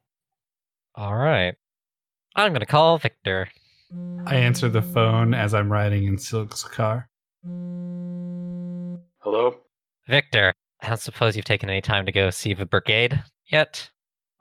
All 0.95 1.16
right. 1.16 1.55
I'm 2.36 2.51
going 2.51 2.61
to 2.61 2.66
call 2.66 2.97
Victor. 2.97 3.49
I 4.26 4.36
answer 4.36 4.68
the 4.68 4.82
phone 4.82 5.34
as 5.34 5.53
I'm 5.53 5.72
riding 5.72 6.05
in 6.05 6.18
Silk's 6.18 6.63
car. 6.63 7.07
Hello? 9.20 9.57
Victor, 10.07 10.53
I 10.82 10.88
don't 10.88 10.99
suppose 10.99 11.36
you've 11.36 11.45
taken 11.45 11.70
any 11.70 11.82
time 11.82 12.05
to 12.05 12.11
go 12.11 12.30
see 12.30 12.53
the 12.53 12.66
brigade 12.66 13.22
yet? 13.47 13.89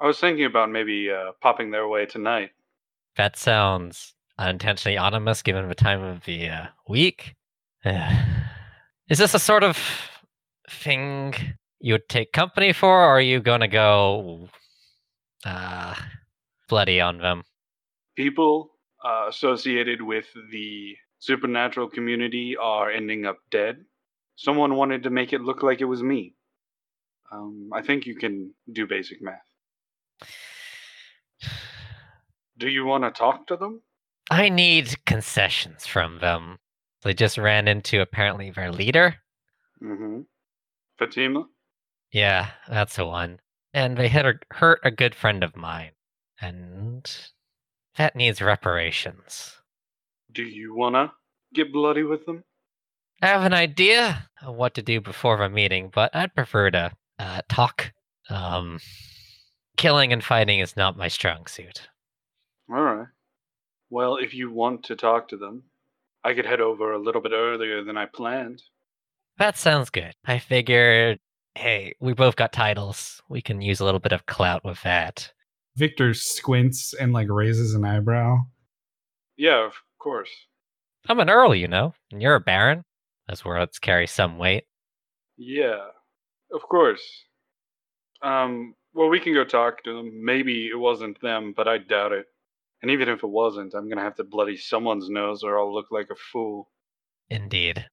I 0.01 0.07
was 0.07 0.19
thinking 0.19 0.45
about 0.45 0.71
maybe 0.71 1.11
uh, 1.11 1.33
popping 1.41 1.71
their 1.71 1.89
way 1.89 2.07
tonight. 2.07 2.51
That 3.17 3.37
sounds 3.37 4.15
unintentionally 4.39 4.99
ominous 4.99 5.43
given 5.43 5.69
the 5.69 5.75
time 5.75 6.03
of 6.03 6.25
the 6.25 6.49
uh, 6.49 6.67
week. 6.89 7.35
Is 7.85 9.19
this 9.19 9.35
a 9.35 9.39
sort 9.39 9.63
of 9.63 9.79
thing 10.71 11.35
you 11.81 11.95
would 11.95 12.09
take 12.09 12.33
company 12.33 12.73
for, 12.73 12.89
or 12.89 13.09
are 13.09 13.21
you 13.21 13.41
going 13.41 13.61
to 13.61 13.69
go 13.69 14.49
uh, 15.45 15.95
bloody 16.69 17.01
on 17.01 17.19
them? 17.19 17.43
People 18.17 18.71
uh, 19.05 19.27
associated 19.29 20.01
with 20.01 20.27
the 20.51 20.97
supernatural 21.19 21.89
community 21.89 22.57
are 22.57 22.91
ending 22.91 23.27
up 23.27 23.39
dead. 23.51 23.85
Someone 24.37 24.77
wanted 24.77 25.03
to 25.03 25.11
make 25.11 25.33
it 25.33 25.43
look 25.43 25.63
like 25.63 25.81
it 25.81 25.85
was 25.85 26.03
me. 26.03 26.35
Um, 27.31 27.71
I 27.73 27.83
think 27.83 28.07
you 28.07 28.17
can 28.17 28.55
do 28.73 28.87
basic 28.87 29.19
math. 29.21 29.41
Do 32.57 32.69
you 32.69 32.85
want 32.85 33.05
to 33.05 33.11
talk 33.11 33.47
to 33.49 33.57
them? 33.57 33.83
I 34.31 34.49
need 34.49 35.05
concessions 35.05 35.87
from 35.87 36.21
them. 36.21 36.59
They 37.05 37.13
just 37.15 37.37
ran 37.37 37.69
into 37.69 38.01
apparently 38.01 38.51
their 38.51 38.73
leader. 38.73 39.17
Mm-hmm. 39.83 40.23
Fatima? 40.99 41.45
Yeah, 42.11 42.49
that's 42.69 42.97
the 42.97 43.05
one. 43.05 43.41
And 43.75 43.97
they 43.97 44.09
hit 44.09 44.25
a, 44.25 44.35
hurt 44.53 44.81
a 44.83 44.91
good 44.91 45.15
friend 45.15 45.45
of 45.45 45.55
mine. 45.55 45.91
And 46.41 47.11
that 47.97 48.17
needs 48.17 48.41
reparations. 48.41 49.59
Do 50.33 50.43
you 50.43 50.75
want 50.75 50.95
to 50.95 51.13
get 51.53 51.73
bloody 51.73 52.03
with 52.03 52.25
them? 52.25 52.45
I 53.21 53.29
have 53.29 53.45
an 53.45 53.55
idea 53.55 54.29
of 54.43 54.55
what 54.57 54.75
to 54.75 54.83
do 54.83 55.01
before 55.01 55.37
the 55.37 55.49
meeting, 55.49 55.91
but 55.93 56.15
I'd 56.15 56.35
prefer 56.35 56.71
to 56.71 56.93
uh, 57.19 57.43
talk. 57.49 57.93
Um, 58.31 58.79
killing 59.77 60.13
and 60.13 60.25
fighting 60.25 60.61
is 60.61 60.77
not 60.77 60.97
my 60.97 61.09
strong 61.09 61.47
suit. 61.47 61.89
All 62.71 62.81
right. 62.81 63.07
Well, 63.91 64.17
if 64.17 64.35
you 64.35 64.51
want 64.51 64.85
to 64.85 64.97
talk 64.97 65.29
to 65.29 65.37
them, 65.37 65.65
I 66.25 66.33
could 66.35 66.47
head 66.47 66.61
over 66.61 66.93
a 66.93 66.99
little 66.99 67.21
bit 67.21 67.33
earlier 67.33 67.85
than 67.85 67.97
I 67.97 68.07
planned. 68.07 68.63
That 69.37 69.59
sounds 69.59 69.91
good. 69.91 70.15
I 70.25 70.39
figured, 70.39 71.19
hey, 71.55 71.95
we 72.01 72.15
both 72.15 72.37
got 72.37 72.53
titles. 72.53 73.23
We 73.29 73.43
can 73.43 73.61
use 73.61 73.81
a 73.81 73.85
little 73.85 74.01
bit 74.01 74.13
of 74.13 74.27
clout 74.27 74.65
with 74.65 74.81
that. 74.83 75.31
Victor 75.77 76.15
squints 76.15 76.95
and 76.95 77.13
like 77.13 77.29
raises 77.29 77.75
an 77.75 77.85
eyebrow. 77.85 78.39
Yeah, 79.37 79.67
of 79.67 79.75
course. 79.99 80.31
I'm 81.09 81.21
an 81.21 81.29
earl, 81.29 81.55
you 81.55 81.69
know, 81.69 81.95
and 82.11 82.23
you're 82.23 82.37
a 82.37 82.41
baron. 82.41 82.85
Those 83.29 83.45
words 83.45 83.79
carry 83.79 84.07
some 84.07 84.39
weight. 84.39 84.65
Yeah, 85.37 85.87
of 86.53 86.63
course. 86.63 87.03
Um, 88.23 88.75
well, 88.95 89.09
we 89.09 89.21
can 89.21 89.35
go 89.35 89.45
talk 89.45 89.83
to 89.85 89.95
them. 89.95 90.25
Maybe 90.25 90.69
it 90.69 90.79
wasn't 90.79 91.21
them, 91.21 91.53
but 91.55 91.69
I 91.69 91.79
doubt 91.79 92.13
it. 92.13 92.27
And 92.85 92.91
even 92.91 93.09
if 93.09 93.25
it 93.25 93.31
wasn't, 93.31 93.73
I'm 93.73 93.89
gonna 93.89 94.03
have 94.03 94.17
to 94.17 94.25
bloody 94.25 94.59
someone's 94.59 95.09
nose 95.09 95.43
or 95.43 95.59
I'll 95.59 95.73
look 95.73 95.91
like 95.91 96.11
a 96.11 96.15
fool. 96.31 96.69
Indeed. 97.31 97.87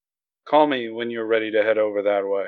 Call 0.45 0.67
me 0.67 0.89
when 0.89 1.09
you're 1.09 1.25
ready 1.25 1.49
to 1.49 1.63
head 1.63 1.77
over 1.77 2.01
that 2.01 2.27
way. 2.27 2.47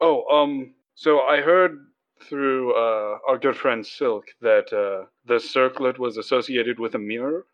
Oh, 0.00 0.24
um, 0.34 0.72
so 0.94 1.20
I 1.20 1.42
heard 1.42 1.76
through 2.22 2.72
uh, 2.72 3.18
our 3.28 3.36
good 3.36 3.54
friend 3.54 3.86
Silk 3.86 4.24
that 4.40 4.72
uh, 4.72 5.08
the 5.26 5.38
circlet 5.38 5.98
was 5.98 6.16
associated 6.16 6.78
with 6.78 6.94
a 6.94 6.98
mirror. 6.98 7.44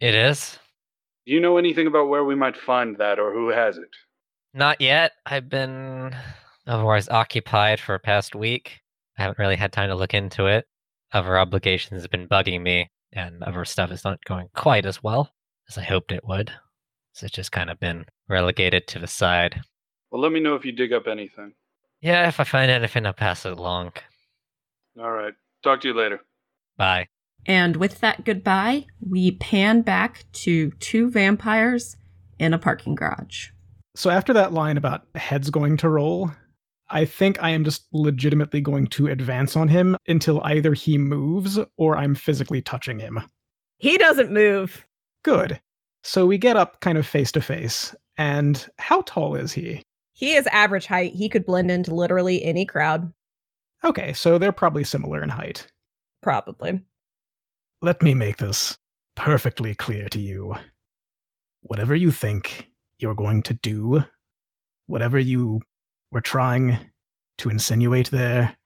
It 0.00 0.14
is? 0.14 0.58
Do 1.26 1.34
you 1.34 1.40
know 1.40 1.58
anything 1.58 1.86
about 1.86 2.08
where 2.08 2.24
we 2.24 2.34
might 2.34 2.56
find 2.56 2.96
that 2.96 3.18
or 3.18 3.30
who 3.30 3.50
has 3.50 3.76
it? 3.76 3.94
Not 4.54 4.80
yet. 4.80 5.12
I've 5.26 5.50
been 5.50 6.16
otherwise 6.66 7.10
occupied 7.10 7.78
for 7.78 7.94
a 7.94 8.00
past 8.00 8.34
week. 8.34 8.80
I 9.18 9.22
haven't 9.24 9.38
really 9.38 9.56
had 9.56 9.70
time 9.70 9.90
to 9.90 9.96
look 9.96 10.14
into 10.14 10.46
it. 10.46 10.64
Other 11.12 11.38
obligations 11.38 12.00
have 12.00 12.10
been 12.10 12.26
bugging 12.26 12.62
me, 12.62 12.88
and 13.12 13.42
other 13.42 13.64
stuff 13.64 13.90
is 13.90 14.04
not 14.04 14.24
going 14.24 14.48
quite 14.54 14.86
as 14.86 15.02
well 15.02 15.30
as 15.68 15.78
I 15.78 15.82
hoped 15.82 16.12
it 16.12 16.26
would. 16.26 16.52
So 17.12 17.26
it's 17.26 17.34
just 17.34 17.52
kind 17.52 17.70
of 17.70 17.80
been 17.80 18.06
relegated 18.28 18.86
to 18.88 18.98
the 18.98 19.06
side. 19.06 19.60
Well, 20.10 20.22
let 20.22 20.32
me 20.32 20.40
know 20.40 20.54
if 20.54 20.64
you 20.64 20.72
dig 20.72 20.92
up 20.92 21.06
anything. 21.06 21.52
Yeah, 22.00 22.28
if 22.28 22.40
I 22.40 22.44
find 22.44 22.70
anything, 22.70 23.06
I'll 23.06 23.12
pass 23.12 23.44
it 23.44 23.52
along. 23.52 23.92
All 24.98 25.10
right. 25.10 25.34
Talk 25.62 25.80
to 25.82 25.88
you 25.88 25.94
later. 25.94 26.20
Bye. 26.76 27.08
And 27.46 27.76
with 27.76 28.00
that 28.00 28.24
goodbye, 28.24 28.86
we 29.06 29.32
pan 29.32 29.82
back 29.82 30.24
to 30.32 30.70
two 30.72 31.10
vampires 31.10 31.96
in 32.38 32.54
a 32.54 32.58
parking 32.58 32.94
garage. 32.94 33.48
So 33.94 34.10
after 34.10 34.32
that 34.32 34.52
line 34.52 34.76
about 34.76 35.06
heads 35.14 35.50
going 35.50 35.76
to 35.78 35.88
roll, 35.88 36.30
I 36.90 37.04
think 37.04 37.40
I 37.42 37.50
am 37.50 37.64
just 37.64 37.86
legitimately 37.92 38.60
going 38.60 38.88
to 38.88 39.06
advance 39.06 39.56
on 39.56 39.68
him 39.68 39.96
until 40.08 40.40
either 40.44 40.74
he 40.74 40.98
moves 40.98 41.58
or 41.76 41.96
I'm 41.96 42.14
physically 42.14 42.60
touching 42.60 42.98
him. 42.98 43.20
He 43.78 43.96
doesn't 43.96 44.32
move. 44.32 44.84
Good. 45.22 45.60
So 46.02 46.26
we 46.26 46.36
get 46.36 46.56
up 46.56 46.80
kind 46.80 46.98
of 46.98 47.06
face 47.06 47.30
to 47.32 47.40
face. 47.40 47.94
And 48.18 48.68
how 48.78 49.02
tall 49.02 49.34
is 49.34 49.52
he? 49.52 49.82
He 50.12 50.34
is 50.34 50.46
average 50.48 50.86
height. 50.86 51.14
He 51.14 51.28
could 51.28 51.46
blend 51.46 51.70
into 51.70 51.94
literally 51.94 52.42
any 52.44 52.66
crowd. 52.66 53.12
Okay, 53.84 54.12
so 54.12 54.36
they're 54.36 54.52
probably 54.52 54.84
similar 54.84 55.22
in 55.22 55.30
height. 55.30 55.66
Probably. 56.22 56.80
Let 57.80 58.02
me 58.02 58.12
make 58.12 58.36
this 58.36 58.76
perfectly 59.16 59.74
clear 59.74 60.08
to 60.10 60.20
you. 60.20 60.54
Whatever 61.62 61.94
you 61.94 62.10
think 62.10 62.68
you're 62.98 63.14
going 63.14 63.42
to 63.44 63.54
do, 63.54 64.04
whatever 64.86 65.18
you 65.18 65.62
were 66.10 66.20
trying 66.20 66.78
to 67.38 67.50
insinuate 67.50 68.10
there, 68.10 68.56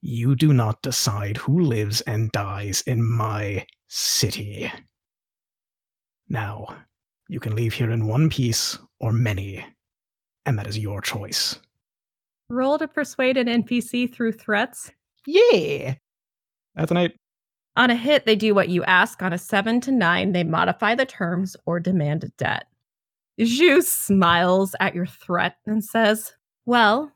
you 0.00 0.34
do 0.34 0.52
not 0.52 0.82
decide 0.82 1.36
who 1.36 1.60
lives 1.60 2.00
and 2.02 2.30
dies 2.32 2.82
in 2.86 3.04
my 3.04 3.66
city. 3.88 4.70
Now, 6.28 6.76
you 7.28 7.40
can 7.40 7.54
leave 7.54 7.72
here 7.72 7.90
in 7.90 8.06
one 8.06 8.28
piece 8.28 8.78
or 9.00 9.12
many, 9.12 9.64
and 10.46 10.58
that 10.58 10.66
is 10.66 10.78
your 10.78 11.00
choice. 11.00 11.58
Roll 12.48 12.78
to 12.78 12.88
persuade 12.88 13.36
an 13.36 13.62
NPC 13.62 14.12
through 14.12 14.32
threats. 14.32 14.90
Yeah! 15.26 15.94
That's 16.74 16.90
an 16.90 16.98
eight. 16.98 17.16
On 17.76 17.90
a 17.90 17.96
hit, 17.96 18.26
they 18.26 18.36
do 18.36 18.54
what 18.54 18.68
you 18.68 18.84
ask. 18.84 19.22
On 19.22 19.32
a 19.32 19.38
seven 19.38 19.80
to 19.82 19.90
nine, 19.90 20.32
they 20.32 20.44
modify 20.44 20.94
the 20.94 21.06
terms 21.06 21.56
or 21.66 21.80
demand 21.80 22.24
a 22.24 22.28
debt. 22.36 22.66
Zhu 23.40 23.82
smiles 23.82 24.76
at 24.78 24.94
your 24.94 25.06
threat 25.06 25.56
and 25.66 25.84
says, 25.84 26.34
Well, 26.66 27.12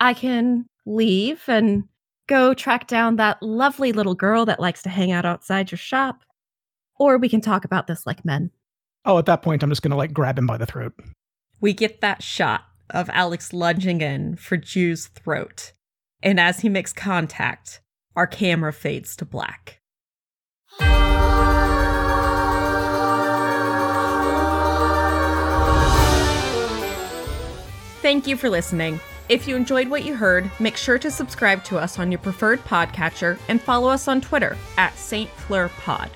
I 0.00 0.14
can 0.14 0.66
leave 0.84 1.42
and 1.48 1.84
go 2.26 2.54
track 2.54 2.86
down 2.86 3.16
that 3.16 3.42
lovely 3.42 3.92
little 3.92 4.14
girl 4.14 4.44
that 4.46 4.60
likes 4.60 4.82
to 4.82 4.88
hang 4.88 5.12
out 5.12 5.24
outside 5.24 5.70
your 5.70 5.78
shop. 5.78 6.22
Or 6.98 7.18
we 7.18 7.28
can 7.28 7.40
talk 7.40 7.64
about 7.64 7.86
this 7.86 8.06
like 8.06 8.24
men. 8.24 8.50
Oh, 9.04 9.18
at 9.18 9.26
that 9.26 9.42
point, 9.42 9.62
I'm 9.62 9.70
just 9.70 9.82
gonna 9.82 9.96
like 9.96 10.12
grab 10.12 10.38
him 10.38 10.46
by 10.46 10.56
the 10.56 10.66
throat. 10.66 10.94
We 11.60 11.72
get 11.72 12.00
that 12.00 12.22
shot 12.22 12.64
of 12.90 13.10
Alix 13.10 13.52
lunging 13.52 14.00
in 14.00 14.36
for 14.36 14.56
Zhu's 14.56 15.08
throat. 15.08 15.72
And 16.22 16.40
as 16.40 16.60
he 16.60 16.68
makes 16.68 16.92
contact, 16.92 17.80
our 18.14 18.26
camera 18.26 18.72
fades 18.72 19.14
to 19.16 19.24
black. 19.24 19.80
Thank 28.06 28.28
you 28.28 28.36
for 28.36 28.48
listening. 28.48 29.00
If 29.28 29.48
you 29.48 29.56
enjoyed 29.56 29.88
what 29.88 30.04
you 30.04 30.14
heard, 30.14 30.48
make 30.60 30.76
sure 30.76 30.96
to 30.96 31.10
subscribe 31.10 31.64
to 31.64 31.76
us 31.76 31.98
on 31.98 32.12
your 32.12 32.20
preferred 32.20 32.60
podcatcher 32.60 33.36
and 33.48 33.60
follow 33.60 33.88
us 33.88 34.06
on 34.06 34.20
Twitter 34.20 34.56
at 34.78 34.96
St. 34.96 35.28
Fleur 35.28 35.68
Pod. 35.80 36.08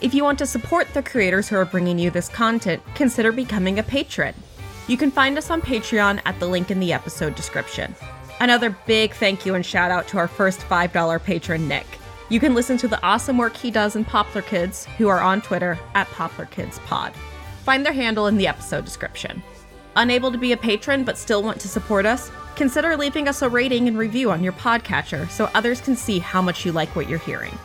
If 0.00 0.14
you 0.14 0.22
want 0.22 0.38
to 0.38 0.46
support 0.46 0.86
the 0.94 1.02
creators 1.02 1.48
who 1.48 1.56
are 1.56 1.64
bringing 1.64 1.98
you 1.98 2.12
this 2.12 2.28
content, 2.28 2.80
consider 2.94 3.32
becoming 3.32 3.80
a 3.80 3.82
patron. 3.82 4.36
You 4.86 4.96
can 4.96 5.10
find 5.10 5.36
us 5.36 5.50
on 5.50 5.60
Patreon 5.60 6.20
at 6.24 6.38
the 6.38 6.46
link 6.46 6.70
in 6.70 6.78
the 6.78 6.92
episode 6.92 7.34
description. 7.34 7.96
Another 8.38 8.78
big 8.86 9.12
thank 9.14 9.44
you 9.44 9.56
and 9.56 9.66
shout 9.66 9.90
out 9.90 10.06
to 10.06 10.18
our 10.18 10.28
first 10.28 10.60
$5 10.60 11.24
patron, 11.24 11.66
Nick. 11.66 11.88
You 12.28 12.38
can 12.38 12.54
listen 12.54 12.76
to 12.76 12.86
the 12.86 13.04
awesome 13.04 13.36
work 13.36 13.56
he 13.56 13.72
does 13.72 13.96
in 13.96 14.04
Poplar 14.04 14.42
Kids, 14.42 14.84
who 14.96 15.08
are 15.08 15.20
on 15.20 15.42
Twitter 15.42 15.76
at 15.96 16.06
Poplar 16.10 16.46
Kids 16.46 16.78
Pod. 16.86 17.12
Find 17.64 17.84
their 17.84 17.92
handle 17.92 18.28
in 18.28 18.36
the 18.36 18.46
episode 18.46 18.84
description. 18.84 19.42
Unable 19.96 20.30
to 20.30 20.38
be 20.38 20.52
a 20.52 20.56
patron 20.56 21.04
but 21.04 21.16
still 21.16 21.42
want 21.42 21.58
to 21.60 21.68
support 21.68 22.04
us? 22.04 22.30
Consider 22.54 22.96
leaving 22.96 23.28
us 23.28 23.40
a 23.40 23.48
rating 23.48 23.88
and 23.88 23.96
review 23.96 24.30
on 24.30 24.44
your 24.44 24.52
podcatcher 24.52 25.28
so 25.30 25.50
others 25.54 25.80
can 25.80 25.96
see 25.96 26.18
how 26.18 26.42
much 26.42 26.66
you 26.66 26.72
like 26.72 26.94
what 26.94 27.08
you're 27.08 27.18
hearing. 27.18 27.58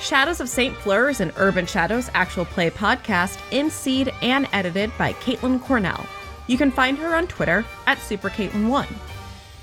Shadows 0.00 0.40
of 0.40 0.48
St. 0.48 0.74
Fleur 0.76 1.10
is 1.10 1.20
an 1.20 1.32
Urban 1.36 1.66
Shadows 1.66 2.10
actual 2.14 2.44
play 2.46 2.70
podcast, 2.70 3.36
emceed 3.50 4.14
and 4.22 4.48
edited 4.52 4.92
by 4.98 5.12
Katelin 5.14 5.62
Cornell. 5.62 6.06
You 6.46 6.58
can 6.58 6.70
find 6.70 6.96
her 6.98 7.14
on 7.14 7.26
Twitter 7.26 7.64
at 7.86 7.98
SuperKatelin1. 7.98 8.86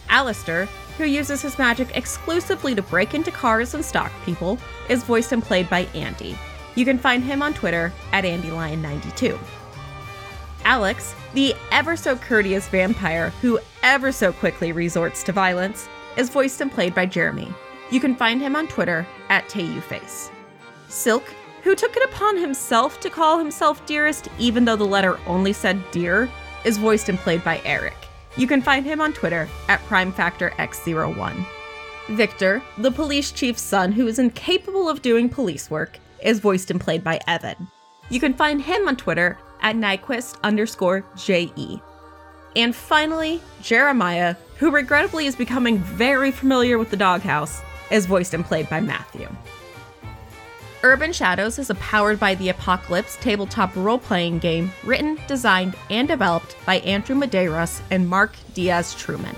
Aleister, 0.09 0.67
who 0.97 1.05
uses 1.05 1.41
his 1.41 1.57
magic 1.57 1.95
exclusively 1.95 2.75
to 2.75 2.81
break 2.81 3.13
into 3.13 3.31
cars 3.31 3.73
and 3.73 3.83
stalk 3.83 4.11
people, 4.25 4.59
is 4.89 5.03
voiced 5.03 5.31
and 5.31 5.43
played 5.43 5.69
by 5.69 5.81
Andy. 5.95 6.37
You 6.75 6.85
can 6.85 6.97
find 6.97 7.23
him 7.23 7.41
on 7.41 7.53
Twitter 7.53 7.91
at 8.11 8.25
AndyLion92. 8.25 9.39
Alix, 10.65 11.15
the 11.33 11.55
ever 11.71 11.95
so 11.95 12.15
courteous 12.15 12.67
vampire 12.67 13.29
who 13.41 13.59
ever 13.83 14.11
so 14.11 14.31
quickly 14.31 14.71
resorts 14.71 15.23
to 15.23 15.31
violence, 15.31 15.87
is 16.17 16.29
voiced 16.29 16.61
and 16.61 16.71
played 16.71 16.93
by 16.93 17.05
Jeremy. 17.05 17.53
You 17.89 17.99
can 17.99 18.15
find 18.15 18.41
him 18.41 18.55
on 18.55 18.67
Twitter 18.67 19.05
at 19.29 19.47
TayuFace. 19.49 20.29
Silk, 20.87 21.23
who 21.63 21.75
took 21.75 21.95
it 21.95 22.09
upon 22.09 22.37
himself 22.37 22.99
to 23.01 23.09
call 23.09 23.37
himself 23.37 23.85
Dearest 23.85 24.27
even 24.39 24.65
though 24.65 24.75
the 24.75 24.83
letter 24.83 25.19
only 25.27 25.53
said 25.53 25.81
Dear, 25.91 26.29
is 26.63 26.77
voiced 26.77 27.09
and 27.09 27.17
played 27.17 27.43
by 27.43 27.61
Eric. 27.65 27.95
You 28.37 28.47
can 28.47 28.61
find 28.61 28.85
him 28.85 29.01
on 29.01 29.13
Twitter 29.13 29.47
at 29.67 29.81
PrimeFactorX01. 29.81 31.45
Victor, 32.09 32.61
the 32.77 32.91
police 32.91 33.31
chief's 33.31 33.61
son 33.61 33.91
who 33.91 34.07
is 34.07 34.19
incapable 34.19 34.89
of 34.89 35.01
doing 35.01 35.29
police 35.29 35.69
work, 35.69 35.99
is 36.23 36.39
voiced 36.39 36.71
and 36.71 36.79
played 36.79 37.03
by 37.03 37.19
Evan. 37.27 37.67
You 38.09 38.19
can 38.19 38.33
find 38.33 38.61
him 38.61 38.87
on 38.87 38.95
Twitter 38.95 39.37
at 39.61 39.75
Nyquist 39.75 40.37
underscore 40.43 41.05
JE. 41.15 41.81
And 42.55 42.75
finally, 42.75 43.41
Jeremiah, 43.61 44.35
who 44.57 44.71
regrettably 44.71 45.25
is 45.25 45.35
becoming 45.35 45.77
very 45.77 46.31
familiar 46.31 46.77
with 46.77 46.89
the 46.89 46.97
doghouse, 46.97 47.61
is 47.89 48.05
voiced 48.05 48.33
and 48.33 48.45
played 48.45 48.69
by 48.69 48.81
Matthew. 48.81 49.29
Urban 50.83 51.13
Shadows 51.13 51.59
is 51.59 51.69
a 51.69 51.75
powered 51.75 52.19
by 52.19 52.33
the 52.35 52.49
Apocalypse 52.49 53.15
tabletop 53.21 53.75
role 53.75 53.99
playing 53.99 54.39
game 54.39 54.71
written, 54.83 55.19
designed, 55.27 55.75
and 55.89 56.07
developed 56.07 56.55
by 56.65 56.77
Andrew 56.79 57.15
Medeiros 57.15 57.81
and 57.91 58.09
Mark 58.09 58.35
Diaz 58.55 58.95
Truman. 58.95 59.35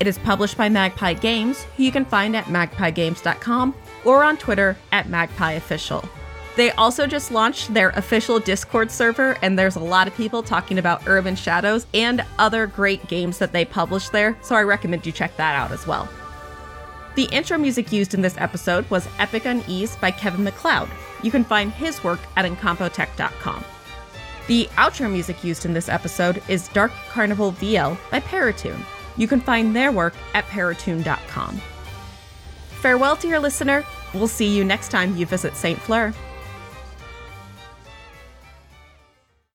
It 0.00 0.06
is 0.06 0.18
published 0.18 0.56
by 0.56 0.68
Magpie 0.68 1.14
Games, 1.14 1.64
who 1.76 1.82
you 1.82 1.92
can 1.92 2.04
find 2.04 2.34
at 2.34 2.46
magpiegames.com 2.46 3.74
or 4.04 4.24
on 4.24 4.36
Twitter 4.36 4.76
at 4.90 5.06
magpieofficial. 5.06 6.08
They 6.56 6.70
also 6.72 7.06
just 7.06 7.32
launched 7.32 7.74
their 7.74 7.90
official 7.90 8.38
Discord 8.38 8.90
server, 8.90 9.36
and 9.42 9.58
there's 9.58 9.76
a 9.76 9.80
lot 9.80 10.06
of 10.06 10.14
people 10.14 10.42
talking 10.42 10.78
about 10.78 11.08
Urban 11.08 11.34
Shadows 11.34 11.86
and 11.92 12.24
other 12.38 12.66
great 12.66 13.06
games 13.08 13.38
that 13.38 13.52
they 13.52 13.64
publish 13.64 14.08
there, 14.10 14.36
so 14.40 14.54
I 14.54 14.62
recommend 14.62 15.04
you 15.04 15.12
check 15.12 15.36
that 15.36 15.56
out 15.56 15.72
as 15.72 15.86
well. 15.86 16.08
The 17.16 17.28
intro 17.32 17.58
music 17.58 17.92
used 17.92 18.14
in 18.14 18.22
this 18.22 18.36
episode 18.38 18.88
was 18.90 19.08
Epic 19.18 19.44
Unease 19.46 19.96
by 19.96 20.10
Kevin 20.10 20.44
MacLeod. 20.44 20.88
You 21.22 21.30
can 21.30 21.44
find 21.44 21.72
his 21.72 22.02
work 22.04 22.20
at 22.36 22.44
incompetech.com. 22.44 23.64
The 24.46 24.66
outro 24.74 25.10
music 25.10 25.42
used 25.42 25.64
in 25.64 25.72
this 25.72 25.88
episode 25.88 26.42
is 26.48 26.68
Dark 26.68 26.92
Carnival 27.08 27.52
VL 27.52 27.96
by 28.10 28.20
Paratune. 28.20 28.84
You 29.16 29.26
can 29.26 29.40
find 29.40 29.74
their 29.74 29.90
work 29.90 30.14
at 30.34 30.44
paratune.com. 30.46 31.60
Farewell 32.80 33.16
to 33.16 33.28
your 33.28 33.38
listener. 33.38 33.84
We'll 34.12 34.28
see 34.28 34.54
you 34.54 34.64
next 34.64 34.90
time 34.90 35.16
you 35.16 35.24
visit 35.24 35.56
St. 35.56 35.78
Fleur. 35.78 36.12